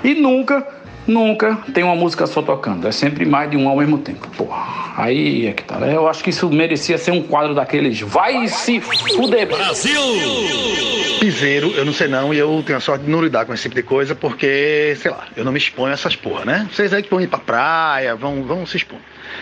e 0.03 0.15
nunca 0.15 0.65
nunca 1.07 1.55
tem 1.73 1.83
uma 1.83 1.95
música 1.95 2.27
só 2.27 2.41
tocando. 2.41 2.87
É 2.87 2.91
sempre 2.91 3.25
mais 3.25 3.49
de 3.49 3.57
um 3.57 3.67
ao 3.67 3.77
mesmo 3.77 3.97
tempo. 3.97 4.27
Porra, 4.35 4.93
aí 4.97 5.47
é 5.47 5.53
que 5.53 5.63
tá. 5.63 5.77
Eu 5.87 6.07
acho 6.07 6.23
que 6.23 6.29
isso 6.29 6.49
merecia 6.49 6.97
ser 6.97 7.11
um 7.11 7.23
quadro 7.23 7.55
daqueles 7.55 7.99
Vai 8.01 8.47
se 8.47 8.79
fuder 8.81 9.47
Brasil! 9.47 10.01
Piseiro, 11.19 11.71
eu 11.71 11.83
não 11.83 11.93
sei 11.93 12.07
não, 12.07 12.31
e 12.31 12.37
eu 12.37 12.61
tenho 12.65 12.77
a 12.77 12.81
sorte 12.81 13.05
de 13.05 13.11
não 13.11 13.21
lidar 13.21 13.45
com 13.45 13.53
esse 13.53 13.63
tipo 13.63 13.73
de 13.73 13.81
coisa, 13.81 14.13
porque, 14.13 14.95
sei 14.97 15.09
lá, 15.09 15.25
eu 15.35 15.43
não 15.43 15.51
me 15.51 15.57
exponho 15.57 15.89
a 15.89 15.93
essas 15.93 16.15
porra, 16.15 16.45
né? 16.45 16.69
Vocês 16.71 16.93
aí 16.93 17.01
que 17.01 17.09
vão 17.09 17.19
ir 17.19 17.27
pra 17.27 17.39
praia, 17.39 18.15
vão, 18.15 18.43
vão 18.43 18.65
se 18.67 18.77
expor. 18.77 18.99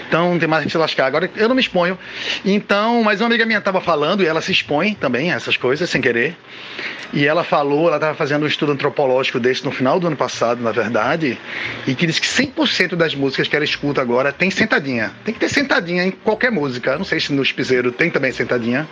Então 0.08 0.32
não 0.32 0.40
tem 0.40 0.48
mais 0.48 0.64
que 0.64 0.72
se 0.72 0.78
lascar. 0.78 1.06
Agora 1.06 1.30
eu 1.36 1.48
não 1.48 1.56
me 1.56 1.62
exponho. 1.62 1.98
Então, 2.44 3.04
mas 3.04 3.22
uma 3.22 3.28
amiga 3.28 3.46
minha 3.46 3.60
estava 3.60 3.82
falando 3.82 4.24
e 4.24 4.26
ela 4.26 4.42
se 4.42 4.52
expõe 4.52 4.94
também 4.94 5.32
a 5.32 5.36
essas 5.36 5.58
coisas 5.58 5.90
sem 5.90 6.02
querer. 6.02 6.38
E 7.14 7.26
ela 7.26 7.44
falou, 7.44 7.88
ela 7.88 7.98
estava 7.98 8.14
fazendo 8.16 8.44
um 8.44 8.48
estudo 8.48 8.72
antropológico 8.74 9.40
desse 9.40 9.64
no 9.64 9.72
final 9.72 10.00
do 10.00 10.08
ano 10.08 10.18
passado, 10.18 10.62
na 10.62 10.72
verdade, 10.72 11.38
e 11.88 11.96
que 11.96 12.06
diz 12.06 12.20
que 12.20 12.28
100% 12.28 12.96
das 12.96 13.16
músicas 13.16 13.48
que 13.48 13.56
ela 13.56 13.64
escuta 13.64 14.02
agora 14.02 14.34
tem 14.34 14.52
sentadinha. 14.52 15.12
Tem 15.24 15.34
que 15.34 15.40
ter 15.40 15.50
sentadinha 15.50 16.04
em 16.04 16.12
qualquer 16.12 16.52
música. 16.52 16.98
Não 16.98 17.06
sei 17.06 17.20
se 17.20 17.32
no 17.32 17.42
Espiseiro 17.42 17.92
tem 17.92 18.10
também 18.10 18.32
sentadinha, 18.32 18.88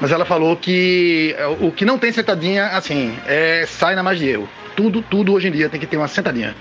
mas 0.00 0.12
ela 0.12 0.24
falou 0.24 0.56
que 0.56 1.34
é, 1.36 1.46
o 1.46 1.72
que 1.72 1.84
não 1.84 1.98
tem 1.98 2.12
sentadinha, 2.12 2.66
assim, 2.68 3.16
é 3.26 3.66
sai 3.66 3.94
na 3.94 4.02
mais 4.02 4.18
de 4.18 4.28
erro. 4.28 4.48
Tudo, 4.76 5.02
tudo 5.02 5.32
hoje 5.32 5.48
em 5.48 5.52
dia 5.52 5.68
tem 5.68 5.80
que 5.80 5.86
ter 5.86 5.96
uma 5.96 6.08
sentadinha. 6.08 6.54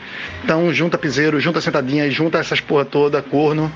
Então 0.43 0.73
junta 0.73 0.97
piseiro, 0.97 1.39
junta 1.39 1.59
sentadinha, 1.61 2.09
junta 2.11 2.37
essas 2.37 2.59
porra 2.59 2.85
toda, 2.85 3.21
corno. 3.21 3.71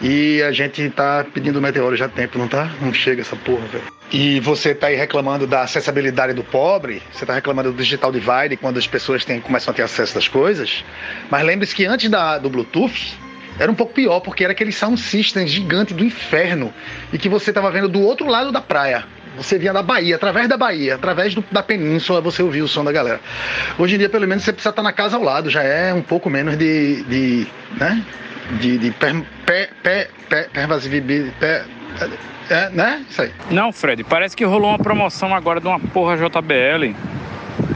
E 0.00 0.42
a 0.42 0.52
gente 0.52 0.88
tá 0.90 1.24
pedindo 1.32 1.60
meteoro 1.60 1.96
já 1.96 2.06
há 2.06 2.08
tempo, 2.08 2.38
não 2.38 2.48
tá? 2.48 2.70
Não 2.80 2.92
chega 2.92 3.22
essa 3.22 3.36
porra, 3.36 3.66
velho. 3.66 3.84
E 4.12 4.40
você 4.40 4.74
tá 4.74 4.88
aí 4.88 4.96
reclamando 4.96 5.46
da 5.46 5.62
acessibilidade 5.62 6.34
do 6.34 6.44
pobre, 6.44 7.02
você 7.10 7.24
tá 7.24 7.32
reclamando 7.34 7.72
do 7.72 7.78
digital 7.78 8.12
divide 8.12 8.58
quando 8.60 8.78
as 8.78 8.86
pessoas 8.86 9.24
têm, 9.24 9.40
começam 9.40 9.72
a 9.72 9.74
ter 9.74 9.82
acesso 9.82 10.14
das 10.14 10.28
coisas. 10.28 10.84
Mas 11.30 11.44
lembre-se 11.44 11.74
que 11.74 11.86
antes 11.86 12.10
da, 12.10 12.36
do 12.36 12.50
Bluetooth, 12.50 13.16
era 13.58 13.70
um 13.70 13.74
pouco 13.74 13.92
pior, 13.92 14.20
porque 14.20 14.44
era 14.44 14.52
aquele 14.52 14.72
sound 14.72 15.00
system 15.00 15.46
gigante 15.46 15.94
do 15.94 16.04
inferno 16.04 16.72
e 17.12 17.18
que 17.18 17.28
você 17.28 17.50
estava 17.50 17.70
vendo 17.70 17.88
do 17.88 18.00
outro 18.00 18.26
lado 18.26 18.52
da 18.52 18.60
praia. 18.60 19.04
Você 19.36 19.58
via 19.58 19.72
da 19.72 19.82
Bahia, 19.82 20.16
através 20.16 20.48
da 20.48 20.56
Bahia, 20.56 20.94
através 20.94 21.34
do, 21.34 21.44
da 21.50 21.62
península, 21.62 22.20
você 22.20 22.42
ouvia 22.42 22.62
o 22.62 22.68
som 22.68 22.84
da 22.84 22.92
galera. 22.92 23.20
Hoje 23.78 23.94
em 23.94 23.98
dia, 23.98 24.08
pelo 24.08 24.26
menos, 24.26 24.44
você 24.44 24.52
precisa 24.52 24.70
estar 24.70 24.82
na 24.82 24.92
casa 24.92 25.16
ao 25.16 25.22
lado, 25.22 25.48
já 25.48 25.62
é 25.62 25.92
um 25.92 26.02
pouco 26.02 26.28
menos 26.28 26.56
de. 26.56 27.02
de 27.04 27.46
né? 27.78 28.04
De, 28.60 28.76
de 28.76 28.90
per, 28.90 29.22
per, 29.46 29.70
per, 29.82 30.10
per. 30.28 30.50
Per, 30.50 31.64
é, 32.50 32.68
né? 32.70 33.04
Isso 33.08 33.22
aí. 33.22 33.32
Não, 33.50 33.72
Fred, 33.72 34.04
parece 34.04 34.36
que 34.36 34.44
rolou 34.44 34.70
uma 34.70 34.78
promoção 34.78 35.34
agora 35.34 35.60
de 35.60 35.66
uma 35.66 35.80
porra 35.80 36.16
JBL 36.16 36.94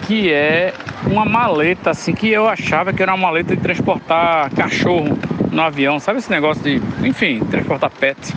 que 0.07 0.33
é 0.33 0.73
uma 1.07 1.25
maleta, 1.25 1.91
assim, 1.91 2.15
que 2.15 2.31
eu 2.31 2.49
achava 2.49 2.93
que 2.93 3.03
era 3.03 3.13
uma 3.13 3.27
maleta 3.27 3.57
de 3.57 3.63
transportar 3.63 4.51
cachorro 4.55 5.19
no 5.51 5.63
avião. 5.63 5.99
Sabe 5.99 6.19
esse 6.19 6.31
negócio 6.31 6.63
de, 6.63 6.81
enfim, 7.07 7.41
transportar 7.51 7.91
pet? 7.91 8.35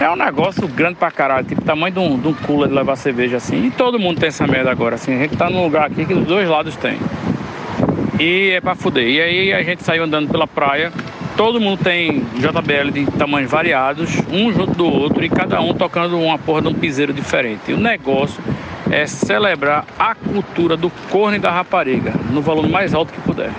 É 0.00 0.08
um 0.08 0.16
negócio 0.16 0.66
grande 0.68 0.94
pra 0.94 1.10
caralho, 1.10 1.44
tipo 1.44 1.60
tamanho 1.62 1.92
de 1.92 1.98
um, 1.98 2.18
de 2.18 2.28
um 2.28 2.34
cooler 2.34 2.68
de 2.68 2.74
levar 2.74 2.96
cerveja 2.96 3.38
assim. 3.38 3.66
E 3.66 3.70
todo 3.70 3.98
mundo 3.98 4.20
tem 4.20 4.28
essa 4.28 4.46
merda 4.46 4.70
agora, 4.70 4.94
assim. 4.94 5.14
A 5.14 5.18
gente 5.18 5.36
tá 5.36 5.50
num 5.50 5.64
lugar 5.64 5.86
aqui 5.86 6.04
que 6.04 6.14
dos 6.14 6.26
dois 6.26 6.48
lados 6.48 6.76
tem. 6.76 6.98
E 8.18 8.50
é 8.50 8.60
pra 8.60 8.74
fuder. 8.74 9.08
E 9.08 9.20
aí 9.20 9.52
a 9.52 9.62
gente 9.62 9.82
saiu 9.82 10.04
andando 10.04 10.30
pela 10.30 10.46
praia. 10.46 10.92
Todo 11.36 11.60
mundo 11.60 11.82
tem 11.82 12.20
JBL 12.36 12.90
de 12.92 13.06
tamanhos 13.12 13.50
variados, 13.50 14.10
um 14.30 14.52
junto 14.52 14.72
do 14.72 14.86
outro, 14.86 15.24
e 15.24 15.28
cada 15.28 15.60
um 15.60 15.72
tocando 15.72 16.18
uma 16.18 16.36
porra 16.36 16.62
de 16.62 16.68
um 16.68 16.74
piseiro 16.74 17.12
diferente. 17.12 17.70
E 17.70 17.74
o 17.74 17.76
negócio 17.76 18.42
é 18.90 19.06
celebrar 19.06 19.84
a 19.98 20.14
cultura 20.14 20.76
do 20.76 20.90
corno 21.10 21.36
e 21.36 21.38
da 21.38 21.50
rapariga, 21.50 22.12
no 22.30 22.40
volume 22.40 22.68
mais 22.68 22.92
alto 22.92 23.12
que 23.12 23.20
puder. 23.20 23.50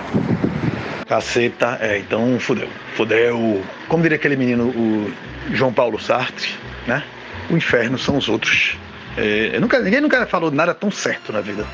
Caceta, 1.08 1.78
é, 1.80 1.98
então 1.98 2.38
fudeu. 2.38 2.68
Fudeu. 2.96 3.62
Como 3.88 4.02
diria 4.02 4.16
aquele 4.16 4.36
menino, 4.36 4.64
o 4.64 5.10
João 5.52 5.72
Paulo 5.72 5.98
Sartre, 5.98 6.54
né? 6.86 7.04
O 7.50 7.56
inferno 7.56 7.98
são 7.98 8.16
os 8.16 8.28
outros. 8.28 8.78
É, 9.16 9.58
nunca, 9.58 9.80
ninguém 9.80 10.00
nunca 10.00 10.26
falou 10.26 10.50
nada 10.50 10.74
tão 10.74 10.90
certo 10.90 11.32
na 11.32 11.40
vida. 11.40 11.66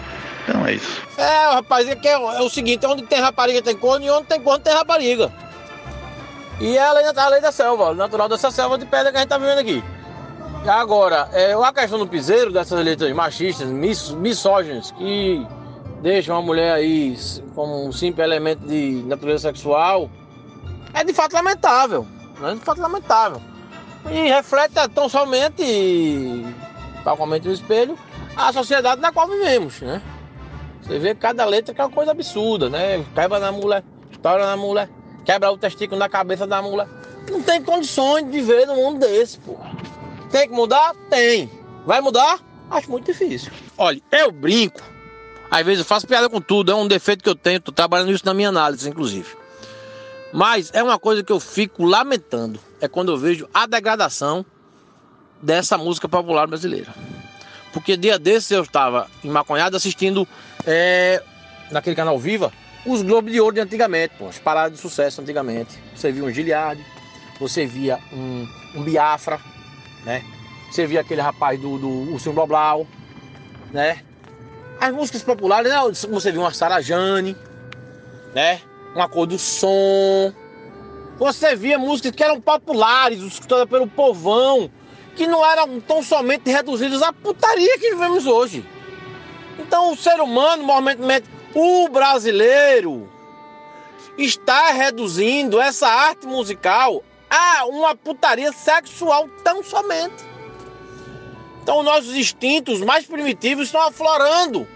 Então 0.42 0.66
é 0.66 0.74
isso. 0.74 1.02
É, 1.18 1.54
rapaz, 1.54 1.88
é, 1.88 1.94
que 1.94 2.08
é, 2.08 2.12
é 2.12 2.40
o 2.40 2.48
seguinte, 2.48 2.86
onde 2.86 3.02
tem 3.02 3.20
rapariga 3.20 3.60
tem 3.60 3.76
corno 3.76 4.06
e 4.06 4.10
onde 4.10 4.26
tem 4.26 4.40
corno 4.40 4.60
tem 4.60 4.72
rapariga. 4.72 5.32
E 6.60 6.76
é 6.76 6.82
a 6.82 6.92
lei, 6.92 7.04
a 7.04 7.28
lei 7.28 7.40
da 7.40 7.52
selva, 7.52 7.92
natural 7.92 8.28
dessa 8.28 8.50
selva 8.50 8.78
de 8.78 8.86
pedra 8.86 9.10
que 9.10 9.18
a 9.18 9.20
gente 9.20 9.28
tá 9.28 9.38
vivendo 9.38 9.58
aqui. 9.58 9.82
Agora, 10.66 11.28
é, 11.32 11.52
a 11.52 11.72
questão 11.72 11.98
do 11.98 12.06
piseiro, 12.06 12.50
dessas 12.50 12.82
letras 12.82 13.12
machistas, 13.12 13.68
mis, 13.68 14.10
misóginas, 14.12 14.90
que 14.92 15.46
deixam 16.00 16.36
a 16.36 16.42
mulher 16.42 16.72
aí 16.72 17.16
como 17.54 17.86
um 17.86 17.92
simples 17.92 18.24
elemento 18.24 18.66
de 18.66 19.02
natureza 19.06 19.48
sexual, 19.48 20.10
é 20.94 21.04
de 21.04 21.12
fato 21.12 21.34
lamentável. 21.34 22.06
É 22.42 22.54
de 22.54 22.60
fato 22.60 22.80
lamentável. 22.80 23.40
E 24.10 24.28
reflete 24.28 24.74
tão 24.94 25.08
somente, 25.08 25.64
como 27.04 27.26
no 27.26 27.52
espelho, 27.52 27.98
a 28.36 28.52
sociedade 28.52 29.00
na 29.00 29.12
qual 29.12 29.28
vivemos, 29.28 29.80
né? 29.80 30.00
Você 30.82 30.98
vê 30.98 31.14
cada 31.14 31.44
letra 31.44 31.74
que 31.74 31.80
é 31.80 31.84
uma 31.84 31.90
coisa 31.90 32.12
absurda, 32.12 32.70
né? 32.70 33.04
Quebra 33.14 33.40
na 33.40 33.50
mulher, 33.50 33.82
estoura 34.10 34.46
na 34.46 34.56
mulher, 34.56 34.88
quebra 35.24 35.50
o 35.50 35.58
testículo 35.58 35.98
na 35.98 36.08
cabeça 36.08 36.46
da 36.46 36.62
mulher. 36.62 36.86
Não 37.30 37.42
tem 37.42 37.62
condições 37.62 38.24
de 38.24 38.30
viver 38.30 38.66
num 38.66 38.76
mundo 38.76 39.00
desse, 39.00 39.38
pô. 39.38 39.58
Tem 40.30 40.48
que 40.48 40.54
mudar? 40.54 40.94
Tem. 41.10 41.50
Vai 41.84 42.00
mudar? 42.00 42.38
Acho 42.70 42.90
muito 42.90 43.06
difícil. 43.06 43.50
Olha, 43.76 44.00
eu 44.12 44.30
brinco. 44.30 44.80
Às 45.50 45.64
vezes 45.64 45.80
eu 45.80 45.84
faço 45.84 46.06
piada 46.06 46.28
com 46.28 46.40
tudo, 46.40 46.70
é 46.70 46.74
um 46.74 46.86
defeito 46.86 47.22
que 47.22 47.30
eu 47.30 47.34
tenho, 47.34 47.60
tô 47.60 47.72
trabalhando 47.72 48.12
isso 48.12 48.26
na 48.26 48.34
minha 48.34 48.48
análise, 48.48 48.88
inclusive. 48.88 49.36
Mas 50.32 50.70
é 50.72 50.82
uma 50.82 50.98
coisa 50.98 51.22
que 51.22 51.32
eu 51.32 51.40
fico 51.40 51.84
lamentando, 51.84 52.60
é 52.80 52.88
quando 52.88 53.12
eu 53.12 53.16
vejo 53.16 53.48
a 53.52 53.66
degradação 53.66 54.44
dessa 55.42 55.76
música 55.76 56.08
popular 56.08 56.46
brasileira. 56.46 56.92
Porque 57.72 57.96
dia 57.96 58.18
desses 58.18 58.50
eu 58.50 58.62
estava 58.62 59.08
em 59.22 59.28
Maconhada 59.28 59.76
assistindo 59.76 60.26
é, 60.66 61.22
naquele 61.70 61.96
canal 61.96 62.18
Viva 62.18 62.52
os 62.86 63.02
Globos 63.02 63.32
de 63.32 63.40
Ouro 63.40 63.54
de 63.54 63.60
antigamente, 63.60 64.14
pô, 64.16 64.28
as 64.28 64.38
paradas 64.38 64.74
de 64.74 64.78
sucesso 64.78 65.20
antigamente. 65.20 65.76
Você 65.94 66.12
via 66.12 66.24
um 66.24 66.30
Giliard, 66.30 66.80
você 67.40 67.66
via 67.66 67.98
um, 68.12 68.48
um 68.76 68.82
Biafra, 68.82 69.40
né? 70.04 70.24
Você 70.70 70.86
via 70.86 71.00
aquele 71.00 71.20
rapaz 71.20 71.60
do, 71.60 71.78
do 71.78 71.88
Ursinho 72.12 72.34
Blablau, 72.34 72.86
né? 73.72 74.02
As 74.80 74.92
músicas 74.94 75.22
populares, 75.22 75.70
né? 75.70 75.76
Você 76.10 76.30
viu 76.30 76.42
uma 76.42 76.52
Sarajane, 76.52 77.36
né? 78.32 78.60
Uma 78.94 79.08
cor 79.08 79.26
do 79.26 79.38
som. 79.38 80.32
Você 81.18 81.56
via 81.56 81.78
músicas 81.78 82.12
que 82.12 82.22
eram 82.22 82.40
populares, 82.40 83.22
escutadas 83.22 83.68
pelo 83.68 83.86
povão, 83.86 84.70
que 85.14 85.26
não 85.26 85.44
eram 85.44 85.80
tão 85.80 86.02
somente 86.02 86.50
reduzidas 86.50 87.00
à 87.02 87.12
putaria 87.12 87.78
que 87.78 87.90
vivemos 87.90 88.26
hoje. 88.26 88.64
Então 89.58 89.92
o 89.92 89.96
ser 89.96 90.20
humano, 90.20 90.62
momentos, 90.62 91.28
o 91.54 91.88
brasileiro, 91.88 93.08
está 94.18 94.72
reduzindo 94.72 95.58
essa 95.58 95.88
arte 95.88 96.26
musical 96.26 97.02
a 97.30 97.64
uma 97.64 97.96
putaria 97.96 98.52
sexual 98.52 99.26
tão 99.42 99.62
somente. 99.62 100.24
Então 101.62 101.82
nossos 101.82 102.14
instintos 102.14 102.80
mais 102.80 103.06
primitivos 103.06 103.66
estão 103.66 103.80
aflorando 103.80 104.68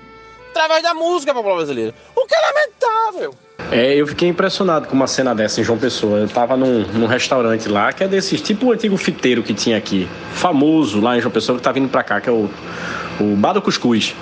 através 0.50 0.82
da 0.82 0.94
música 0.94 1.34
popular 1.34 1.56
brasileira. 1.56 1.94
O 2.16 2.26
que 2.26 2.34
é 2.34 2.40
lamentável. 2.40 3.34
É, 3.72 3.94
eu 3.94 4.06
fiquei 4.06 4.28
impressionado 4.28 4.88
com 4.88 4.96
uma 4.96 5.06
cena 5.06 5.34
dessa 5.34 5.60
em 5.60 5.64
João 5.64 5.78
Pessoa. 5.78 6.18
Eu 6.18 6.28
tava 6.28 6.56
num, 6.56 6.80
num 6.92 7.06
restaurante 7.06 7.68
lá, 7.68 7.92
que 7.92 8.02
é 8.02 8.08
desses, 8.08 8.40
tipo 8.40 8.66
o 8.66 8.72
antigo 8.72 8.96
fiteiro 8.96 9.42
que 9.42 9.54
tinha 9.54 9.76
aqui, 9.76 10.08
famoso 10.32 11.00
lá 11.00 11.16
em 11.16 11.20
João 11.20 11.30
Pessoa, 11.30 11.56
que 11.56 11.62
tá 11.62 11.70
vindo 11.70 11.88
pra 11.88 12.02
cá, 12.02 12.20
que 12.20 12.28
é 12.28 12.32
o, 12.32 12.50
o 13.20 13.36
Bar 13.36 13.52
do 13.52 13.62
Cuscuz. 13.62 14.14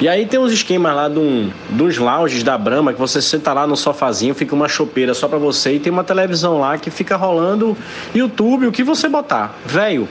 E 0.00 0.08
aí 0.08 0.26
tem 0.26 0.38
uns 0.38 0.52
esquemas 0.52 0.94
lá 0.94 1.08
de 1.08 1.18
um, 1.18 1.50
dos 1.70 1.98
lounges 1.98 2.44
da 2.44 2.56
Brama, 2.56 2.92
que 2.92 3.00
você 3.00 3.20
senta 3.20 3.52
lá 3.52 3.66
no 3.66 3.76
sofazinho, 3.76 4.32
fica 4.32 4.54
uma 4.54 4.68
chopeira 4.68 5.12
só 5.12 5.26
pra 5.26 5.38
você 5.38 5.74
e 5.74 5.80
tem 5.80 5.92
uma 5.92 6.04
televisão 6.04 6.60
lá 6.60 6.78
que 6.78 6.88
fica 6.88 7.16
rolando 7.16 7.76
YouTube, 8.14 8.68
o 8.68 8.72
que 8.72 8.84
você 8.84 9.08
botar. 9.08 9.56
Velho, 9.66 10.08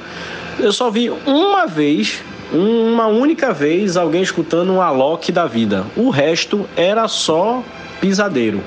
eu 0.60 0.74
só 0.74 0.90
vi 0.90 1.10
uma 1.26 1.66
vez 1.68 2.22
uma 2.52 3.08
única 3.08 3.54
vez 3.54 3.98
alguém 3.98 4.22
escutando 4.22 4.72
um 4.72 4.82
Alok 4.82 5.32
da 5.32 5.46
vida. 5.46 5.86
O 5.96 6.10
resto 6.10 6.66
era 6.76 7.08
só 7.08 7.62
pisadeiro 8.00 8.62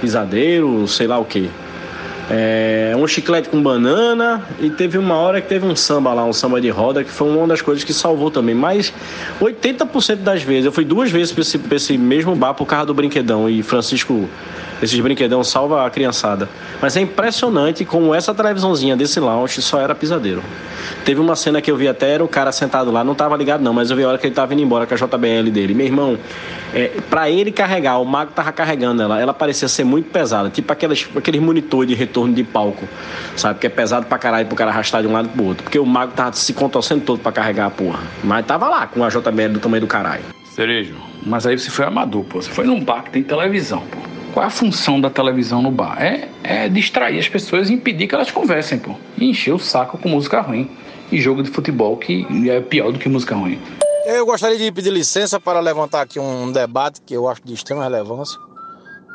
pisadeiro, 0.00 0.86
sei 0.88 1.06
lá 1.06 1.18
o 1.18 1.24
que. 1.24 1.50
É, 2.30 2.92
um 2.94 3.06
chiclete 3.06 3.48
com 3.48 3.62
banana 3.62 4.42
e 4.60 4.68
teve 4.68 4.98
uma 4.98 5.14
hora 5.14 5.40
que 5.40 5.48
teve 5.48 5.64
um 5.64 5.74
samba 5.74 6.12
lá, 6.12 6.24
um 6.24 6.32
samba 6.32 6.60
de 6.60 6.68
roda, 6.68 7.02
que 7.02 7.10
foi 7.10 7.26
uma 7.30 7.46
das 7.46 7.62
coisas 7.62 7.82
que 7.84 7.92
salvou 7.92 8.30
também. 8.30 8.54
Mas 8.54 8.92
80% 9.40 10.16
das 10.16 10.42
vezes, 10.42 10.66
eu 10.66 10.72
fui 10.72 10.84
duas 10.84 11.10
vezes 11.10 11.32
para 11.32 11.40
esse, 11.40 11.60
esse 11.70 11.96
mesmo 11.96 12.36
bar 12.36 12.52
por 12.52 12.66
causa 12.66 12.86
do 12.86 12.94
brinquedão 12.94 13.48
e 13.48 13.62
Francisco 13.62 14.28
esses 14.82 14.98
brinquedão 15.00 15.42
salva 15.42 15.84
a 15.84 15.90
criançada. 15.90 16.48
Mas 16.80 16.96
é 16.96 17.00
impressionante 17.00 17.84
como 17.84 18.14
essa 18.14 18.34
televisãozinha 18.34 18.96
desse 18.96 19.18
lounge 19.20 19.60
só 19.60 19.80
era 19.80 19.94
pisadeiro. 19.94 20.42
Teve 21.04 21.20
uma 21.20 21.36
cena 21.36 21.60
que 21.60 21.70
eu 21.70 21.76
vi 21.76 21.88
até, 21.88 22.10
era 22.10 22.24
o 22.24 22.28
cara 22.28 22.52
sentado 22.52 22.90
lá, 22.90 23.02
não 23.02 23.14
tava 23.14 23.36
ligado 23.36 23.62
não, 23.62 23.72
mas 23.72 23.90
eu 23.90 23.96
vi 23.96 24.04
a 24.04 24.08
hora 24.08 24.18
que 24.18 24.26
ele 24.26 24.34
tava 24.34 24.54
indo 24.54 24.62
embora 24.62 24.86
com 24.86 24.94
a 24.94 24.96
JBL 24.96 25.50
dele. 25.50 25.74
Meu 25.74 25.86
irmão, 25.86 26.18
é, 26.72 26.88
para 27.08 27.30
ele 27.30 27.50
carregar, 27.50 27.98
o 27.98 28.04
mago 28.04 28.32
tava 28.32 28.52
carregando 28.52 29.02
ela, 29.02 29.20
ela 29.20 29.34
parecia 29.34 29.68
ser 29.68 29.84
muito 29.84 30.10
pesada, 30.10 30.50
tipo 30.50 30.72
aqueles, 30.72 31.08
aqueles 31.16 31.40
monitor 31.40 31.86
de 31.86 31.94
retorno 31.94 32.34
de 32.34 32.44
palco, 32.44 32.86
sabe? 33.36 33.58
Que 33.58 33.66
é 33.66 33.70
pesado 33.70 34.06
pra 34.06 34.18
caralho 34.18 34.46
pro 34.46 34.56
cara 34.56 34.70
arrastar 34.70 35.02
de 35.02 35.08
um 35.08 35.12
lado 35.12 35.28
pro 35.28 35.44
outro. 35.44 35.64
Porque 35.64 35.78
o 35.78 35.86
mago 35.86 36.12
tava 36.12 36.32
se 36.34 36.52
contorcendo 36.52 37.04
todo 37.04 37.20
pra 37.20 37.32
carregar 37.32 37.66
a 37.66 37.70
porra. 37.70 38.00
Mas 38.22 38.46
tava 38.46 38.68
lá 38.68 38.86
com 38.86 39.02
a 39.02 39.08
JBL 39.08 39.52
do 39.52 39.60
tamanho 39.60 39.80
do 39.80 39.86
caralho. 39.86 40.37
Cerejo, 40.58 40.96
mas 41.24 41.46
aí 41.46 41.56
você 41.56 41.70
foi 41.70 41.84
amador, 41.84 42.24
pô. 42.24 42.42
Você 42.42 42.50
foi 42.50 42.66
num 42.66 42.82
bar 42.82 43.04
que 43.04 43.10
tem 43.10 43.22
televisão, 43.22 43.78
pô. 43.78 43.98
Qual 44.34 44.42
é 44.42 44.48
a 44.48 44.50
função 44.50 45.00
da 45.00 45.08
televisão 45.08 45.62
no 45.62 45.70
bar? 45.70 46.02
É, 46.02 46.28
é 46.42 46.68
distrair 46.68 47.16
as 47.16 47.28
pessoas 47.28 47.70
e 47.70 47.74
impedir 47.74 48.08
que 48.08 48.14
elas 48.16 48.32
conversem, 48.32 48.76
pô. 48.76 48.96
E 49.16 49.30
encher 49.30 49.54
o 49.54 49.58
saco 49.60 49.96
com 49.98 50.08
música 50.08 50.40
ruim. 50.40 50.68
E 51.12 51.20
jogo 51.20 51.44
de 51.44 51.50
futebol 51.50 51.96
que 51.96 52.26
é 52.50 52.60
pior 52.60 52.90
do 52.90 52.98
que 52.98 53.08
música 53.08 53.36
ruim. 53.36 53.62
Eu 54.04 54.26
gostaria 54.26 54.58
de 54.58 54.72
pedir 54.72 54.90
licença 54.90 55.38
para 55.38 55.60
levantar 55.60 56.00
aqui 56.00 56.18
um 56.18 56.50
debate 56.50 57.02
que 57.02 57.14
eu 57.14 57.28
acho 57.28 57.40
de 57.44 57.54
extrema 57.54 57.84
relevância. 57.84 58.36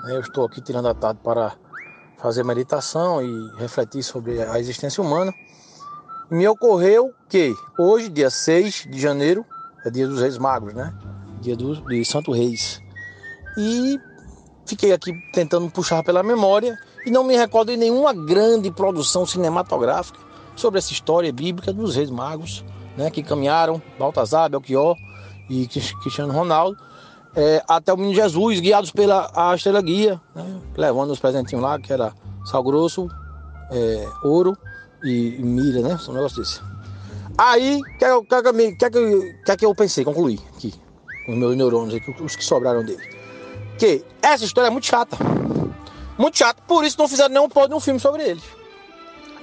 Eu 0.08 0.22
estou 0.22 0.46
aqui 0.46 0.62
tirando 0.62 0.88
a 0.88 0.94
tarde 0.94 1.20
para 1.22 1.52
fazer 2.20 2.46
meditação 2.46 3.22
e 3.22 3.60
refletir 3.60 4.02
sobre 4.02 4.41
a 4.41 4.58
existência 4.62 5.04
humana. 5.04 5.34
Me 6.32 6.48
ocorreu 6.48 7.12
que 7.28 7.54
hoje, 7.78 8.08
dia 8.08 8.30
6 8.30 8.88
de 8.89 8.98
janeiro, 8.98 9.46
é 9.86 9.89
dia 9.89 10.08
dos 10.08 10.22
Reis 10.22 10.38
Magos, 10.38 10.74
né? 10.74 10.94
Dia 11.44 11.56
do, 11.56 11.76
de 11.76 12.04
Santo 12.06 12.32
Reis. 12.32 12.82
E 13.58 14.00
fiquei 14.66 14.94
aqui 14.94 15.14
tentando 15.34 15.70
puxar 15.70 16.02
pela 16.04 16.24
memória 16.24 16.78
e 17.06 17.12
não 17.12 17.24
me 17.24 17.36
recordo 17.36 17.72
de 17.72 17.78
nenhuma 17.78 18.14
grande 18.14 18.72
produção 18.72 19.26
cinematográfica 19.26 20.20
sobre 20.56 20.80
essa 20.80 20.94
história 20.94 21.32
bíblica 21.32 21.74
dos 21.74 21.96
reis 21.96 22.10
magos, 22.10 22.64
né, 22.96 23.10
que 23.12 23.22
caminharam, 23.22 23.82
Baltazar, 24.00 24.50
Belchior 24.50 24.96
e 25.50 25.68
Cristiano 25.68 26.32
Ronaldo, 26.32 26.78
é, 27.36 27.62
até 27.68 27.91
o 27.91 27.98
menino 27.98 28.16
Jesus, 28.16 28.60
guiados 28.60 28.91
pela 28.91 29.30
a 29.36 29.56
estrela 29.56 29.82
guia, 29.82 30.22
né, 30.36 30.62
levando 30.78 31.12
os 31.12 31.20
presentinhos 31.20 31.64
lá, 31.64 31.80
que 31.80 31.91
era 31.91 32.14
sal 32.46 32.64
grosso, 32.64 33.10
é, 33.72 34.08
ouro 34.24 34.56
e, 35.04 35.36
e 35.39 35.44
mira, 35.44 35.82
né, 35.82 36.00
um 36.08 36.14
negócio 36.14 36.41
desse. 36.41 36.62
Aí, 37.38 37.82
o 37.82 38.24
que, 38.24 38.44
que, 38.76 38.91
que, 39.44 39.58
que, 39.58 39.66
eu 39.66 39.74
pensei, 39.74 40.06
concluí 40.06 40.39
aqui, 40.56 40.74
os 41.28 41.36
meus 41.36 41.56
neurônios, 41.56 42.02
os 42.20 42.36
que 42.36 42.44
sobraram 42.44 42.84
dele 42.84 43.24
que 43.78 44.04
essa 44.22 44.46
história 44.46 44.68
é 44.68 44.72
muito 44.72 44.88
chata. 44.88 45.18
Muito 46.18 46.38
chata, 46.38 46.62
por 46.68 46.84
isso 46.84 46.98
não 46.98 47.08
fizeram 47.08 47.34
nenhum 47.34 47.50
pó 47.50 47.68
de 47.68 47.74
um 47.74 47.80
filme 47.80 48.00
sobre 48.00 48.24
ele. 48.24 48.42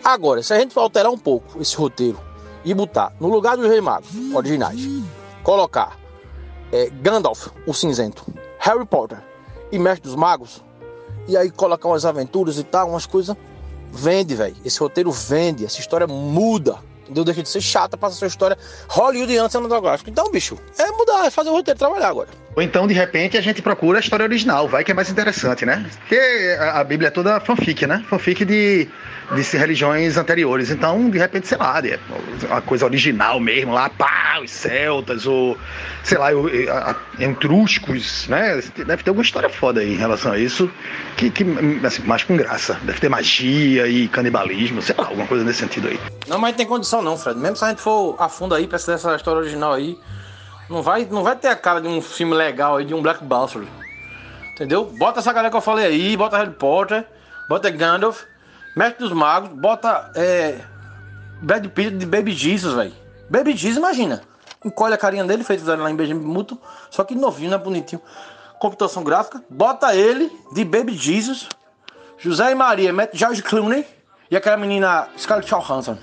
Agora, 0.03 0.43
se 0.43 0.53
a 0.53 0.59
gente 0.59 0.79
alterar 0.79 1.13
um 1.13 1.19
pouco 1.19 1.61
esse 1.61 1.77
roteiro 1.77 2.19
e 2.65 2.73
botar 2.73 3.13
no 3.21 3.29
lugar 3.29 3.57
dos 3.57 3.69
Rei 3.69 3.81
Magos 3.81 4.09
originais, 4.35 4.81
colocar 5.43 5.99
é, 6.73 6.89
Gandalf, 6.89 7.49
o 7.67 7.75
cinzento, 7.75 8.25
Harry 8.59 8.87
Potter 8.87 9.23
e 9.71 9.79
Mestre 9.79 10.09
dos 10.09 10.15
Magos, 10.15 10.65
e 11.29 11.37
aí 11.37 11.51
colocar 11.51 11.89
umas 11.89 12.05
aventuras 12.05 12.59
e 12.59 12.65
tal, 12.65 12.89
umas 12.89 13.07
coisas, 13.07 13.37
vende, 13.93 14.35
velho. 14.35 14.57
Esse 14.65 14.81
roteiro 14.81 15.11
vende, 15.11 15.65
essa 15.65 15.81
história 15.81 16.07
muda. 16.07 16.79
Entendeu? 17.11 17.25
Deixa 17.25 17.43
de 17.43 17.49
ser 17.49 17.61
chata, 17.61 17.97
passa 17.97 18.15
a 18.15 18.19
sua 18.19 18.29
história 18.29 18.57
hollywoodiana 18.89 19.49
cinematográfica. 19.49 20.09
Então, 20.09 20.31
bicho, 20.31 20.57
é 20.79 20.87
mudar, 20.93 21.27
é 21.27 21.31
fazer 21.31 21.51
o 21.51 21.53
roteiro, 21.53 21.77
trabalhar 21.77 22.09
agora. 22.09 22.29
Ou 22.55 22.63
então, 22.63 22.87
de 22.87 22.95
repente, 22.95 23.37
a 23.37 23.41
gente 23.41 23.61
procura 23.61 23.99
a 23.99 24.01
história 24.01 24.23
original, 24.23 24.69
vai 24.69 24.85
que 24.85 24.93
é 24.93 24.95
mais 24.95 25.11
interessante, 25.11 25.67
né? 25.67 25.85
Porque 25.99 26.57
a 26.59 26.85
Bíblia 26.85 27.09
é 27.09 27.11
toda 27.11 27.41
fanfic, 27.41 27.85
né? 27.85 28.05
Fanfic 28.09 28.45
de 28.45 28.89
de 29.35 29.57
religiões 29.57 30.17
anteriores. 30.17 30.71
Então, 30.71 31.09
de 31.09 31.19
repente, 31.19 31.47
sei 31.47 31.59
lá, 31.59 31.81
uma 32.49 32.61
coisa 32.61 32.85
original 32.85 33.39
mesmo, 33.39 33.73
lá, 33.73 33.89
pá, 33.89 34.41
os 34.43 34.51
celtas, 34.51 35.27
ou 35.27 35.57
sei 36.03 36.19
lá, 36.19 36.31
etruscos, 37.19 38.27
né? 38.29 38.61
Deve 38.77 39.03
ter 39.03 39.11
alguma 39.11 39.25
história 39.25 39.49
foda 39.49 39.81
aí 39.81 39.95
em 39.95 39.97
relação 39.97 40.33
a 40.33 40.39
isso, 40.39 40.71
que, 41.17 41.31
que 41.31 41.45
assim, 41.85 42.03
mais 42.03 42.25
com 42.25 42.37
graça. 42.37 42.79
Deve 42.83 42.99
ter 42.99 43.09
magia 43.09 43.87
e 43.87 44.09
canibalismo, 44.09 44.83
sei 44.83 44.95
lá, 44.99 45.07
alguma 45.07 45.27
coisa 45.27 45.45
nesse 45.45 45.61
sentido 45.61 45.89
aí. 45.89 46.01
Não, 46.27 46.39
mas 46.39 46.57
tem 46.57 46.67
condição 46.67 47.01
não, 47.01 47.17
Fred. 47.17 47.39
Mesmo 47.39 47.57
se 47.57 47.65
a 47.65 47.69
gente 47.69 47.81
for 47.81 48.17
a 48.19 48.29
fundo 48.29 48.55
aí, 48.55 48.67
pra 48.67 48.77
essa 48.77 48.95
história 49.15 49.41
original 49.41 49.73
aí, 49.73 49.97
não 50.69 50.83
vai, 50.83 51.07
não 51.11 51.23
vai 51.23 51.37
ter 51.37 51.49
a 51.49 51.57
cara 51.57 51.81
de 51.81 51.89
um 51.89 52.01
filme 52.03 52.35
legal 52.35 52.77
aí, 52.77 52.85
de 52.85 52.95
um 52.95 53.03
Black 53.03 53.23
Bastard. 53.25 53.69
Entendeu? 54.55 54.85
Bota 54.85 55.21
essa 55.21 55.33
galera 55.33 55.51
que 55.51 55.57
eu 55.57 55.61
falei 55.61 55.87
aí, 55.87 56.17
bota 56.17 56.37
Harry 56.37 56.51
Potter, 56.51 57.05
bota 57.49 57.71
Gandalf, 57.71 58.25
Mestre 58.77 58.99
dos 59.05 59.13
Magos, 59.13 59.51
bota 59.51 60.11
é, 60.15 60.61
Brad 61.43 61.67
Pitt 61.69 61.97
de 61.97 62.07
Baby 62.07 62.33
Jesus, 62.33 62.75
velho. 62.75 62.93
Baby 63.29 63.57
Jesus, 63.57 63.79
imagina. 63.79 64.23
Encolhe 64.65 64.95
a 64.95 64.99
carinha 64.99 65.25
dele, 65.25 65.43
feito 65.43 65.65
lá 65.65 65.91
em 65.91 65.97
Benjamin 65.97 66.25
Muto, 66.25 66.59
só 66.91 67.03
que 67.03 67.15
novinho, 67.15 67.51
né? 67.51 67.59
Bonitinho. 67.59 68.01
Computação 68.59 69.03
gráfica, 69.03 69.43
bota 69.49 69.95
ele 69.95 70.31
de 70.53 70.65
Baby 70.65 70.95
Jesus, 70.95 71.49
José 72.19 72.51
e 72.51 72.55
Maria, 72.55 72.93
mete 72.93 73.17
George 73.17 73.43
Clooney 73.43 73.87
e 74.31 74.37
aquela 74.37 74.59
menina 74.59 75.09
Scarlett 75.17 75.49
Johansson. 75.51 75.97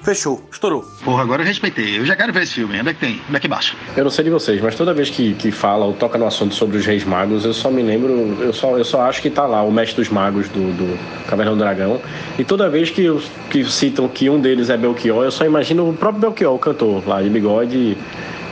Fechou, 0.00 0.40
estourou. 0.50 0.82
Porra, 1.04 1.22
agora 1.22 1.42
eu 1.42 1.46
respeitei. 1.46 1.98
Eu 1.98 2.06
já 2.06 2.14
quero 2.14 2.32
ver 2.32 2.44
esse 2.44 2.54
filme. 2.54 2.78
Onde 2.78 2.90
é 2.90 2.94
que 2.94 3.00
tem? 3.00 3.20
Onde 3.28 3.36
é 3.36 3.40
que 3.40 3.48
baixa? 3.48 3.74
Eu 3.96 4.04
não 4.04 4.10
sei 4.10 4.24
de 4.24 4.30
vocês, 4.30 4.60
mas 4.60 4.74
toda 4.74 4.94
vez 4.94 5.10
que, 5.10 5.34
que 5.34 5.50
fala 5.50 5.84
ou 5.84 5.92
toca 5.92 6.16
no 6.16 6.26
assunto 6.26 6.54
sobre 6.54 6.78
os 6.78 6.86
Reis 6.86 7.04
Magos, 7.04 7.44
eu 7.44 7.52
só 7.52 7.70
me 7.70 7.82
lembro, 7.82 8.36
eu 8.40 8.52
só, 8.52 8.78
eu 8.78 8.84
só 8.84 9.02
acho 9.02 9.20
que 9.20 9.28
tá 9.28 9.44
lá 9.44 9.62
o 9.62 9.72
Mestre 9.72 9.96
dos 9.96 10.08
Magos 10.08 10.48
do, 10.48 10.72
do 10.72 10.98
Caverna 11.26 11.52
do 11.52 11.58
Dragão. 11.58 12.00
E 12.38 12.44
toda 12.44 12.70
vez 12.70 12.90
que, 12.90 13.06
que 13.50 13.64
citam 13.64 14.08
que 14.08 14.30
um 14.30 14.40
deles 14.40 14.70
é 14.70 14.76
Belchior, 14.76 15.24
eu 15.24 15.32
só 15.32 15.44
imagino 15.44 15.90
o 15.90 15.92
próprio 15.92 16.20
Belchior, 16.20 16.54
o 16.54 16.58
cantor 16.58 17.06
lá 17.06 17.20
de 17.20 17.28
bigode 17.28 17.76
e 17.76 17.98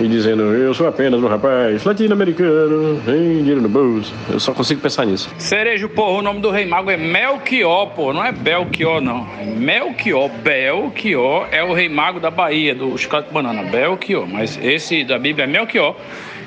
dizendo 0.01 0.43
eu 0.55 0.75
sou 0.75 0.87
apenas 0.87 1.23
um 1.23 1.27
rapaz 1.27 1.85
latino-americano, 1.85 3.01
sem 3.05 3.39
dinheiro 3.39 3.63
no 3.63 3.69
bolso. 3.69 4.13
Eu 4.31 4.39
só 4.39 4.53
consigo 4.53 4.81
pensar 4.81 5.07
nisso. 5.07 5.31
Cerejo, 5.39 5.89
porra, 5.89 6.19
o 6.19 6.23
nome 6.23 6.41
do 6.41 6.51
rei 6.51 6.67
mago 6.67 6.91
é 6.91 6.97
Melchior, 6.97 7.87
pô, 7.95 8.13
não 8.13 8.25
é 8.25 8.33
Belchior, 8.33 9.01
não. 9.01 9.27
É 9.41 9.45
Melchior. 9.45 10.29
Belchior 10.29 11.49
é 11.51 11.63
o 11.65 11.73
rei 11.73 11.89
mago 11.89 12.21
da 12.21 12.31
Bahia, 12.31 12.75
do 12.75 12.97
Chiclete 12.99 13.33
Banana. 13.33 13.63
Belchior, 13.63 14.27
mas 14.27 14.59
esse 14.63 15.05
da 15.05 15.19
Bíblia 15.19 15.45
é 15.45 15.47
Melchior. 15.47 15.97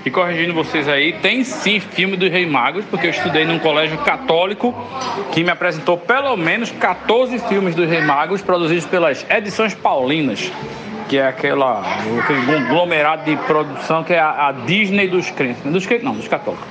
E 0.06 0.10
corrigindo 0.10 0.54
vocês 0.54 0.88
aí, 0.88 1.12
tem 1.14 1.44
sim 1.44 1.80
filme 1.80 2.16
dos 2.16 2.30
Rei 2.30 2.46
Magos, 2.46 2.86
porque 2.86 3.08
eu 3.08 3.12
estudei 3.12 3.44
num 3.44 3.60
colégio 3.60 3.98
católico 3.98 4.74
que 5.34 5.44
me 5.44 5.50
apresentou 5.50 5.98
pelo 5.98 6.38
menos 6.38 6.72
14 6.72 7.38
filmes 7.40 7.76
dos 7.76 7.90
Rei 7.90 8.02
Magos 8.02 8.42
produzidos 8.42 8.86
pelas 8.86 9.26
Edições 9.30 9.74
Paulinas 9.74 10.50
que 11.10 11.18
é 11.18 11.26
aquela, 11.26 11.82
aquele 12.22 12.46
conglomerado 12.46 13.26
de 13.26 13.36
produção 13.36 14.04
que 14.04 14.14
é 14.14 14.20
a, 14.20 14.50
a 14.50 14.52
Disney 14.52 15.08
dos 15.08 15.30
crentes. 15.32 15.64
Dos 15.64 15.86
crentes 15.86 16.06
não, 16.06 16.14
dos 16.14 16.28
católicos. 16.28 16.66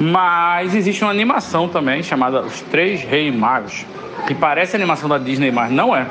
Mas 0.00 0.74
existe 0.74 1.04
uma 1.04 1.10
animação 1.10 1.68
também 1.68 2.02
chamada 2.02 2.40
Os 2.40 2.62
Três 2.62 3.02
Reis 3.02 3.34
Magos, 3.34 3.84
que 4.26 4.34
parece 4.34 4.74
animação 4.74 5.08
da 5.08 5.18
Disney, 5.18 5.50
mas 5.50 5.70
não 5.70 5.94
é. 5.94 6.06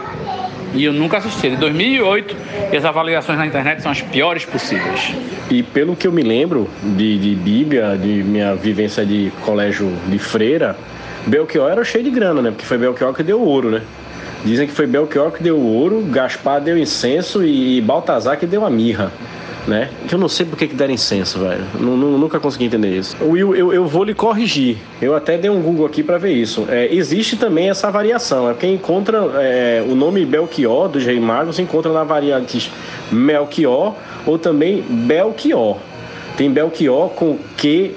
E 0.75 0.83
eu 0.83 0.93
nunca 0.93 1.17
assisti. 1.17 1.49
De 1.49 1.55
2008 1.57 2.35
e 2.71 2.77
as 2.77 2.85
avaliações 2.85 3.37
na 3.37 3.47
internet 3.47 3.81
são 3.81 3.91
as 3.91 4.01
piores 4.01 4.45
possíveis. 4.45 5.13
E 5.49 5.63
pelo 5.63 5.95
que 5.95 6.07
eu 6.07 6.11
me 6.11 6.21
lembro 6.21 6.69
de, 6.83 7.17
de 7.17 7.35
Bíblia, 7.35 7.97
de 7.97 8.23
minha 8.23 8.55
vivência 8.55 9.05
de 9.05 9.31
colégio 9.41 9.91
de 10.07 10.19
freira, 10.19 10.75
Belchior 11.25 11.71
era 11.71 11.83
cheio 11.83 12.03
de 12.03 12.11
grana, 12.11 12.41
né? 12.41 12.51
Porque 12.51 12.65
foi 12.65 12.77
Belchior 12.77 13.13
que 13.13 13.23
deu 13.23 13.41
ouro, 13.41 13.71
né? 13.71 13.81
Dizem 14.45 14.67
que 14.67 14.73
foi 14.73 14.85
Belchior 14.85 15.31
que 15.31 15.41
deu 15.41 15.59
ouro, 15.59 16.01
Gaspar 16.03 16.61
deu 16.61 16.77
incenso 16.77 17.43
e 17.43 17.81
Baltazar 17.81 18.37
que 18.37 18.45
deu 18.45 18.65
a 18.65 18.69
mirra. 18.69 19.11
Né? 19.67 19.89
Que 20.07 20.13
eu 20.13 20.19
não 20.19 20.29
sei 20.29 20.45
por 20.45 20.55
que, 20.55 20.67
deram 20.67 20.93
incenso, 20.93 21.39
velho. 21.39 21.65
Nunca 21.79 22.39
consegui 22.39 22.65
entender 22.65 22.95
isso. 22.95 23.17
Will, 23.19 23.55
eu, 23.55 23.73
eu 23.73 23.87
vou 23.87 24.03
lhe 24.03 24.13
corrigir. 24.13 24.77
Eu 25.01 25.15
até 25.15 25.39
dei 25.39 25.49
um 25.49 25.59
Google 25.59 25.87
aqui 25.87 26.03
para 26.03 26.19
ver 26.19 26.33
isso. 26.33 26.67
É, 26.69 26.93
existe 26.93 27.35
também 27.35 27.71
essa 27.71 27.89
variação. 27.89 28.47
É 28.47 28.53
quem 28.53 28.75
encontra 28.75 29.17
é, 29.39 29.83
o 29.89 29.95
nome 29.95 30.23
Belchior 30.23 30.87
dos 30.87 31.03
Reis 31.03 31.19
Magos 31.19 31.57
encontra 31.57 31.91
na 31.91 32.03
variante 32.03 32.71
Melchior 33.11 33.95
ou 34.23 34.37
também 34.37 34.83
Belchior. 34.87 35.77
Tem 36.37 36.51
Belchior 36.51 37.09
com 37.09 37.39
Q, 37.57 37.95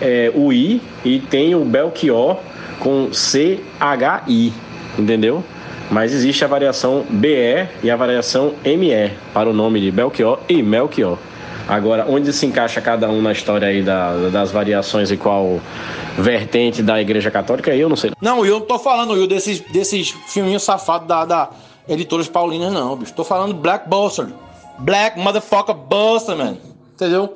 é, 0.00 0.32
U 0.34 0.52
I 0.52 0.82
e 1.04 1.20
tem 1.20 1.54
o 1.54 1.60
Belchior 1.60 2.38
com 2.80 3.12
C 3.12 3.60
H 3.78 4.24
I. 4.26 4.52
Entendeu? 4.98 5.44
Mas 5.90 6.12
existe 6.12 6.44
a 6.44 6.48
variação 6.48 7.04
BE 7.08 7.68
e 7.82 7.90
a 7.90 7.96
variação 7.96 8.54
ME 8.64 9.12
para 9.32 9.48
o 9.48 9.52
nome 9.52 9.80
de 9.80 9.90
Belchior 9.90 10.38
e 10.48 10.62
Melchior. 10.62 11.18
Agora, 11.66 12.06
onde 12.08 12.32
se 12.32 12.44
encaixa 12.44 12.80
cada 12.80 13.08
um 13.08 13.22
na 13.22 13.32
história 13.32 13.68
aí 13.68 13.82
da, 13.82 14.28
das 14.28 14.50
variações 14.50 15.10
e 15.10 15.16
qual 15.16 15.60
vertente 16.18 16.82
da 16.82 17.00
Igreja 17.00 17.30
Católica, 17.30 17.74
eu 17.74 17.88
não 17.88 17.96
sei. 17.96 18.12
Não, 18.20 18.44
eu 18.44 18.60
não 18.60 18.66
tô 18.66 18.78
falando, 18.78 19.14
eu 19.14 19.26
desses, 19.26 19.60
desses 19.60 20.10
filminhos 20.28 20.62
safados 20.62 21.08
da, 21.08 21.24
da 21.24 21.50
Editoras 21.88 22.28
Paulinas, 22.28 22.72
não, 22.72 22.96
bicho. 22.96 23.12
Tô 23.14 23.24
falando 23.24 23.54
Black 23.54 23.88
Buster. 23.88 24.28
Black 24.78 25.18
Motherfucker 25.18 25.74
Buster, 25.74 26.36
man. 26.36 26.56
Entendeu? 26.94 27.34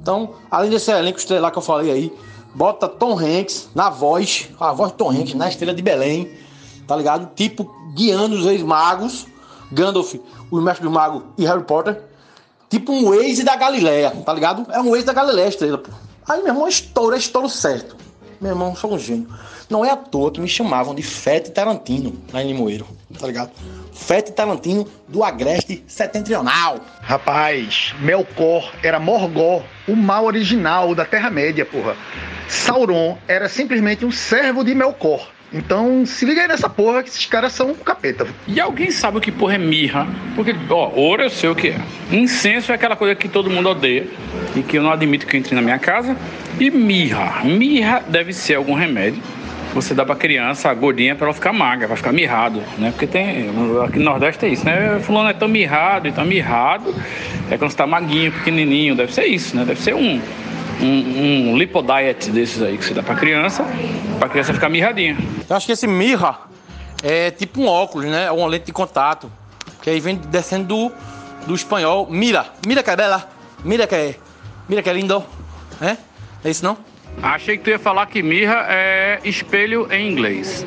Então, 0.00 0.30
além 0.50 0.70
desse 0.70 0.90
elenco 0.90 1.20
lá 1.34 1.50
que 1.50 1.58
eu 1.58 1.62
falei 1.62 1.90
aí, 1.90 2.12
bota 2.54 2.88
Tom 2.88 3.18
Hanks 3.18 3.70
na 3.74 3.90
voz, 3.90 4.48
a 4.58 4.72
voz 4.72 4.90
de 4.90 4.98
Tom 4.98 5.10
Hanks 5.10 5.34
na 5.34 5.48
estrela 5.48 5.74
de 5.74 5.82
Belém, 5.82 6.30
tá 6.86 6.96
ligado? 6.96 7.30
Tipo 7.34 7.77
guiando 7.98 8.36
os 8.36 8.46
ex-magos, 8.46 9.26
Gandalf, 9.72 10.14
o 10.52 10.60
mestre 10.60 10.84
do 10.84 10.90
mago 10.90 11.24
e 11.36 11.44
Harry 11.44 11.64
Potter, 11.64 12.00
tipo 12.70 12.92
um 12.92 13.12
ex 13.12 13.42
da 13.42 13.56
Galileia, 13.56 14.12
tá 14.24 14.32
ligado? 14.32 14.70
É 14.70 14.80
um 14.80 14.94
ex 14.94 15.04
da 15.04 15.12
Galileia, 15.12 15.48
estrela, 15.48 15.78
pô. 15.78 15.90
Aí, 16.28 16.38
meu 16.38 16.52
irmão, 16.52 16.68
estouro, 16.68 17.16
é 17.16 17.18
estouro 17.18 17.48
certo. 17.48 17.96
Meu 18.40 18.52
irmão, 18.52 18.76
sou 18.76 18.94
um 18.94 18.98
gênio. 18.98 19.26
Não 19.68 19.84
é 19.84 19.90
à 19.90 19.96
toa 19.96 20.30
que 20.30 20.40
me 20.40 20.46
chamavam 20.46 20.94
de 20.94 21.02
Fete 21.02 21.50
Tarantino 21.50 22.16
lá 22.32 22.40
em 22.40 22.46
Limoeiro, 22.46 22.86
tá 23.18 23.26
ligado? 23.26 23.50
Fete 23.92 24.30
Tarantino 24.30 24.86
do 25.08 25.24
Agreste 25.24 25.82
Setentrional. 25.88 26.78
Rapaz, 27.00 27.94
Melkor 27.98 28.72
era 28.80 29.00
Morgó, 29.00 29.62
o 29.88 29.96
mal 29.96 30.24
original 30.24 30.94
da 30.94 31.04
Terra-média, 31.04 31.66
porra. 31.66 31.96
Sauron 32.48 33.18
era 33.26 33.48
simplesmente 33.48 34.06
um 34.06 34.12
servo 34.12 34.62
de 34.62 34.74
Melkor. 34.74 35.28
Então, 35.52 36.04
se 36.04 36.26
liga 36.26 36.42
aí 36.42 36.48
nessa 36.48 36.68
porra 36.68 37.02
que 37.02 37.08
esses 37.08 37.24
caras 37.24 37.52
são 37.52 37.74
capeta. 37.74 38.26
E 38.46 38.60
alguém 38.60 38.90
sabe 38.90 39.16
o 39.16 39.20
que 39.20 39.32
porra 39.32 39.54
é 39.54 39.58
mirra? 39.58 40.06
Porque, 40.34 40.54
ó, 40.68 40.90
ouro 40.94 41.22
eu 41.22 41.30
sei 41.30 41.48
o 41.48 41.54
que 41.54 41.68
é. 41.68 41.80
Incenso 42.12 42.70
é 42.70 42.74
aquela 42.74 42.96
coisa 42.96 43.14
que 43.14 43.28
todo 43.28 43.48
mundo 43.48 43.70
odeia 43.70 44.06
e 44.54 44.62
que 44.62 44.76
eu 44.76 44.82
não 44.82 44.92
admito 44.92 45.26
que 45.26 45.36
entre 45.36 45.54
na 45.54 45.62
minha 45.62 45.78
casa. 45.78 46.16
E 46.60 46.70
mirra. 46.70 47.44
Mirra 47.44 48.02
deve 48.06 48.32
ser 48.32 48.56
algum 48.56 48.74
remédio. 48.74 49.22
Você 49.72 49.94
dá 49.94 50.04
pra 50.04 50.16
criança 50.16 50.70
a 50.70 50.74
gordinha 50.74 51.14
pra 51.14 51.26
ela 51.26 51.34
ficar 51.34 51.52
magra, 51.52 51.86
pra 51.86 51.96
ficar 51.96 52.12
mirrado, 52.12 52.62
né? 52.78 52.90
Porque 52.90 53.06
tem. 53.06 53.50
Aqui 53.84 53.98
no 53.98 54.06
Nordeste 54.06 54.46
é 54.46 54.48
isso, 54.48 54.64
né? 54.64 54.98
Fulano 55.02 55.28
é 55.28 55.34
tão 55.34 55.46
mirrado 55.46 56.08
e 56.08 56.12
tão 56.12 56.24
mirrado. 56.24 56.94
É 57.50 57.56
quando 57.56 57.70
você 57.70 57.76
tá 57.76 57.86
maguinho, 57.86 58.32
pequenininho. 58.32 58.94
Deve 58.94 59.12
ser 59.12 59.26
isso, 59.26 59.54
né? 59.54 59.64
Deve 59.64 59.80
ser 59.80 59.94
um 59.94 60.20
um, 60.80 61.50
um 61.52 61.56
lipodiet 61.56 62.30
desses 62.30 62.62
aí 62.62 62.78
que 62.78 62.84
você 62.84 62.94
dá 62.94 63.02
pra 63.02 63.14
criança, 63.14 63.64
pra 64.18 64.28
criança 64.28 64.54
ficar 64.54 64.68
mirradinha. 64.68 65.16
Eu 65.48 65.56
acho 65.56 65.66
que 65.66 65.72
esse 65.72 65.86
mirra 65.86 66.38
é 67.02 67.30
tipo 67.30 67.60
um 67.60 67.66
óculos, 67.66 68.06
né? 68.06 68.24
É 68.24 68.32
uma 68.32 68.46
lente 68.46 68.66
de 68.66 68.72
contato. 68.72 69.30
Que 69.82 69.90
aí 69.90 70.00
vem 70.00 70.16
descendo 70.16 70.66
do, 70.66 70.92
do 71.46 71.54
espanhol 71.54 72.08
mira. 72.10 72.46
Mira 72.66 72.82
que 72.82 72.90
é 72.90 72.96
bela. 72.96 73.28
Mira 73.64 73.86
que 73.86 73.94
é. 73.94 74.14
Mira 74.68 74.82
que 74.82 74.90
é 74.90 74.92
lindo. 74.92 75.24
É? 75.80 75.96
É 76.44 76.50
isso 76.50 76.64
não? 76.64 76.76
Achei 77.22 77.56
que 77.56 77.64
tu 77.64 77.70
ia 77.70 77.78
falar 77.78 78.06
que 78.06 78.22
mirra 78.22 78.66
é 78.68 79.20
espelho 79.24 79.92
em 79.92 80.10
inglês. 80.10 80.64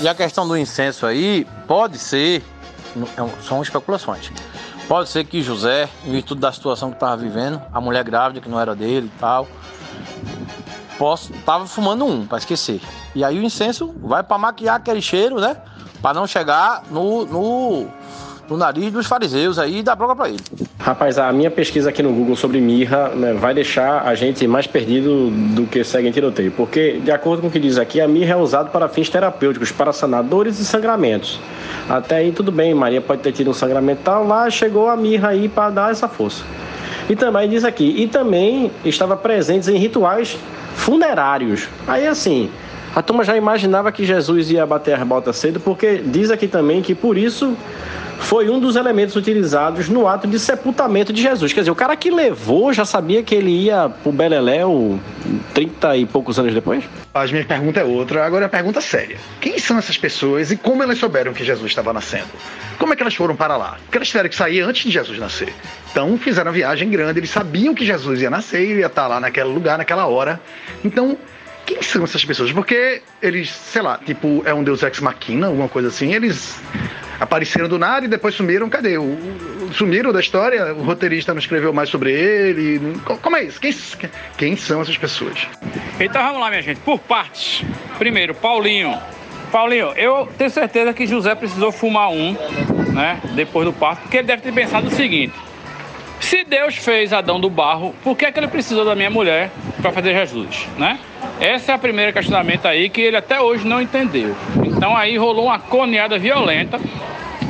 E 0.00 0.06
a 0.06 0.14
questão 0.14 0.46
do 0.46 0.56
incenso 0.56 1.06
aí, 1.06 1.46
pode 1.66 1.98
ser, 1.98 2.42
é 2.96 3.42
são 3.42 3.62
especulações. 3.62 4.30
Pode 4.88 5.10
ser 5.10 5.24
que 5.24 5.42
José, 5.42 5.86
em 6.02 6.12
virtude 6.12 6.40
da 6.40 6.50
situação 6.50 6.88
que 6.88 6.96
estava 6.96 7.14
vivendo, 7.14 7.60
a 7.70 7.78
mulher 7.78 8.02
grávida 8.02 8.40
que 8.40 8.48
não 8.48 8.58
era 8.58 8.74
dele 8.74 9.12
e 9.14 9.18
tal, 9.20 9.46
posso, 10.96 11.30
tava 11.44 11.66
fumando 11.66 12.06
um 12.06 12.26
para 12.26 12.38
esquecer. 12.38 12.80
E 13.14 13.22
aí 13.22 13.38
o 13.38 13.42
incenso 13.42 13.94
vai 14.00 14.22
para 14.22 14.38
maquiar 14.38 14.76
aquele 14.76 15.02
cheiro, 15.02 15.38
né? 15.38 15.58
Para 16.00 16.14
não 16.14 16.26
chegar 16.26 16.84
no, 16.90 17.26
no, 17.26 17.86
no, 18.48 18.56
nariz 18.56 18.92
dos 18.92 19.06
fariseus 19.06 19.58
aí 19.58 19.78
e 19.78 19.82
dar 19.82 19.94
bronca 19.94 20.16
para 20.16 20.28
ele. 20.28 20.38
Rapaz, 20.78 21.18
a 21.18 21.32
minha 21.32 21.50
pesquisa 21.50 21.90
aqui 21.90 22.02
no 22.02 22.12
Google 22.12 22.36
sobre 22.36 22.60
mirra 22.60 23.08
né, 23.10 23.34
vai 23.34 23.52
deixar 23.52 24.02
a 24.06 24.14
gente 24.14 24.46
mais 24.46 24.66
perdido 24.66 25.30
do 25.30 25.66
que 25.66 25.82
segue 25.84 26.08
em 26.08 26.12
tiroteio. 26.12 26.50
Porque, 26.52 26.98
de 26.98 27.10
acordo 27.10 27.42
com 27.42 27.48
o 27.48 27.50
que 27.50 27.58
diz 27.58 27.78
aqui, 27.78 28.00
a 28.00 28.08
mirra 28.08 28.32
é 28.32 28.36
usada 28.36 28.70
para 28.70 28.88
fins 28.88 29.08
terapêuticos, 29.08 29.72
para 29.72 29.92
sanadores 29.92 30.58
e 30.58 30.64
sangramentos. 30.64 31.38
Até 31.88 32.16
aí 32.16 32.32
tudo 32.32 32.52
bem, 32.52 32.74
Maria 32.74 33.00
pode 33.00 33.22
ter 33.22 33.32
tido 33.32 33.50
um 33.50 33.54
sangramento 33.54 34.02
tal, 34.04 34.26
lá 34.26 34.48
chegou 34.50 34.88
a 34.88 34.96
mirra 34.96 35.28
aí 35.28 35.48
para 35.48 35.70
dar 35.70 35.90
essa 35.90 36.08
força. 36.08 36.44
E 37.08 37.16
também 37.16 37.48
diz 37.48 37.64
aqui, 37.64 38.02
e 38.02 38.06
também 38.06 38.70
estava 38.84 39.16
presente 39.16 39.70
em 39.70 39.78
rituais 39.78 40.36
funerários. 40.74 41.68
Aí 41.86 42.06
assim, 42.06 42.50
A 42.98 43.02
turma 43.02 43.22
já 43.22 43.36
imaginava 43.36 43.92
que 43.92 44.04
Jesus 44.04 44.50
ia 44.50 44.66
bater 44.66 44.92
as 44.96 45.06
botas 45.06 45.36
cedo, 45.36 45.60
porque 45.60 45.98
diz 45.98 46.32
aqui 46.32 46.48
também 46.48 46.82
que 46.82 46.96
por 46.96 47.16
isso 47.16 47.56
foi 48.18 48.50
um 48.50 48.58
dos 48.58 48.74
elementos 48.74 49.14
utilizados 49.14 49.88
no 49.88 50.08
ato 50.08 50.26
de 50.26 50.36
sepultamento 50.36 51.12
de 51.12 51.22
Jesus. 51.22 51.52
Quer 51.52 51.60
dizer, 51.60 51.70
o 51.70 51.76
cara 51.76 51.94
que 51.94 52.10
levou 52.10 52.72
já 52.72 52.84
sabia 52.84 53.22
que 53.22 53.36
ele 53.36 53.52
ia 53.52 53.88
pro 53.88 54.10
Beleléu 54.10 54.98
30 55.54 55.96
e 55.96 56.06
poucos 56.06 56.40
anos 56.40 56.52
depois? 56.52 56.82
As 57.14 57.30
minhas 57.30 57.46
perguntas 57.46 57.80
é 57.80 57.86
outra, 57.86 58.26
agora 58.26 58.46
é 58.46 58.46
a 58.46 58.48
pergunta 58.48 58.80
séria. 58.80 59.16
Quem 59.40 59.60
são 59.60 59.78
essas 59.78 59.96
pessoas 59.96 60.50
e 60.50 60.56
como 60.56 60.82
elas 60.82 60.98
souberam 60.98 61.32
que 61.32 61.44
Jesus 61.44 61.70
estava 61.70 61.92
nascendo? 61.92 62.26
Como 62.80 62.92
é 62.92 62.96
que 62.96 63.02
elas 63.04 63.14
foram 63.14 63.36
para 63.36 63.56
lá? 63.56 63.76
Porque 63.84 63.98
elas 63.98 64.08
tiveram 64.08 64.28
que 64.28 64.34
sair 64.34 64.62
antes 64.62 64.82
de 64.82 64.90
Jesus 64.90 65.20
nascer. 65.20 65.54
Então 65.92 66.18
fizeram 66.18 66.50
a 66.50 66.52
viagem 66.52 66.90
grande, 66.90 67.20
eles 67.20 67.30
sabiam 67.30 67.76
que 67.76 67.86
Jesus 67.86 68.20
ia 68.20 68.28
nascer, 68.28 68.76
ia 68.76 68.86
estar 68.86 69.06
lá 69.06 69.20
naquele 69.20 69.50
lugar, 69.50 69.78
naquela 69.78 70.08
hora. 70.08 70.40
Então, 70.84 71.16
quem 71.68 71.82
são 71.82 72.02
essas 72.02 72.24
pessoas? 72.24 72.50
Porque 72.50 73.02
eles, 73.20 73.50
sei 73.50 73.82
lá, 73.82 73.98
tipo, 73.98 74.42
é 74.46 74.54
um 74.54 74.64
Deus 74.64 74.82
ex 74.82 75.00
machina, 75.00 75.48
alguma 75.48 75.68
coisa 75.68 75.88
assim, 75.88 76.14
eles 76.14 76.58
apareceram 77.20 77.68
do 77.68 77.78
nada 77.78 78.06
e 78.06 78.08
depois 78.08 78.34
sumiram. 78.34 78.70
Cadê? 78.70 78.96
O, 78.96 79.02
o, 79.02 79.70
sumiram 79.74 80.10
da 80.10 80.18
história? 80.18 80.72
O 80.74 80.82
roteirista 80.82 81.34
não 81.34 81.38
escreveu 81.38 81.70
mais 81.70 81.90
sobre 81.90 82.10
ele? 82.10 82.98
Como 83.20 83.36
é 83.36 83.44
isso? 83.44 83.60
Quem, 83.60 83.74
quem 84.38 84.56
são 84.56 84.80
essas 84.80 84.96
pessoas? 84.96 85.46
Então 86.00 86.22
vamos 86.22 86.40
lá, 86.40 86.48
minha 86.48 86.62
gente, 86.62 86.80
por 86.80 86.98
partes. 87.00 87.62
Primeiro, 87.98 88.34
Paulinho. 88.34 88.96
Paulinho, 89.52 89.92
eu 89.94 90.26
tenho 90.38 90.50
certeza 90.50 90.94
que 90.94 91.06
José 91.06 91.34
precisou 91.34 91.70
fumar 91.70 92.10
um, 92.10 92.34
né, 92.94 93.20
depois 93.34 93.66
do 93.66 93.74
parto, 93.74 94.02
porque 94.02 94.18
ele 94.18 94.26
deve 94.26 94.42
ter 94.42 94.52
pensado 94.52 94.88
o 94.88 94.90
seguinte: 94.90 95.34
se 96.20 96.44
Deus 96.44 96.76
fez 96.76 97.12
Adão 97.12 97.40
do 97.40 97.48
barro, 97.48 97.94
por 98.02 98.16
que, 98.16 98.26
é 98.26 98.32
que 98.32 98.40
ele 98.40 98.48
precisou 98.48 98.84
da 98.84 98.94
minha 98.94 99.10
mulher 99.10 99.50
para 99.80 99.92
fazer 99.92 100.12
Jesus, 100.14 100.66
né? 100.76 100.98
Esse 101.40 101.70
é 101.70 101.74
o 101.74 101.78
primeiro 101.78 102.12
questionamento 102.12 102.66
aí 102.66 102.88
que 102.88 103.00
ele 103.00 103.16
até 103.16 103.40
hoje 103.40 103.66
não 103.66 103.80
entendeu. 103.80 104.34
Então 104.64 104.96
aí 104.96 105.16
rolou 105.16 105.46
uma 105.46 105.58
coneada 105.58 106.18
violenta 106.18 106.80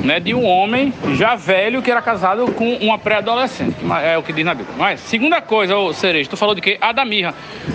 né, 0.02 0.20
de 0.20 0.34
um 0.34 0.44
homem 0.44 0.92
já 1.14 1.34
velho 1.34 1.82
que 1.82 1.90
era 1.90 2.00
casado 2.00 2.50
com 2.52 2.74
uma 2.74 2.98
pré-adolescente. 2.98 3.76
É 4.02 4.16
o 4.16 4.22
que 4.22 4.32
diz 4.32 4.44
na 4.44 4.54
Bíblia. 4.54 4.74
Mas, 4.78 5.00
segunda 5.00 5.40
coisa, 5.40 5.76
ô 5.76 5.92
Cerejo, 5.92 6.30
tu 6.30 6.36
falou 6.36 6.54
de 6.54 6.60
quê? 6.60 6.78
Adamirra. 6.80 7.34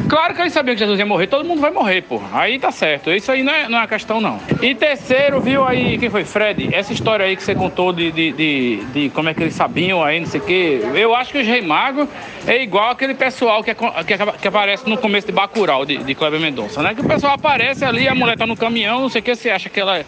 Claro 0.09 0.34
que 0.34 0.41
ele 0.41 0.49
sabia 0.49 0.74
que 0.74 0.80
Jesus 0.80 0.97
ia 0.99 1.05
morrer, 1.05 1.28
todo 1.28 1.45
mundo 1.45 1.61
vai 1.61 1.71
morrer, 1.71 2.01
pô. 2.01 2.21
Aí 2.34 2.59
tá 2.59 2.71
certo. 2.71 3.11
Isso 3.11 3.32
aí 3.32 3.43
não 3.43 3.53
é, 3.53 3.69
não 3.69 3.80
é 3.80 3.88
questão, 3.88 4.21
não. 4.21 4.39
E 4.61 4.76
terceiro, 4.76 5.39
viu 5.41 5.65
aí, 5.65 5.97
quem 5.97 6.09
foi? 6.09 6.24
Fred, 6.24 6.74
essa 6.74 6.93
história 6.93 7.26
aí 7.26 7.36
que 7.36 7.43
você 7.43 7.55
contou 7.55 7.91
de, 7.91 8.11
de, 8.11 8.32
de, 8.32 8.86
de 8.93 9.09
como 9.09 9.30
é 9.30 9.34
que 9.34 9.41
eles 9.41 9.55
sabiam 9.55 10.03
aí, 10.03 10.19
não 10.19 10.28
sei 10.28 10.39
o 10.39 10.43
quê. 10.43 10.82
Eu 10.93 11.15
acho 11.15 11.32
que 11.32 11.39
os 11.39 11.47
Rei 11.47 11.61
Mago 11.61 12.07
é 12.47 12.61
igual 12.61 12.91
aquele 12.91 13.13
pessoal 13.13 13.63
que, 13.63 13.71
é, 13.71 13.74
que, 13.74 14.39
que, 14.41 14.47
aparece 14.47 14.89
no 14.89 14.97
começo 14.97 15.28
de 15.28 15.34
Bacurau, 15.34 15.86
de, 15.86 15.97
de 15.97 16.17
Mendonça, 16.39 16.82
né? 16.82 16.93
Que 16.93 17.01
o 17.01 17.07
pessoal 17.07 17.34
aparece 17.34 17.86
ali, 17.86 18.07
a 18.07 18.15
mulher 18.15 18.38
tá 18.38 18.45
no 18.45 18.55
caminhão, 18.55 19.01
não 19.01 19.09
sei 19.09 19.21
o 19.21 19.24
que, 19.24 19.36
você 19.36 19.49
acha 19.49 19.69
que 19.69 19.80
ela 19.80 20.05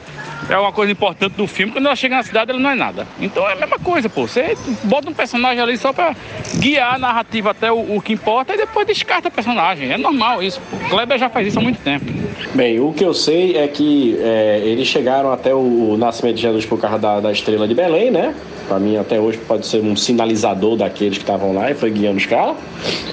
é 0.49 0.57
uma 0.57 0.71
coisa 0.71 0.91
importante 0.91 1.33
do 1.33 1.47
filme, 1.47 1.71
quando 1.71 1.85
ela 1.85 1.95
chega 1.95 2.15
na 2.15 2.23
cidade 2.23 2.51
ela 2.51 2.59
não 2.59 2.69
é 2.69 2.75
nada. 2.75 3.07
Então 3.19 3.47
é 3.49 3.53
a 3.53 3.55
mesma 3.55 3.79
coisa, 3.79 4.09
pô. 4.09 4.27
Você 4.27 4.57
bota 4.83 5.09
um 5.09 5.13
personagem 5.13 5.61
ali 5.61 5.77
só 5.77 5.91
pra 5.91 6.15
guiar 6.57 6.95
a 6.95 6.99
narrativa 6.99 7.51
até 7.51 7.71
o, 7.71 7.95
o 7.95 8.01
que 8.01 8.13
importa 8.13 8.53
e 8.53 8.57
depois 8.57 8.85
descarta 8.85 9.29
o 9.29 9.31
personagem. 9.31 9.91
É 9.91 9.97
normal 9.97 10.43
isso. 10.43 10.61
O 10.71 10.89
Kleber 10.89 11.17
já 11.17 11.29
faz 11.29 11.47
isso 11.47 11.59
há 11.59 11.61
muito 11.61 11.79
tempo. 11.81 12.05
Bem, 12.53 12.79
o 12.79 12.93
que 12.93 13.03
eu 13.03 13.13
sei 13.13 13.57
é 13.57 13.67
que 13.67 14.17
é, 14.21 14.61
eles 14.63 14.87
chegaram 14.87 15.31
até 15.31 15.53
o, 15.53 15.93
o, 15.93 15.97
nascimento 15.97 16.35
de 16.35 16.41
Jesus 16.41 16.65
por 16.65 16.79
causa 16.79 16.99
da, 16.99 17.19
da 17.19 17.31
estrela 17.31 17.67
de 17.67 17.73
Belém, 17.73 18.11
né? 18.11 18.35
Pra 18.67 18.79
mim, 18.79 18.97
até 18.97 19.19
hoje, 19.19 19.37
pode 19.39 19.65
ser 19.65 19.81
um 19.81 19.95
sinalizador 19.95 20.75
daqueles 20.75 21.17
que 21.17 21.23
estavam 21.23 21.53
lá 21.53 21.71
e 21.71 21.75
foi 21.75 21.91
guiando 21.91 22.17
os 22.17 22.25
caras. 22.25 22.55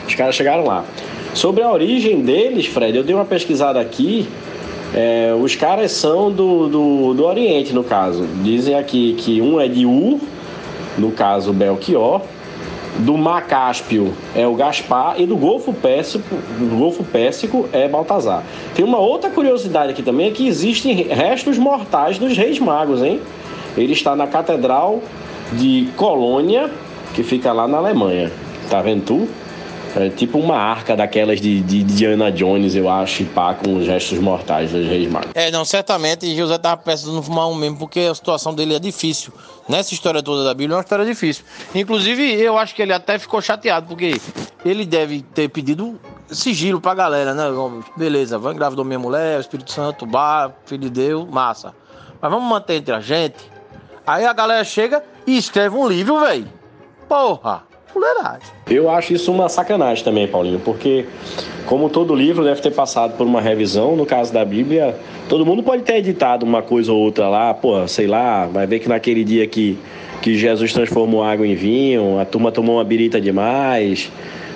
Os 0.07 0.15
caras 0.15 0.35
chegaram 0.35 0.65
lá. 0.65 0.85
Sobre 1.35 1.63
a 1.63 1.71
origem 1.71 2.21
deles, 2.21 2.67
Fred, 2.67 2.97
eu 2.97 3.03
dei 3.03 3.15
uma 3.15 3.25
pesquisada 3.25 3.81
aqui 3.81 4.29
é, 4.95 5.35
os 5.39 5.57
caras 5.57 5.93
são 5.93 6.31
do, 6.31 6.69
do, 6.69 7.15
do, 7.15 7.25
Oriente, 7.25 7.73
no 7.73 7.83
caso. 7.83 8.27
Dizem 8.43 8.75
aqui 8.75 9.15
que 9.19 9.41
um 9.41 9.61
é 9.61 9.67
de 9.67 9.87
U, 9.87 10.21
no 10.99 11.13
caso 11.13 11.53
Belchior, 11.53 12.21
do 12.99 13.17
Mar 13.17 13.47
Cáspio 13.47 14.13
é 14.35 14.47
o 14.47 14.55
Gaspar 14.55 15.19
e 15.19 15.25
do 15.25 15.35
Golfo 15.37 15.73
Pérsico, 15.73 16.37
do 16.59 16.77
Golfo 16.77 17.03
Pérsico 17.03 17.67
é 17.73 17.89
Baltazar. 17.89 18.45
Tem 18.75 18.85
uma 18.85 18.99
outra 18.99 19.31
curiosidade 19.31 19.93
aqui 19.93 20.03
também, 20.03 20.29
é 20.29 20.31
que 20.31 20.47
existem 20.47 20.95
restos 21.05 21.57
mortais 21.57 22.19
dos 22.19 22.37
reis 22.37 22.59
magos, 22.59 23.03
hein? 23.03 23.21
Ele 23.77 23.95
está 23.95 24.15
na 24.15 24.27
Catedral 24.27 25.03
de 25.55 25.89
Colônia, 25.97 26.71
que 27.15 27.23
fica 27.23 27.51
lá 27.53 27.67
na 27.67 27.79
Alemanha. 27.79 28.31
Tá 28.69 28.83
vendo 28.83 29.05
tu? 29.05 29.29
É 29.95 30.09
tipo 30.09 30.39
uma 30.39 30.57
arca 30.57 30.97
daquelas 30.97 31.41
de, 31.41 31.61
de 31.61 31.83
Diana 31.83 32.33
Jones, 32.33 32.75
eu 32.75 32.89
acho, 32.89 33.23
e 33.23 33.27
pá, 33.27 33.55
com 33.55 33.77
os 33.77 33.87
restos 33.87 34.19
mortais 34.19 34.73
dos 34.73 34.87
Reis 34.87 35.11
Magos. 35.11 35.31
É, 35.35 35.51
não, 35.51 35.65
certamente 35.65 36.35
José 36.35 36.57
tava 36.57 36.79
precisando 36.79 37.23
fumar 37.23 37.49
um 37.49 37.55
mesmo, 37.55 37.77
porque 37.77 38.01
a 38.01 38.15
situação 38.15 38.55
dele 38.55 38.75
é 38.75 38.79
difícil. 38.79 39.33
Nessa 39.69 39.93
história 39.93 40.23
toda 40.23 40.45
da 40.45 40.55
Bíblia 40.55 40.75
é 40.75 40.77
uma 40.77 40.83
história 40.83 41.05
difícil. 41.05 41.45
Inclusive, 41.75 42.23
eu 42.41 42.57
acho 42.57 42.75
que 42.75 42.83
ele 42.83 42.93
até 42.93 43.19
ficou 43.19 43.43
chateado, 43.43 43.87
porque 43.87 44.19
ele 44.65 44.87
deve 44.87 45.21
ter 45.21 45.49
pedido 45.49 46.01
sigilo 46.31 46.81
pra 46.81 46.95
galera, 46.95 47.35
né? 47.35 47.45
Beleza, 47.97 48.39
vai 48.39 48.55
engravidou 48.55 48.85
minha 48.85 48.99
mulher, 48.99 49.41
Espírito 49.41 49.71
Santo, 49.71 50.07
bar, 50.07 50.53
filho 50.65 50.83
de 50.83 50.91
Deus, 50.91 51.29
massa. 51.29 51.75
Mas 52.21 52.31
vamos 52.31 52.49
manter 52.49 52.77
entre 52.77 52.95
a 52.95 53.01
gente. 53.01 53.37
Aí 54.07 54.25
a 54.25 54.33
galera 54.33 54.65
chega 54.65 55.05
e 55.27 55.37
escreve 55.37 55.77
um 55.77 55.87
livro, 55.87 56.21
velho. 56.21 56.49
Porra! 57.09 57.72
Fuleiragem. 57.93 58.49
Eu 58.69 58.89
acho 58.91 59.13
isso 59.13 59.31
uma 59.31 59.49
sacanagem 59.49 60.03
também, 60.03 60.27
Paulinho, 60.27 60.61
porque 60.61 61.05
como 61.67 61.89
todo 61.89 62.15
livro 62.15 62.43
deve 62.45 62.61
ter 62.61 62.73
passado 62.73 63.17
por 63.17 63.27
uma 63.27 63.41
revisão, 63.41 63.95
no 63.97 64.07
caso 64.07 64.33
da 64.33 64.45
Bíblia, 64.45 64.97
todo 65.29 65.45
mundo 65.47 65.63
pode 65.63 65.83
ter 65.83 65.97
editado 65.97 66.45
uma 66.45 66.63
coisa 66.63 66.93
ou 66.93 67.01
outra 67.01 67.29
lá, 67.29 67.55
pô, 67.55 67.87
sei 67.87 68.07
lá, 68.07 68.47
vai 68.47 68.67
ver 68.67 68.81
que 68.81 68.89
naquele 68.89 69.23
dia 69.25 69.47
que, 69.47 69.79
que 70.21 70.37
Jesus 70.37 70.73
transformou 70.73 71.23
água 71.23 71.47
em 71.47 71.55
vinho, 71.55 72.19
a 72.19 72.25
turma 72.25 72.51
tomou 72.51 72.77
uma 72.77 72.85
birita 72.85 73.21
demais, 73.21 74.11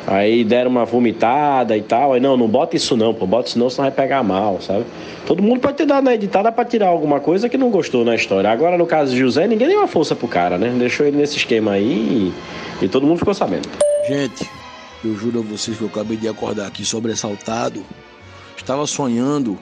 aí 0.07 0.45
deram 0.45 0.71
uma 0.71 0.85
vomitada 0.85 1.77
e 1.77 1.83
tal, 1.83 2.13
aí 2.13 2.21
não, 2.21 2.37
não 2.37 2.49
bota 2.49 2.77
isso 2.77 2.97
não, 2.97 3.13
pô, 3.13 3.27
bota 3.27 3.49
isso 3.49 3.59
não, 3.59 3.69
senão 3.69 3.89
vai 3.89 3.93
pegar 3.93 4.23
mal, 4.23 4.61
sabe? 4.61 4.85
Todo 5.27 5.43
mundo 5.43 5.61
pode 5.61 5.77
ter 5.77 5.87
dado 5.87 6.05
na 6.05 6.15
editada 6.15 6.53
para 6.53 6.65
tirar 6.65 6.87
alguma 6.87 7.19
coisa 7.19 7.49
que 7.49 7.59
não 7.59 7.71
gostou 7.71 8.05
na 8.05 8.15
história. 8.15 8.49
Agora, 8.49 8.79
no 8.79 8.87
caso 8.87 9.13
de 9.13 9.19
José, 9.19 9.49
ninguém 9.49 9.67
deu 9.67 9.79
uma 9.79 9.89
força 9.89 10.15
pro 10.15 10.29
cara, 10.29 10.57
né? 10.57 10.73
Deixou 10.79 11.05
ele 11.05 11.17
nesse 11.17 11.37
esquema 11.37 11.73
aí 11.73 12.33
e 12.33 12.33
e 12.81 12.89
todo 12.89 13.07
mundo 13.07 13.19
ficou 13.19 13.35
sabendo. 13.35 13.69
Gente, 14.07 14.49
eu 15.05 15.15
juro 15.15 15.41
a 15.41 15.43
vocês 15.43 15.77
que 15.77 15.83
eu 15.83 15.89
acabei 15.89 16.17
de 16.17 16.29
acordar 16.29 16.67
aqui 16.67 16.85
sobressaltado. 16.85 17.83
Estava 18.57 18.87
sonhando 18.87 19.59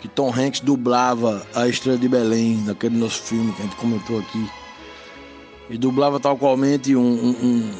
que 0.00 0.08
Tom 0.08 0.32
Hanks 0.32 0.60
dublava 0.60 1.46
a 1.54 1.66
Estrela 1.66 1.96
de 1.96 2.08
Belém 2.08 2.62
naquele 2.66 2.96
nosso 2.96 3.22
filme 3.22 3.52
que 3.52 3.62
a 3.62 3.64
gente 3.64 3.76
comentou 3.76 4.18
aqui. 4.18 4.46
E 5.70 5.78
dublava 5.78 6.20
tal 6.20 6.36
qualmente 6.36 6.94
um, 6.94 7.00
um, 7.00 7.72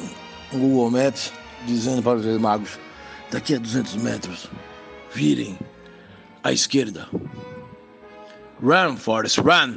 um 0.53 0.59
Google 0.59 0.89
Maps 0.89 1.31
dizendo 1.65 2.01
para 2.01 2.17
os 2.17 2.37
magos: 2.39 2.79
daqui 3.31 3.55
a 3.55 3.59
200 3.59 3.95
metros, 3.95 4.49
virem 5.13 5.57
à 6.43 6.51
esquerda. 6.51 7.07
Run, 8.61 8.97
Forrest, 8.97 9.39
run! 9.39 9.75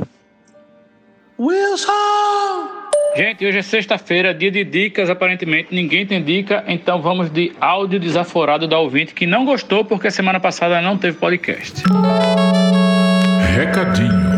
Wilson! 1.38 2.76
Gente, 3.16 3.46
hoje 3.46 3.58
é 3.58 3.62
sexta-feira, 3.62 4.34
dia 4.34 4.50
de 4.50 4.62
dicas. 4.62 5.08
Aparentemente 5.08 5.74
ninguém 5.74 6.06
tem 6.06 6.22
dica, 6.22 6.62
então 6.66 7.00
vamos 7.00 7.30
de 7.30 7.52
áudio 7.60 7.98
desaforado 7.98 8.68
da 8.68 8.78
ouvinte 8.78 9.14
que 9.14 9.26
não 9.26 9.44
gostou 9.44 9.84
porque 9.84 10.10
semana 10.10 10.38
passada 10.38 10.80
não 10.82 10.98
teve 10.98 11.16
podcast. 11.16 11.82
Recadinho 13.54 14.35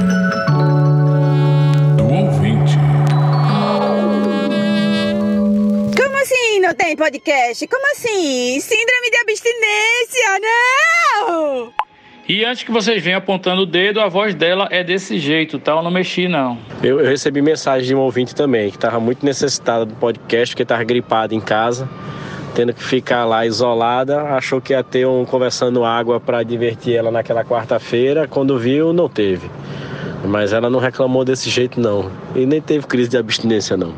não 6.68 6.74
tem 6.74 6.94
podcast? 6.94 7.66
Como 7.66 7.92
assim? 7.92 8.60
Síndrome 8.60 9.10
de 9.10 9.16
abstinência? 9.22 10.38
Não! 10.42 11.72
E 12.28 12.44
antes 12.44 12.62
que 12.62 12.70
vocês 12.70 13.02
venham 13.02 13.16
apontando 13.16 13.62
o 13.62 13.66
dedo, 13.66 14.02
a 14.02 14.08
voz 14.08 14.34
dela 14.34 14.68
é 14.70 14.84
desse 14.84 15.18
jeito, 15.18 15.58
tá? 15.58 15.72
Eu 15.72 15.82
não 15.82 15.90
mexi, 15.90 16.28
não. 16.28 16.58
Eu, 16.82 17.00
eu 17.00 17.06
recebi 17.06 17.40
mensagem 17.40 17.88
de 17.88 17.94
um 17.94 18.00
ouvinte 18.00 18.34
também, 18.34 18.68
que 18.68 18.76
estava 18.76 19.00
muito 19.00 19.24
necessitada 19.24 19.86
do 19.86 19.94
podcast, 19.94 20.54
porque 20.54 20.62
estava 20.62 20.84
gripada 20.84 21.34
em 21.34 21.40
casa, 21.40 21.88
tendo 22.54 22.74
que 22.74 22.84
ficar 22.84 23.24
lá 23.24 23.46
isolada. 23.46 24.24
Achou 24.24 24.60
que 24.60 24.74
ia 24.74 24.84
ter 24.84 25.06
um 25.06 25.24
Conversando 25.24 25.86
Água 25.86 26.20
para 26.20 26.42
divertir 26.42 26.96
ela 26.96 27.10
naquela 27.10 27.46
quarta-feira. 27.46 28.28
Quando 28.28 28.58
viu, 28.58 28.92
não 28.92 29.08
teve. 29.08 29.50
Mas 30.22 30.52
ela 30.52 30.68
não 30.68 30.80
reclamou 30.80 31.24
desse 31.24 31.48
jeito, 31.48 31.80
não. 31.80 32.12
E 32.36 32.44
nem 32.44 32.60
teve 32.60 32.86
crise 32.86 33.08
de 33.08 33.16
abstinência, 33.16 33.74
não. 33.74 33.94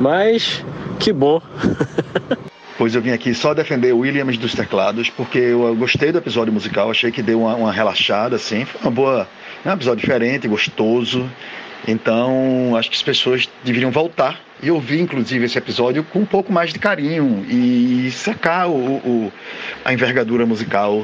Mas 0.00 0.64
que 0.98 1.12
bom. 1.12 1.40
Pois 2.78 2.94
eu 2.94 3.00
vim 3.00 3.10
aqui 3.10 3.32
só 3.32 3.54
defender 3.54 3.94
o 3.94 4.00
Williams 4.00 4.36
dos 4.36 4.54
teclados, 4.54 5.08
porque 5.08 5.38
eu 5.38 5.74
gostei 5.76 6.12
do 6.12 6.18
episódio 6.18 6.52
musical, 6.52 6.90
achei 6.90 7.10
que 7.10 7.22
deu 7.22 7.40
uma, 7.40 7.54
uma 7.54 7.72
relaxada, 7.72 8.36
assim, 8.36 8.66
foi 8.66 8.82
uma 8.82 8.90
boa, 8.90 9.28
é 9.64 9.70
um 9.70 9.72
episódio 9.72 10.02
diferente, 10.02 10.46
gostoso. 10.46 11.26
Então, 11.88 12.76
acho 12.76 12.90
que 12.90 12.96
as 12.96 13.02
pessoas 13.02 13.48
deveriam 13.64 13.90
voltar 13.90 14.38
e 14.62 14.70
ouvir, 14.70 15.00
inclusive, 15.00 15.46
esse 15.46 15.56
episódio 15.56 16.04
com 16.04 16.18
um 16.18 16.26
pouco 16.26 16.52
mais 16.52 16.70
de 16.70 16.78
carinho 16.78 17.46
e 17.48 18.10
sacar 18.10 18.68
o, 18.68 18.96
o 18.96 19.32
a 19.82 19.94
envergadura 19.94 20.44
musical 20.44 21.02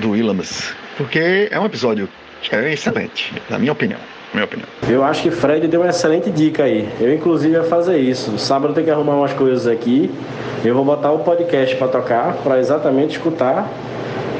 do 0.00 0.10
Williams, 0.10 0.74
porque 0.96 1.48
é 1.52 1.60
um 1.60 1.66
episódio 1.66 2.08
que 2.42 2.52
é 2.52 2.72
excelente, 2.72 3.32
na 3.48 3.60
minha 3.60 3.70
opinião. 3.70 4.00
Minha 4.32 4.44
opinião. 4.46 4.68
Eu 4.88 5.04
acho 5.04 5.22
que 5.22 5.30
Fred 5.30 5.68
deu 5.68 5.80
uma 5.80 5.90
excelente 5.90 6.30
dica 6.30 6.64
aí. 6.64 6.88
Eu, 7.00 7.12
inclusive, 7.14 7.54
ia 7.54 7.64
fazer 7.64 7.98
isso. 7.98 8.38
Sábado 8.38 8.72
tem 8.72 8.84
que 8.84 8.90
arrumar 8.90 9.16
umas 9.16 9.32
coisas 9.32 9.66
aqui. 9.66 10.10
Eu 10.64 10.74
vou 10.74 10.84
botar 10.84 11.12
o 11.12 11.18
podcast 11.18 11.76
para 11.76 11.88
tocar, 11.88 12.34
para 12.36 12.58
exatamente 12.58 13.16
escutar 13.16 13.68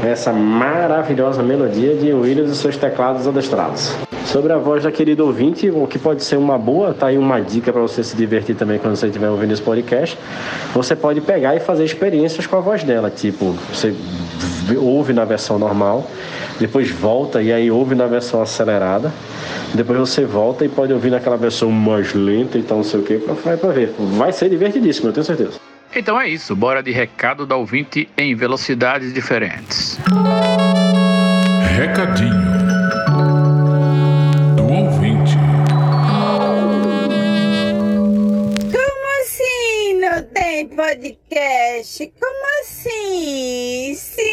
essa 0.03 0.33
maravilhosa 0.33 1.43
melodia 1.43 1.95
de 1.95 2.13
Williams 2.13 2.51
e 2.51 2.57
seus 2.57 2.77
teclados 2.77 3.27
adestrados. 3.27 3.95
Sobre 4.25 4.53
a 4.53 4.57
voz 4.57 4.83
da 4.83 4.91
querida 4.91 5.23
ouvinte, 5.23 5.71
o 5.71 5.87
que 5.87 5.99
pode 5.99 6.25
ser 6.25 6.37
uma 6.37 6.57
boa, 6.57 6.95
tá 6.95 7.09
aí 7.09 7.19
uma 7.19 7.41
dica 7.41 7.73
para 7.73 7.83
você 7.83 8.03
se 8.03 8.17
divertir 8.17 8.57
também 8.57 8.79
quando 8.79 8.97
você 8.97 9.07
estiver 9.07 9.29
ouvindo 9.29 9.53
esse 9.53 9.61
podcast. 9.61 10.19
Você 10.73 10.97
pode 10.97 11.21
pegar 11.21 11.55
e 11.55 11.61
fazer 11.61 11.85
experiências 11.85 12.47
com 12.47 12.57
a 12.57 12.61
voz 12.61 12.83
dela, 12.83 13.11
tipo, 13.11 13.55
você 13.73 13.95
ouve 14.79 15.13
na 15.13 15.25
versão 15.25 15.59
normal, 15.59 16.07
depois 16.59 16.91
volta 16.91 17.43
e 17.43 17.53
aí 17.53 17.71
ouve 17.71 17.95
na 17.95 18.07
versão 18.07 18.41
acelerada, 18.41 19.13
depois 19.75 19.99
você 19.99 20.25
volta 20.25 20.65
e 20.65 20.69
pode 20.69 20.93
ouvir 20.93 21.11
naquela 21.11 21.37
versão 21.37 21.71
mais 21.71 22.15
lenta 22.15 22.57
e 22.59 22.63
tal, 22.63 22.79
não 22.79 22.85
sei 22.85 23.01
o 23.01 23.03
que, 23.03 23.17
vai 23.45 23.57
para 23.57 23.71
ver. 23.71 23.95
Vai 23.99 24.33
ser 24.33 24.49
divertidíssimo, 24.49 25.09
eu 25.09 25.13
tenho 25.13 25.27
certeza. 25.27 25.72
Então 25.95 26.19
é 26.19 26.27
isso, 26.27 26.57
bora 26.57 26.83
de 26.83 26.91
recado 26.91 27.45
da 27.45 27.55
ouvinte 27.55 28.09
em 28.17 28.35
velocidades 28.35 29.13
diferentes. 29.13 29.99
Recadinho 31.77 32.33
do 34.57 34.65
ouvinte. 34.73 35.37
Como 38.73 39.21
assim 39.21 40.01
não 40.01 40.23
tem 40.33 40.67
podcast? 40.69 42.13
Como 42.19 42.61
assim? 42.63 43.95
Síndrome 43.95 44.32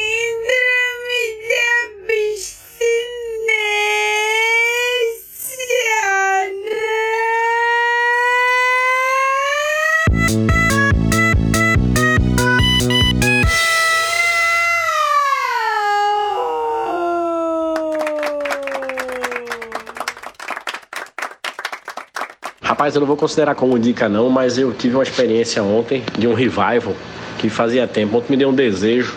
Rapaz, 22.89 22.95
eu 22.95 23.01
não 23.01 23.07
vou 23.07 23.17
considerar 23.17 23.53
como 23.53 23.77
dica 23.77 24.09
não, 24.09 24.31
mas 24.31 24.57
eu 24.57 24.73
tive 24.73 24.95
uma 24.95 25.03
experiência 25.03 25.61
ontem 25.61 26.03
de 26.17 26.27
um 26.27 26.33
revival 26.33 26.95
que 27.37 27.47
fazia 27.47 27.85
tempo. 27.85 28.17
Ontem 28.17 28.31
me 28.31 28.37
deu 28.37 28.49
um 28.49 28.53
desejo. 28.53 29.13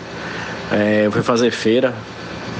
É, 0.71 1.07
eu 1.07 1.11
fui 1.11 1.23
fazer 1.23 1.49
feira, 1.49 1.91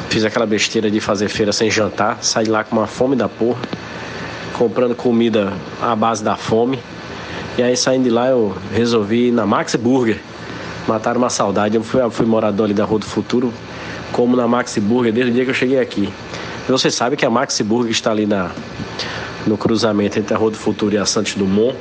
fiz 0.10 0.26
aquela 0.26 0.48
besteira 0.48 0.90
de 0.90 1.00
fazer 1.00 1.30
feira 1.30 1.54
sem 1.54 1.70
jantar, 1.70 2.18
saí 2.24 2.48
lá 2.48 2.64
com 2.64 2.78
uma 2.78 2.88
fome 2.88 3.16
da 3.16 3.30
porra, 3.30 3.62
comprando 4.54 4.96
comida 4.96 5.54
à 5.80 5.96
base 5.96 6.24
da 6.24 6.36
fome. 6.36 6.80
E 7.60 7.62
aí 7.62 7.78
saindo 7.78 8.06
de 8.06 8.10
lá 8.10 8.30
eu 8.30 8.58
resolvi 8.74 9.28
ir 9.28 9.32
na 9.32 9.46
Max 9.46 9.76
Burger. 9.76 10.20
Mataram 10.88 11.20
uma 11.20 11.30
saudade. 11.30 11.76
Eu 11.76 11.84
fui, 11.84 12.02
eu 12.02 12.10
fui 12.10 12.26
morador 12.26 12.66
ali 12.66 12.74
da 12.74 12.86
Rua 12.86 12.98
do 12.98 13.06
Futuro, 13.06 13.54
como 14.12 14.36
na 14.36 14.48
Max 14.48 14.80
Burger 14.80 15.14
desde 15.14 15.30
o 15.30 15.34
dia 15.36 15.44
que 15.44 15.52
eu 15.52 15.56
cheguei 15.56 15.80
aqui. 15.80 16.12
Você 16.68 16.90
sabe 16.90 17.16
que 17.16 17.24
a 17.26 17.30
Max 17.30 17.62
Burger 17.62 17.92
está 17.92 18.10
ali 18.10 18.26
na, 18.26 18.50
no 19.46 19.58
cruzamento 19.58 20.20
entre 20.20 20.34
a 20.34 20.38
Rua 20.38 20.52
do 20.52 20.58
Futuro 20.58 20.96
e 20.96 20.98
a 20.98 21.06
Santos 21.06 21.36
Dumont. 21.36 21.76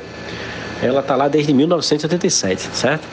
Ela 0.81 0.99
está 0.99 1.15
lá 1.15 1.27
desde 1.27 1.53
1987, 1.53 2.69
certo? 2.73 3.07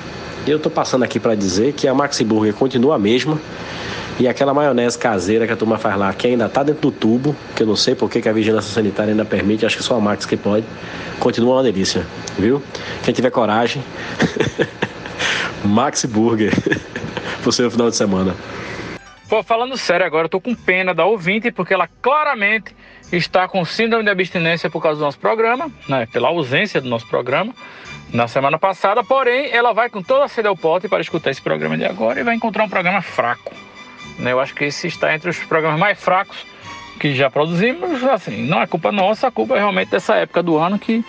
Eu 0.47 0.57
estou 0.57 0.73
passando 0.73 1.05
aqui 1.05 1.21
para 1.21 1.35
dizer 1.35 1.73
que 1.73 1.87
a 1.87 1.95
Maxi 1.95 2.25
Burger 2.25 2.55
continua 2.55 2.97
a 2.97 2.99
mesma. 2.99 3.39
E 4.19 4.29
aquela 4.29 4.53
maionese 4.53 4.99
caseira 4.99 5.47
que 5.47 5.53
a 5.53 5.57
turma 5.57 5.79
faz 5.79 5.97
lá, 5.97 6.13
que 6.13 6.27
ainda 6.27 6.45
está 6.45 6.63
dentro 6.63 6.83
do 6.83 6.91
tubo, 6.91 7.35
que 7.57 7.63
eu 7.63 7.67
não 7.67 7.77
sei 7.77 7.95
porque 7.95 8.21
que 8.21 8.29
a 8.29 8.33
vigilância 8.33 8.71
sanitária 8.71 9.13
ainda 9.13 9.25
permite, 9.25 9.65
acho 9.65 9.79
que 9.79 9.83
só 9.83 9.97
a 9.97 10.01
Max 10.01 10.27
que 10.27 10.37
pode, 10.37 10.67
continua 11.19 11.55
uma 11.55 11.63
delícia, 11.63 12.07
viu? 12.39 12.63
Quem 13.03 13.15
tiver 13.15 13.31
coragem, 13.31 13.83
Maxi 15.65 16.07
Burger, 16.07 16.53
pro 17.43 17.51
seu 17.51 17.71
final 17.71 17.89
de 17.89 17.97
semana. 17.97 18.35
Pô, 19.27 19.43
falando 19.43 19.75
sério 19.79 20.05
agora, 20.05 20.27
eu 20.27 20.29
tô 20.29 20.41
com 20.41 20.55
pena 20.55 20.93
da 20.93 21.07
ouvinte, 21.07 21.51
porque 21.51 21.73
ela 21.73 21.89
claramente 22.03 22.75
está 23.13 23.49
com 23.49 23.65
síndrome 23.65 24.05
de 24.05 24.11
abstinência 24.11 24.71
por 24.71 24.83
causa 24.83 24.99
do 24.99 25.05
nosso 25.05 25.19
programa, 25.19 25.71
né? 25.89 26.07
Pela 26.13 26.29
ausência 26.29 26.81
do 26.81 26.89
nosso 26.89 27.07
programa 27.07 27.55
na 28.13 28.27
semana 28.27 28.59
passada, 28.59 29.05
porém, 29.05 29.51
ela 29.53 29.73
vai 29.73 29.89
com 29.89 30.03
toda 30.03 30.25
a 30.25 30.29
sede 30.29 30.49
ao 30.49 30.57
pote 30.57 30.89
para 30.89 31.01
escutar 31.01 31.31
esse 31.31 31.41
programa 31.41 31.77
de 31.77 31.85
agora 31.85 32.21
e 32.21 32.25
vai 32.25 32.35
encontrar 32.35 32.65
um 32.65 32.69
programa 32.69 33.01
fraco. 33.03 33.53
Né? 34.19 34.33
Eu 34.33 34.41
acho 34.41 34.55
que 34.55 34.65
esse 34.65 34.87
está 34.87 35.15
entre 35.15 35.31
os 35.31 35.39
programas 35.39 35.79
mais 35.79 36.03
fracos 36.03 36.45
que 36.99 37.15
já 37.15 37.31
produzimos. 37.31 38.03
Assim, 38.05 38.47
não 38.47 38.61
é 38.61 38.67
culpa 38.67 38.91
nossa, 38.91 39.29
a 39.29 39.31
culpa 39.31 39.55
é 39.55 39.59
realmente 39.59 39.91
dessa 39.91 40.15
época 40.17 40.43
do 40.43 40.59
ano 40.59 40.79
que 40.79 41.05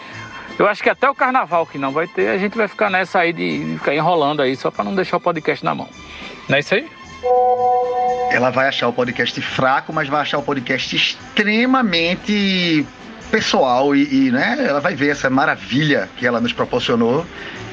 eu 0.60 0.68
acho 0.68 0.84
que 0.84 0.90
até 0.90 1.10
o 1.10 1.16
carnaval 1.16 1.66
que 1.66 1.78
não 1.78 1.92
vai 1.92 2.08
ter, 2.08 2.30
a 2.30 2.38
gente 2.38 2.56
vai 2.56 2.68
ficar 2.68 2.90
nessa 2.90 3.20
aí 3.20 3.34
de 3.34 3.78
ficar 3.80 3.96
enrolando 3.96 4.42
aí 4.42 4.56
só 4.56 4.70
para 4.70 4.84
não 4.84 4.94
deixar 4.94 5.18
o 5.18 5.20
podcast 5.20 5.66
na 5.66 5.74
mão. 5.74 5.90
Não 6.48 6.56
é 6.56 6.60
isso 6.60 6.76
aí? 6.76 6.88
Ela 8.32 8.50
vai 8.50 8.68
achar 8.68 8.88
o 8.88 8.94
podcast 8.94 9.40
fraco, 9.42 9.92
mas 9.94 10.08
vai 10.08 10.22
achar 10.22 10.38
o 10.38 10.44
podcast 10.44 10.96
extremamente 10.96 12.86
pessoal 13.30 13.96
e, 13.96 14.28
e, 14.28 14.32
né, 14.32 14.58
ela 14.60 14.82
vai 14.82 14.94
ver 14.94 15.10
essa 15.10 15.30
maravilha 15.30 16.10
que 16.18 16.28
ela 16.28 16.42
nos 16.42 16.52
proporcionou 16.52 17.26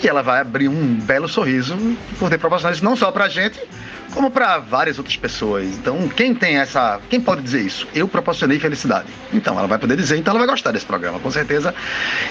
e 0.03 0.09
ela 0.09 0.23
vai 0.23 0.41
abrir 0.41 0.69
um 0.69 0.95
belo 0.95 1.29
sorriso 1.29 1.77
por 2.19 2.31
ter 2.31 2.39
proporcionado 2.39 2.77
isso 2.77 2.85
não 2.85 2.95
só 2.97 3.11
pra 3.11 3.29
gente, 3.29 3.61
como 4.13 4.31
para 4.31 4.59
várias 4.59 4.99
outras 4.99 5.17
pessoas. 5.17 5.67
Então, 5.67 6.09
quem 6.09 6.35
tem 6.35 6.59
essa. 6.59 7.01
Quem 7.09 7.21
pode 7.21 7.43
dizer 7.43 7.61
isso? 7.61 7.87
Eu 7.95 8.09
proporcionei 8.09 8.59
felicidade. 8.59 9.09
Então, 9.33 9.59
ela 9.59 9.67
vai 9.67 9.79
poder 9.79 9.97
dizer, 9.97 10.17
então 10.17 10.33
ela 10.33 10.41
vai 10.41 10.49
gostar 10.49 10.73
desse 10.73 10.87
programa, 10.87 11.19
com 11.19 11.31
certeza. 11.31 11.75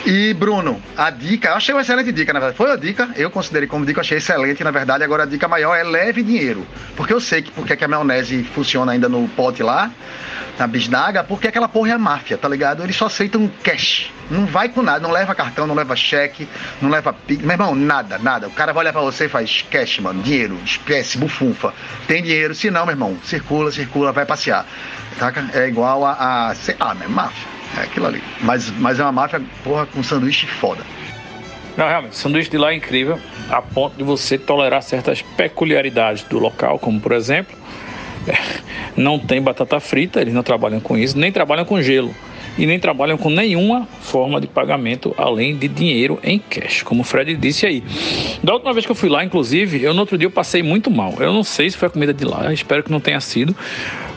E, 0.05 0.33
Bruno, 0.33 0.81
a 0.95 1.09
dica, 1.09 1.49
eu 1.49 1.55
achei 1.55 1.73
uma 1.73 1.81
excelente 1.81 2.11
dica, 2.11 2.33
na 2.33 2.39
verdade. 2.39 2.57
Foi 2.57 2.71
a 2.71 2.75
dica, 2.75 3.09
eu 3.15 3.29
considerei 3.29 3.67
como 3.67 3.85
dica, 3.85 4.01
achei 4.01 4.17
excelente, 4.17 4.63
na 4.63 4.71
verdade. 4.71 5.03
Agora, 5.03 5.23
a 5.23 5.25
dica 5.25 5.47
maior 5.47 5.75
é 5.75 5.83
leve 5.83 6.23
dinheiro. 6.23 6.65
Porque 6.95 7.13
eu 7.13 7.19
sei 7.19 7.41
que 7.41 7.51
porque 7.51 7.75
que 7.75 7.83
a 7.83 7.87
maionese 7.87 8.43
funciona 8.43 8.91
ainda 8.91 9.09
no 9.09 9.27
pote 9.29 9.63
lá, 9.63 9.91
na 10.57 10.67
bisnaga, 10.67 11.23
porque 11.23 11.47
aquela 11.47 11.67
porra 11.67 11.91
é 11.91 11.93
a 11.93 11.97
máfia, 11.97 12.37
tá 12.37 12.47
ligado? 12.47 12.83
Eles 12.83 12.95
só 12.95 13.05
aceitam 13.07 13.49
cash. 13.63 14.11
Não 14.29 14.45
vai 14.45 14.69
com 14.69 14.81
nada, 14.81 14.99
não 14.99 15.11
leva 15.11 15.33
cartão, 15.33 15.65
não 15.67 15.75
leva 15.75 15.95
cheque, 15.95 16.47
não 16.81 16.89
leva. 16.89 17.15
Meu 17.27 17.51
irmão, 17.51 17.75
nada, 17.75 18.17
nada. 18.17 18.47
O 18.47 18.51
cara 18.51 18.73
vai 18.73 18.83
olhar 18.83 18.93
pra 18.93 19.01
você 19.01 19.25
e 19.25 19.29
faz 19.29 19.65
cash, 19.69 19.99
mano, 19.99 20.21
dinheiro, 20.21 20.57
espécie, 20.65 21.17
bufunfa 21.17 21.66
tem 22.07 22.21
dinheiro, 22.21 22.53
se 22.55 22.69
não, 22.71 22.85
meu 22.85 22.93
irmão, 22.93 23.17
circula, 23.23 23.71
circula, 23.71 24.11
vai 24.11 24.25
passear. 24.25 24.65
É 25.53 25.67
igual 25.67 26.05
a, 26.05 26.49
a 26.49 26.55
sei 26.55 26.75
né? 26.99 27.07
Máfia. 27.07 27.47
É 27.77 27.81
aquilo 27.81 28.07
ali. 28.07 28.23
Mas, 28.41 28.69
mas 28.71 28.99
é 28.99 29.03
uma 29.03 29.11
máfia, 29.11 29.41
porra, 29.63 29.85
com 29.85 30.01
sanduíche 30.01 30.47
foda. 30.47 30.83
Não, 31.75 31.87
realmente, 31.87 32.13
o 32.13 32.15
sanduíche 32.15 32.49
de 32.49 32.57
lá 32.57 32.71
é 32.71 32.75
incrível, 32.75 33.19
a 33.49 33.61
ponto 33.61 33.95
de 33.95 34.03
você 34.03 34.37
tolerar 34.37 34.81
certas 34.81 35.21
peculiaridades 35.21 36.23
do 36.23 36.39
local, 36.39 36.79
como 36.79 36.99
por 36.99 37.11
exemplo, 37.11 37.55
não 38.95 39.19
tem 39.19 39.41
batata 39.41 39.79
frita, 39.79 40.21
eles 40.21 40.33
não 40.33 40.43
trabalham 40.43 40.79
com 40.79 40.97
isso, 40.97 41.17
nem 41.17 41.31
trabalham 41.31 41.65
com 41.65 41.81
gelo 41.81 42.13
e 42.57 42.65
nem 42.65 42.79
trabalham 42.79 43.17
com 43.17 43.29
nenhuma 43.29 43.87
forma 44.01 44.41
de 44.41 44.47
pagamento 44.47 45.13
além 45.17 45.55
de 45.55 45.67
dinheiro 45.67 46.19
em 46.23 46.39
cash, 46.39 46.81
como 46.81 47.01
o 47.01 47.03
Fred 47.03 47.35
disse 47.35 47.65
aí. 47.65 47.83
Da 48.43 48.53
última 48.53 48.73
vez 48.73 48.85
que 48.85 48.91
eu 48.91 48.95
fui 48.95 49.09
lá, 49.09 49.23
inclusive, 49.23 49.83
eu 49.83 49.93
no 49.93 50.01
outro 50.01 50.17
dia 50.17 50.25
eu 50.25 50.31
passei 50.31 50.63
muito 50.63 50.89
mal. 50.89 51.13
Eu 51.19 51.31
não 51.31 51.43
sei 51.43 51.69
se 51.69 51.77
foi 51.77 51.87
a 51.87 51.91
comida 51.91 52.13
de 52.13 52.25
lá, 52.25 52.51
espero 52.51 52.83
que 52.83 52.91
não 52.91 52.99
tenha 52.99 53.19
sido. 53.21 53.55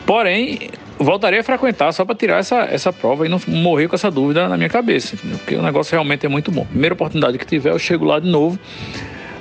Porém, 0.05 0.69
voltarei 0.97 1.39
a 1.39 1.43
frequentar 1.43 1.91
só 1.91 2.03
para 2.03 2.15
tirar 2.15 2.39
essa, 2.39 2.61
essa 2.63 2.91
prova 2.91 3.25
e 3.25 3.29
não 3.29 3.39
morrer 3.47 3.87
com 3.87 3.95
essa 3.95 4.09
dúvida 4.09 4.47
na 4.47 4.57
minha 4.57 4.69
cabeça, 4.69 5.15
entendeu? 5.15 5.37
porque 5.37 5.55
o 5.55 5.61
negócio 5.61 5.91
realmente 5.91 6.25
é 6.25 6.29
muito 6.29 6.51
bom. 6.51 6.65
Primeira 6.65 6.93
oportunidade 6.93 7.37
que 7.37 7.45
tiver, 7.45 7.71
eu 7.71 7.79
chego 7.79 8.05
lá 8.05 8.19
de 8.19 8.29
novo 8.29 8.59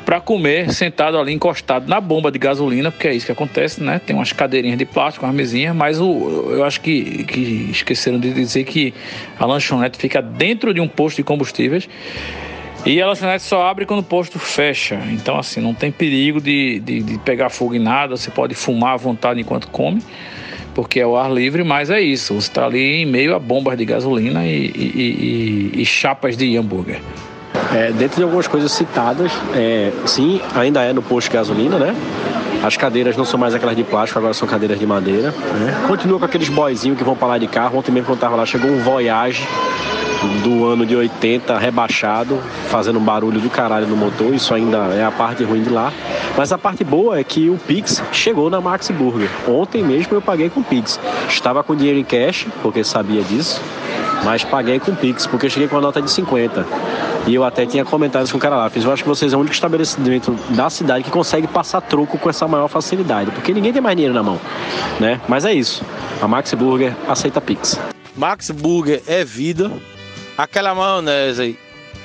para 0.04 0.20
comer 0.20 0.72
sentado 0.72 1.18
ali 1.18 1.32
encostado 1.32 1.88
na 1.88 2.00
bomba 2.00 2.30
de 2.30 2.38
gasolina, 2.38 2.90
porque 2.90 3.08
é 3.08 3.14
isso 3.14 3.26
que 3.26 3.32
acontece, 3.32 3.82
né? 3.82 4.00
Tem 4.04 4.14
umas 4.16 4.32
cadeirinhas 4.32 4.78
de 4.78 4.84
plástico, 4.84 5.24
umas 5.24 5.34
mesinhas, 5.34 5.74
mas 5.74 6.00
o, 6.00 6.52
eu 6.52 6.64
acho 6.64 6.80
que, 6.80 7.24
que 7.24 7.68
esqueceram 7.70 8.18
de 8.18 8.32
dizer 8.32 8.64
que 8.64 8.94
a 9.38 9.46
lanchonete 9.46 9.98
fica 9.98 10.20
dentro 10.20 10.72
de 10.74 10.80
um 10.80 10.88
posto 10.88 11.16
de 11.18 11.22
combustíveis. 11.22 11.88
E 12.84 13.00
a 13.00 13.06
lanchonete 13.06 13.42
só 13.44 13.66
abre 13.66 13.84
quando 13.84 14.00
o 14.00 14.04
posto 14.04 14.38
fecha. 14.38 14.98
Então, 15.10 15.38
assim, 15.38 15.60
não 15.60 15.74
tem 15.74 15.92
perigo 15.92 16.40
de, 16.40 16.80
de, 16.80 17.02
de 17.02 17.18
pegar 17.18 17.50
fogo 17.50 17.74
em 17.74 17.78
nada. 17.78 18.16
Você 18.16 18.30
pode 18.30 18.54
fumar 18.54 18.94
à 18.94 18.96
vontade 18.96 19.38
enquanto 19.38 19.68
come, 19.68 20.02
porque 20.74 20.98
é 20.98 21.06
o 21.06 21.14
ar 21.16 21.30
livre, 21.30 21.62
mas 21.62 21.90
é 21.90 22.00
isso. 22.00 22.34
Você 22.34 22.48
está 22.48 22.64
ali 22.64 23.02
em 23.02 23.06
meio 23.06 23.34
a 23.34 23.38
bombas 23.38 23.76
de 23.76 23.84
gasolina 23.84 24.46
e, 24.46 24.72
e, 24.74 25.72
e, 25.76 25.82
e 25.82 25.84
chapas 25.84 26.38
de 26.38 26.56
hambúrguer. 26.56 27.00
É, 27.72 27.92
dentro 27.92 28.16
de 28.16 28.22
algumas 28.22 28.48
coisas 28.48 28.72
citadas, 28.72 29.30
é, 29.54 29.92
sim, 30.04 30.40
ainda 30.54 30.82
é 30.82 30.92
no 30.92 31.02
posto 31.02 31.30
de 31.30 31.36
gasolina, 31.36 31.78
né? 31.78 31.94
As 32.62 32.76
cadeiras 32.76 33.16
não 33.16 33.24
são 33.24 33.38
mais 33.38 33.54
aquelas 33.54 33.76
de 33.76 33.84
plástico, 33.84 34.18
agora 34.18 34.34
são 34.34 34.46
cadeiras 34.46 34.78
de 34.78 34.86
madeira. 34.86 35.30
Né? 35.30 35.84
Continua 35.86 36.18
com 36.18 36.24
aqueles 36.24 36.48
boyzinhos 36.48 36.98
que 36.98 37.04
vão 37.04 37.16
para 37.16 37.28
lá 37.28 37.38
de 37.38 37.46
carro. 37.46 37.78
Ontem 37.78 37.90
mesmo 37.90 38.08
quando 38.08 38.18
eu 38.18 38.20
tava 38.20 38.36
lá, 38.36 38.44
chegou 38.44 38.70
um 38.70 38.80
Voyage 38.82 39.46
do 40.42 40.66
ano 40.66 40.84
de 40.84 40.94
80 40.94 41.56
rebaixado, 41.58 42.38
fazendo 42.68 42.98
um 42.98 43.02
barulho 43.02 43.40
do 43.40 43.48
caralho 43.48 43.86
no 43.86 43.96
motor. 43.96 44.34
Isso 44.34 44.52
ainda 44.52 44.76
é 44.94 45.02
a 45.02 45.10
parte 45.10 45.42
ruim 45.42 45.62
de 45.62 45.70
lá. 45.70 45.90
Mas 46.36 46.52
a 46.52 46.58
parte 46.58 46.84
boa 46.84 47.18
é 47.18 47.24
que 47.24 47.48
o 47.48 47.56
Pix 47.56 48.02
chegou 48.12 48.50
na 48.50 48.60
Max 48.60 48.90
Burger. 48.90 49.30
Ontem 49.48 49.82
mesmo 49.82 50.14
eu 50.14 50.20
paguei 50.20 50.50
com 50.50 50.62
Pix. 50.62 51.00
Estava 51.28 51.62
com 51.62 51.74
dinheiro 51.74 51.98
em 51.98 52.04
cash, 52.04 52.46
porque 52.62 52.84
sabia 52.84 53.22
disso, 53.22 53.60
mas 54.24 54.44
paguei 54.44 54.78
com 54.78 54.94
Pix, 54.94 55.26
porque 55.26 55.46
eu 55.46 55.50
cheguei 55.50 55.68
com 55.68 55.76
a 55.76 55.80
nota 55.80 56.00
de 56.00 56.10
50. 56.10 56.66
E 57.26 57.34
eu 57.34 57.44
até 57.44 57.66
tinha 57.66 57.84
comentários 57.84 58.30
com 58.30 58.38
o 58.38 58.40
cara 58.40 58.56
lá. 58.56 58.70
Fiz, 58.70 58.84
eu 58.84 58.92
acho 58.92 59.02
que 59.02 59.08
vocês 59.08 59.32
é 59.32 59.36
o 59.36 59.40
único 59.40 59.54
estabelecimento 59.54 60.32
da 60.50 60.68
cidade 60.70 61.04
que 61.04 61.10
consegue 61.10 61.46
passar 61.46 61.80
troco 61.80 62.18
com 62.18 62.30
essa 62.30 62.46
maior 62.48 62.68
facilidade, 62.68 63.30
porque 63.30 63.52
ninguém 63.52 63.72
tem 63.72 63.82
mais 63.82 63.96
dinheiro 63.96 64.14
na 64.14 64.22
mão, 64.22 64.40
né? 64.98 65.20
Mas 65.28 65.44
é 65.44 65.52
isso. 65.52 65.82
A 66.20 66.28
Max 66.28 66.52
Burger 66.54 66.94
aceita 67.08 67.40
Pix. 67.40 67.78
Max 68.16 68.50
Burger 68.50 69.02
é 69.06 69.24
vida. 69.24 69.70
Aquela 70.36 70.74
maionese 70.74 71.42
aí, 71.42 71.58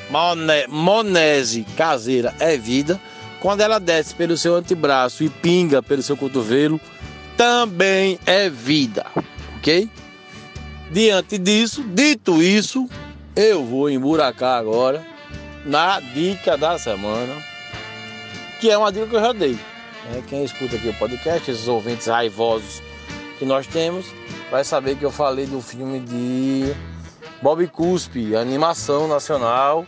maone, 0.10 0.68
monese 0.68 1.66
caseira 1.78 2.34
é 2.40 2.58
vida. 2.58 3.00
Quando 3.40 3.62
ela 3.62 3.80
desce 3.80 4.16
pelo 4.16 4.36
seu 4.36 4.56
antebraço 4.56 5.24
e 5.24 5.30
pinga 5.30 5.82
pelo 5.82 6.02
seu 6.02 6.18
cotovelo, 6.18 6.80
também 7.38 8.20
é 8.26 8.50
vida, 8.50 9.06
ok? 9.58 9.90
Diante 10.96 11.38
disso, 11.38 11.84
dito 11.84 12.42
isso, 12.42 12.88
eu 13.36 13.66
vou 13.66 13.90
emburacar 13.90 14.58
agora 14.58 15.06
na 15.66 16.00
dica 16.00 16.58
da 16.58 16.80
semana, 16.80 17.36
que 18.62 18.72
é 18.72 18.78
uma 18.78 18.94
dica 18.94 19.06
que 19.06 19.16
eu 19.18 19.20
já 19.20 19.34
dei. 19.34 19.60
né? 20.06 20.24
Quem 20.26 20.46
escuta 20.46 20.78
aqui 20.78 20.88
o 20.88 20.94
podcast, 20.94 21.52
esses 21.52 21.68
ouvintes 21.68 22.08
raivosos 22.08 22.82
que 23.38 23.44
nós 23.44 23.68
temos, 23.68 24.06
vai 24.50 24.64
saber 24.64 24.96
que 24.96 25.04
eu 25.04 25.12
falei 25.12 25.46
do 25.46 25.60
filme 25.60 26.00
de 26.00 26.74
Bob 27.42 27.68
Cuspe, 27.68 28.34
animação 28.34 29.06
nacional, 29.06 29.86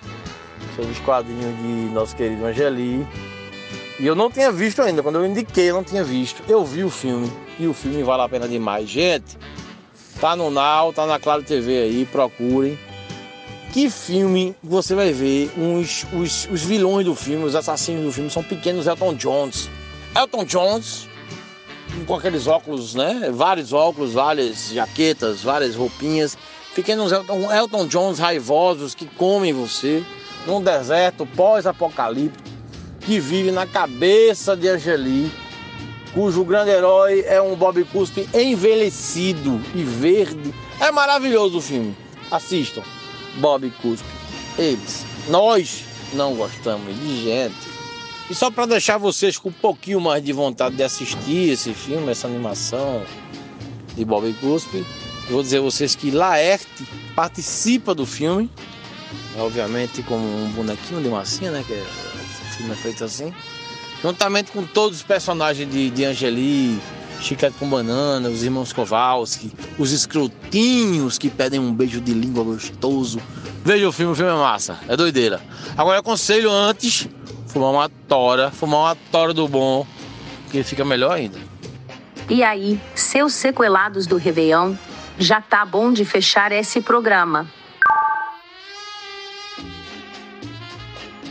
sobre 0.76 0.92
os 0.92 1.00
quadrinhos 1.00 1.56
de 1.56 1.94
nosso 1.94 2.18
querido 2.18 2.46
Angeli. 2.46 3.08
E 3.98 4.06
eu 4.06 4.14
não 4.14 4.30
tinha 4.30 4.52
visto 4.52 4.82
ainda, 4.82 5.02
quando 5.02 5.20
eu 5.20 5.26
indiquei, 5.26 5.70
eu 5.70 5.76
não 5.76 5.86
tinha 5.86 6.04
visto. 6.04 6.44
Eu 6.50 6.66
vi 6.66 6.84
o 6.84 6.90
filme 6.90 7.32
e 7.58 7.66
o 7.66 7.74
filme 7.74 8.04
vale 8.04 8.24
a 8.24 8.28
pena 8.28 8.46
demais. 8.46 8.90
Gente, 8.90 9.38
tá 10.20 10.36
no 10.36 10.50
Now, 10.50 10.92
tá 10.94 11.06
na 11.06 11.20
Claro 11.20 11.44
TV 11.44 11.84
aí, 11.84 12.06
procurem. 12.12 12.78
Que 13.74 13.90
filme 13.90 14.56
você 14.64 14.96
vai 14.96 15.12
ver? 15.12 15.52
Uns, 15.58 16.06
os, 16.14 16.48
os 16.52 16.64
vilões 16.64 17.06
do 17.06 17.14
filme, 17.14 17.46
os 17.46 17.56
assassinos 17.56 18.04
do 18.04 18.12
filme 18.12 18.30
são 18.30 18.44
pequenos 18.44 18.88
Elton 18.88 19.14
Johns. 19.14 19.70
Elton 20.16 20.46
Johns, 20.46 21.08
com 22.06 22.16
aqueles 22.16 22.48
óculos, 22.48 22.96
né? 22.96 23.30
Vários 23.34 23.74
óculos, 23.74 24.14
várias 24.14 24.70
jaquetas, 24.70 25.44
várias 25.44 25.76
roupinhas. 25.76 26.38
Pequenos 26.74 27.12
Elton, 27.12 27.52
Elton 27.52 27.88
Johns 27.88 28.20
raivosos 28.20 28.96
que 28.96 29.06
comem 29.06 29.54
você 29.54 30.04
num 30.46 30.62
deserto 30.62 31.26
pós-apocalíptico 31.26 32.48
que 33.02 33.20
vive 33.20 33.52
na 33.52 33.66
cabeça 33.66 34.56
de 34.56 34.68
Angeli, 34.68 35.32
cujo 36.18 36.44
grande 36.44 36.72
herói 36.72 37.24
é 37.28 37.40
um 37.40 37.56
Bob 37.56 37.84
Cuspe 37.84 38.28
envelhecido 38.34 39.62
e 39.76 39.84
verde. 39.84 40.52
É 40.80 40.92
maravilhoso 40.92 41.60
o 41.60 41.62
filme. 41.62 41.96
Assistam. 42.32 42.82
Bob 43.36 43.70
Cuspe. 43.84 44.08
Eles. 44.58 45.06
Nós 45.30 45.84
não 46.14 46.34
gostamos 46.34 46.88
de 47.00 47.24
gente. 47.24 47.54
E 48.32 48.34
só 48.34 48.50
para 48.50 48.66
deixar 48.66 48.98
vocês 48.98 49.38
com 49.38 49.50
um 49.50 49.52
pouquinho 49.52 50.02
mais 50.02 50.24
de 50.24 50.34
vontade 50.34 50.76
de 50.76 50.82
assistir 50.82 51.52
esse 51.52 51.72
filme, 51.72 52.10
essa 52.10 52.26
animação 52.26 53.04
de 53.96 54.04
Bob 54.04 54.34
Cuspe, 54.42 54.84
vou 55.30 55.44
dizer 55.44 55.60
a 55.60 55.62
vocês 55.62 55.96
que 55.96 56.10
Laerte 56.10 56.88
participa 57.16 57.94
do 57.94 58.08
filme, 58.08 58.50
obviamente 59.38 60.02
como 60.02 60.26
um 60.26 60.50
bonequinho 60.50 61.00
de 61.00 61.10
massinha, 61.10 61.52
né? 61.52 61.64
Que 61.68 61.74
é, 61.74 61.86
o 61.86 62.56
filme 62.56 62.72
é 62.72 62.76
feito 62.76 63.04
assim. 63.04 63.32
Juntamente 64.02 64.52
com 64.52 64.64
todos 64.64 64.98
os 64.98 65.04
personagens 65.04 65.70
de, 65.70 65.90
de 65.90 66.06
Angeli, 66.06 66.80
Chiclete 67.20 67.58
com 67.58 67.68
Banana, 67.68 68.30
os 68.30 68.44
irmãos 68.44 68.72
Kowalski, 68.72 69.52
os 69.78 69.92
escrotinhos 69.92 71.18
que 71.18 71.30
pedem 71.30 71.60
um 71.60 71.74
beijo 71.74 72.00
de 72.00 72.14
língua 72.14 72.44
gostoso. 72.44 73.20
Veja 73.66 73.88
o 73.88 73.92
filme, 73.92 74.12
o 74.12 74.16
filme 74.16 74.32
é 74.32 74.36
massa, 74.36 74.80
é 74.88 74.96
doideira. 74.96 75.42
Agora 75.76 75.98
eu 75.98 76.02
aconselho 76.02 76.52
antes 76.52 77.08
fumar 77.48 77.72
uma 77.72 77.90
tora, 78.08 78.52
fumar 78.52 78.82
uma 78.82 78.98
tora 79.12 79.34
do 79.34 79.48
bom, 79.48 79.86
que 80.52 80.64
fica 80.64 80.86
melhor 80.86 81.12
ainda. 81.12 81.40
E 82.30 82.44
aí, 82.44 82.80
seus 82.94 83.34
sequelados 83.34 84.06
do 84.06 84.18
Réveillon, 84.18 84.76
já 85.18 85.42
tá 85.42 85.66
bom 85.66 85.92
de 85.92 86.06
fechar 86.06 86.52
esse 86.52 86.82
programa. 86.82 87.48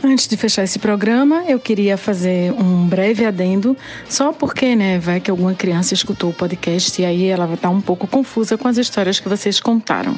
Antes 0.03 0.27
de 0.27 0.37
fechar 0.37 0.63
esse 0.63 0.77
programa, 0.77 1.43
eu 1.47 1.59
queria 1.59 1.97
fazer 1.97 2.51
um 2.53 2.87
breve 2.87 3.25
adendo, 3.25 3.75
só 4.07 4.31
porque, 4.31 4.75
né, 4.75 4.99
vai 4.99 5.19
que 5.19 5.31
alguma 5.31 5.53
criança 5.53 5.93
escutou 5.93 6.29
o 6.29 6.33
podcast 6.33 7.01
e 7.01 7.05
aí 7.05 7.25
ela 7.25 7.45
vai 7.45 7.55
estar 7.55 7.69
um 7.69 7.81
pouco 7.81 8.07
confusa 8.07 8.57
com 8.57 8.67
as 8.67 8.77
histórias 8.77 9.19
que 9.19 9.27
vocês 9.27 9.59
contaram. 9.59 10.15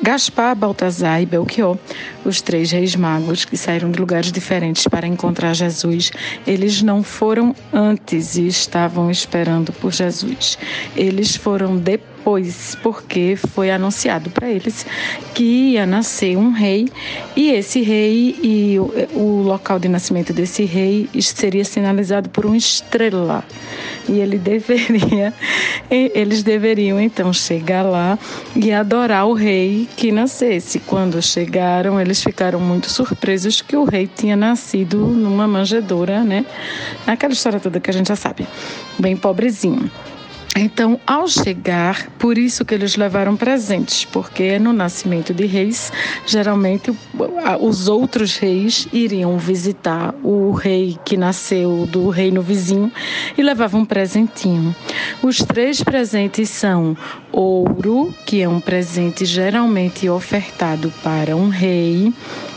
Gaspar, 0.00 0.54
Baltazar 0.54 1.20
e 1.20 1.26
Belchior, 1.26 1.76
os 2.24 2.40
três 2.40 2.70
reis 2.70 2.94
magos 2.94 3.44
que 3.44 3.56
saíram 3.56 3.90
de 3.90 3.98
lugares 3.98 4.30
diferentes 4.30 4.86
para 4.86 5.06
encontrar 5.06 5.54
Jesus, 5.54 6.12
eles 6.46 6.82
não 6.82 7.02
foram 7.02 7.54
antes 7.72 8.36
e 8.36 8.46
estavam 8.46 9.10
esperando 9.10 9.72
por 9.72 9.92
Jesus. 9.92 10.56
Eles 10.96 11.34
foram 11.34 11.76
depois 11.76 12.11
depois, 12.22 12.76
porque 12.80 13.36
foi 13.36 13.68
anunciado 13.68 14.30
para 14.30 14.48
eles 14.48 14.86
que 15.34 15.72
ia 15.72 15.84
nascer 15.84 16.36
um 16.36 16.52
rei 16.52 16.88
e 17.34 17.50
esse 17.50 17.82
rei 17.82 18.36
e 18.40 18.78
o, 19.12 19.42
local 19.42 19.80
de 19.80 19.88
nascimento 19.88 20.32
desse 20.32 20.64
rei 20.64 21.08
seria 21.20 21.64
sinalizado 21.64 22.28
por 22.30 22.46
uma 22.46 22.56
estrela 22.56 23.44
e 24.08 24.20
ele 24.20 24.38
deveria, 24.38 25.34
eles 25.90 26.44
deveriam 26.44 27.00
então 27.00 27.32
chegar 27.32 27.82
lá 27.82 28.16
e 28.54 28.70
adorar 28.70 29.26
o 29.26 29.32
rei 29.32 29.88
que 29.96 30.12
nascesse. 30.12 30.78
Quando 30.78 31.20
chegaram, 31.20 32.00
eles 32.00 32.22
ficaram 32.22 32.60
muito 32.60 32.88
surpresos 32.88 33.60
que 33.60 33.76
o 33.76 33.82
rei 33.82 34.06
tinha 34.06 34.36
nascido 34.36 34.98
numa 34.98 35.48
manjedoura, 35.48 36.22
né? 36.22 36.46
Aquela 37.04 37.32
história 37.32 37.58
toda 37.58 37.80
que 37.80 37.90
a 37.90 37.92
gente 37.92 38.08
já 38.08 38.16
sabe, 38.16 38.46
bem 38.98 39.16
pobrezinho. 39.16 39.90
Então, 40.54 41.00
ao 41.06 41.26
chegar, 41.28 42.08
por 42.18 42.36
isso 42.36 42.64
que 42.64 42.74
eles 42.74 42.96
levaram 42.96 43.36
presentes, 43.36 44.04
porque 44.04 44.58
no 44.58 44.72
nascimento 44.72 45.32
de 45.32 45.46
reis, 45.46 45.90
geralmente 46.26 46.92
os 47.60 47.88
outros 47.88 48.36
reis 48.36 48.86
iriam 48.92 49.38
visitar 49.38 50.14
o 50.22 50.52
rei 50.52 50.98
que 51.04 51.16
nasceu 51.16 51.86
do 51.86 52.10
reino 52.10 52.42
vizinho 52.42 52.92
e 53.36 53.42
levavam 53.42 53.80
um 53.80 53.84
presentinho. 53.84 54.76
Os 55.22 55.38
três 55.38 55.82
presentes 55.82 56.50
são 56.50 56.96
ouro, 57.32 58.14
que 58.26 58.42
é 58.42 58.48
um 58.48 58.60
presente 58.60 59.24
geralmente 59.24 60.06
ofertado 60.08 60.92
para 61.02 61.34
um 61.34 61.48
rei, 61.48 62.12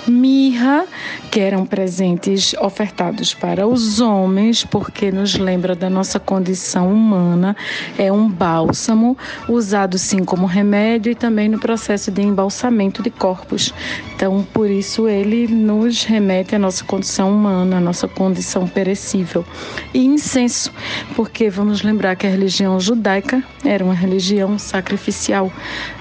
mirra, 0.08 0.86
que 1.32 1.40
eram 1.40 1.66
presentes 1.66 2.54
ofertados 2.62 3.34
para 3.34 3.68
os 3.68 4.00
homens, 4.00 4.64
porque 4.64 5.12
nos 5.12 5.36
lembra 5.36 5.76
da 5.76 5.90
nossa 5.90 6.20
condição 6.20 6.92
humana. 6.92 7.56
É 7.98 8.12
um 8.12 8.30
bálsamo 8.30 9.18
usado 9.48 9.98
sim 9.98 10.24
como 10.24 10.46
remédio 10.46 11.12
e 11.12 11.16
também 11.16 11.50
no 11.50 11.60
processo 11.60 12.12
de 12.12 12.22
embalsamento 12.22 13.04
de 13.04 13.10
corpos. 13.10 13.74
Então, 14.16 14.46
por 14.54 14.70
isso 14.70 15.08
ele 15.08 15.48
nos 15.48 16.04
remete 16.04 16.56
à 16.56 16.60
nossa 16.60 16.84
condição 16.84 17.32
humana, 17.32 17.78
à 17.78 17.82
nossa 17.82 18.08
condição 18.08 18.68
perecível. 18.68 19.46
E 19.94 20.06
incenso, 20.06 20.72
porque 21.16 21.50
vamos 21.50 21.82
lembrar 21.82 22.16
que 22.16 22.26
a 22.26 22.30
religião 22.30 22.80
judaica 22.80 23.44
era 23.64 23.84
uma 23.84 23.94
religião 23.94 24.58
sacrificial. 24.58 25.52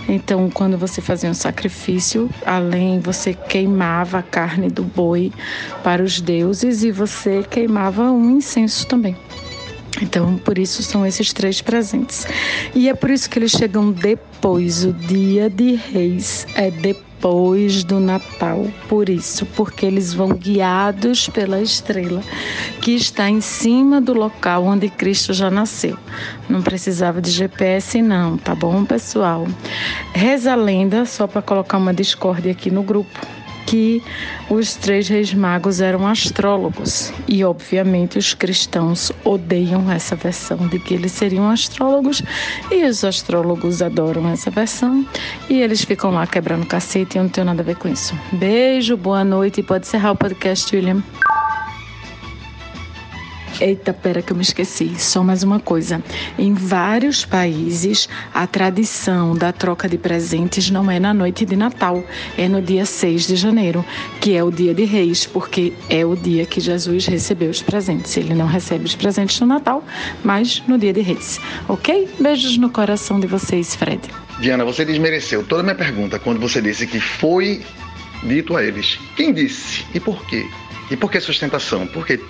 Então, 0.09 0.51
quando 0.51 0.77
você 0.77 1.01
fazia 1.01 1.31
um 1.31 1.35
sacrifício, 1.35 2.29
além 2.45 3.01
você 3.01 3.33
queimava 3.95 4.19
a 4.19 4.23
carne 4.23 4.69
do 4.69 4.83
boi 4.83 5.33
para 5.85 6.03
os 6.03 6.21
deuses 6.21 6.83
e 6.83 6.91
você 6.91 7.45
queimava 7.49 8.11
um 8.11 8.39
incenso 8.39 8.87
também. 8.89 9.17
Então, 10.03 10.37
por 10.39 10.59
isso 10.59 10.83
são 10.83 11.07
esses 11.07 11.33
três 11.33 11.61
presentes. 11.61 12.27
E 12.75 12.89
é 12.89 12.95
por 12.95 13.11
isso 13.11 13.31
que 13.31 13.39
eles 13.39 13.53
chegam 13.53 13.93
depois. 13.93 14.85
O 14.85 14.93
dia 14.93 15.49
de 15.49 15.77
reis 15.77 16.45
é 16.57 16.73
depois 16.73 17.85
do 17.85 18.01
Natal. 18.01 18.67
Por 18.89 19.09
isso, 19.09 19.47
porque 19.55 19.87
eles 19.87 20.13
vão 20.13 20.31
guiados 20.31 21.29
pela 21.29 21.63
estrela 21.63 22.21
que 22.83 22.97
está 22.97 23.31
em 23.31 23.41
cima 23.41 24.01
do 24.01 24.13
local 24.13 24.65
onde 24.65 24.89
Cristo 24.89 25.33
já 25.33 25.49
nasceu. 25.49 25.97
Não 26.49 26.61
precisava 26.61 27.23
de 27.23 27.31
GPS, 27.31 28.03
não, 28.03 28.37
tá 28.37 28.57
bom, 28.57 28.85
pessoal? 28.85 29.47
Reza 30.13 30.53
a 30.53 30.57
lenda, 30.57 31.07
só 31.07 31.29
para 31.29 31.41
colocar 31.41 31.79
uma 31.79 31.95
discórdia 31.95 32.51
aqui 32.51 32.69
no 32.69 32.83
grupo 32.83 33.44
que 33.67 34.03
os 34.49 34.75
três 34.75 35.09
reis 35.09 35.33
magos 35.35 35.81
eram 35.81 36.07
astrólogos 36.07 37.13
e 37.27 37.45
obviamente 37.45 38.19
os 38.19 38.35
cristãos 38.35 39.13
odeiam 39.25 39.91
essa 39.91 40.17
versão 40.17 40.57
de 40.69 40.79
que 40.79 40.95
eles 40.95 41.13
seriam 41.13 41.49
astrólogos 41.49 42.23
e 42.71 42.85
os 42.85 43.05
astrólogos 43.05 43.83
adoram 43.83 44.29
essa 44.29 44.51
versão 44.51 45.07
e 45.49 45.61
eles 45.61 45.85
ficam 45.85 46.11
lá 46.11 46.27
quebrando 46.27 46.67
cacete 46.67 47.17
e 47.17 47.19
eu 47.19 47.25
não 47.25 47.31
tenho 47.31 47.47
nada 47.47 47.63
a 47.63 47.65
ver 47.65 47.77
com 47.77 47.89
isso. 47.89 48.15
Beijo, 48.33 48.97
boa 48.97 49.25
noite 49.25 49.63
pode 49.63 49.87
encerrar 49.87 50.13
o 50.13 50.17
podcast, 50.17 50.75
William. 50.75 51.03
Eita, 53.61 53.93
pera 53.93 54.21
que 54.21 54.33
eu 54.33 54.37
me 54.37 54.43
esqueci. 54.43 54.95
Só 54.99 55.23
mais 55.23 55.43
uma 55.43 55.61
coisa. 55.61 56.03
Em 56.39 56.55
vários 56.55 57.25
países, 57.25 58.09
a 58.33 58.47
tradição 58.47 59.35
da 59.35 59.53
troca 59.53 59.89
de 59.89 59.97
presentes 59.97 60.71
não 60.71 60.91
é 60.91 60.99
na 60.99 61.15
noite 61.15 61.45
de 61.45 61.55
Natal, 61.55 62.03
é 62.37 62.49
no 62.49 62.61
dia 62.61 62.85
6 62.85 63.27
de 63.27 63.37
janeiro, 63.37 63.85
que 64.21 64.37
é 64.37 64.43
o 64.43 64.51
dia 64.51 64.75
de 64.75 64.85
Reis, 64.85 65.25
porque 65.25 65.73
é 65.89 66.05
o 66.05 66.17
dia 66.17 66.45
que 66.45 66.61
Jesus 66.61 67.07
recebeu 67.07 67.51
os 67.51 67.63
presentes. 67.63 68.17
Ele 68.17 68.35
não 68.35 68.47
recebe 68.47 68.85
os 68.85 68.95
presentes 68.95 69.39
no 69.41 69.47
Natal, 69.47 69.85
mas 70.25 70.63
no 70.67 70.77
dia 70.77 70.93
de 70.93 71.01
Reis. 71.01 71.41
Ok? 71.69 72.09
Beijos 72.19 72.59
no 72.59 72.71
coração 72.71 73.21
de 73.21 73.27
vocês, 73.27 73.75
Fred. 73.77 74.01
Diana, 74.41 74.65
você 74.65 74.85
desmereceu 74.85 75.45
toda 75.45 75.61
a 75.61 75.65
minha 75.65 75.77
pergunta 75.77 76.19
quando 76.19 76.41
você 76.41 76.61
disse 76.61 76.87
que 76.87 76.99
foi 76.99 77.63
dito 78.25 78.57
a 78.57 78.65
eles. 78.65 78.99
Quem 79.17 79.33
disse 79.33 79.85
e 79.95 80.01
por 80.01 80.25
quê? 80.27 80.45
E 80.91 80.97
por 80.97 81.11
que 81.11 81.21
sustentação? 81.21 81.87
Porque 81.87 82.21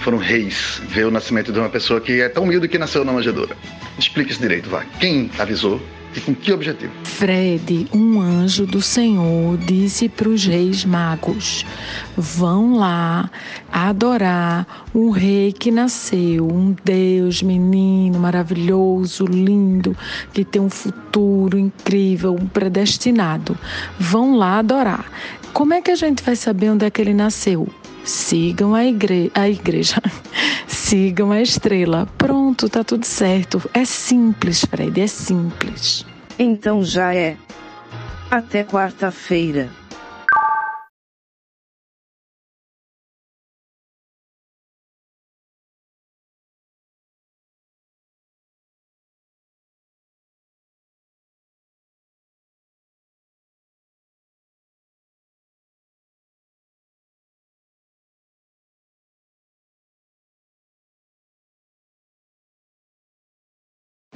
foram 0.00 0.18
reis 0.18 0.80
ver 0.88 1.06
o 1.06 1.10
nascimento 1.10 1.52
de 1.52 1.58
uma 1.58 1.68
pessoa 1.68 2.00
que 2.00 2.20
é 2.20 2.28
tão 2.28 2.44
humilde 2.44 2.68
que 2.68 2.78
nasceu 2.78 3.04
na 3.04 3.12
manjedoura. 3.12 3.56
Explique 3.98 4.32
isso 4.32 4.40
direito, 4.40 4.68
vai. 4.68 4.86
Quem 4.98 5.30
avisou 5.38 5.80
e 6.16 6.20
com 6.20 6.34
que 6.34 6.52
objetivo? 6.52 6.92
Fred, 7.04 7.86
um 7.92 8.20
anjo 8.20 8.66
do 8.66 8.82
Senhor 8.82 9.56
disse 9.58 10.08
para 10.08 10.28
os 10.28 10.44
reis 10.44 10.84
magos: 10.84 11.64
vão 12.16 12.76
lá 12.76 13.30
adorar 13.70 14.86
um 14.94 15.10
rei 15.10 15.52
que 15.52 15.70
nasceu, 15.70 16.48
um 16.48 16.74
Deus 16.84 17.42
menino 17.42 18.18
maravilhoso, 18.18 19.24
lindo, 19.24 19.96
que 20.32 20.44
tem 20.44 20.60
um 20.60 20.70
futuro 20.70 21.58
incrível, 21.58 22.34
um 22.34 22.46
predestinado. 22.46 23.56
Vão 23.98 24.36
lá 24.36 24.58
adorar. 24.58 25.04
Como 25.52 25.74
é 25.74 25.80
que 25.80 25.90
a 25.90 25.96
gente 25.96 26.22
vai 26.22 26.34
saber 26.36 26.70
onde 26.70 26.86
é 26.86 26.90
que 26.90 27.00
ele 27.00 27.14
nasceu? 27.14 27.68
Sigam 28.04 28.74
a, 28.74 28.84
igre 28.84 29.30
a 29.34 29.48
igreja, 29.48 30.00
sigam 30.66 31.32
a 31.32 31.40
estrela. 31.40 32.06
Pronto, 32.18 32.68
tá 32.68 32.82
tudo 32.82 33.04
certo. 33.04 33.62
É 33.74 33.84
simples, 33.84 34.64
Fred, 34.64 35.00
é 35.00 35.06
simples. 35.06 36.04
Então 36.38 36.82
já 36.82 37.14
é. 37.14 37.36
Até 38.30 38.64
quarta-feira. 38.64 39.68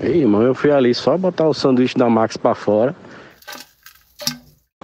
Ei, 0.04 0.20
irmão, 0.20 0.42
eu 0.42 0.54
fui 0.54 0.70
ali 0.70 0.94
só 0.94 1.16
botar 1.16 1.48
o 1.48 1.54
sanduíche 1.54 1.96
da 1.96 2.10
Max 2.10 2.36
pra 2.36 2.54
fora. 2.54 2.94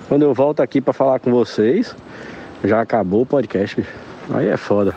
Quando 0.09 0.23
eu 0.23 0.33
volto 0.33 0.61
aqui 0.61 0.81
pra 0.81 0.95
falar 0.95 1.21
com 1.21 1.31
vocês, 1.31 1.95
já 2.65 2.81
acabou 2.81 3.21
o 3.21 3.27
podcast. 3.27 3.87
Aí 4.33 4.49
é 4.49 4.57
foda. 4.57 4.97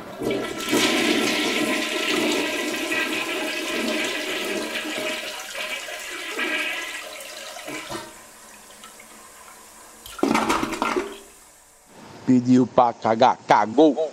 Pediu 12.26 12.66
pra 12.66 12.94
cagar, 12.94 13.38
cagou. 13.46 14.13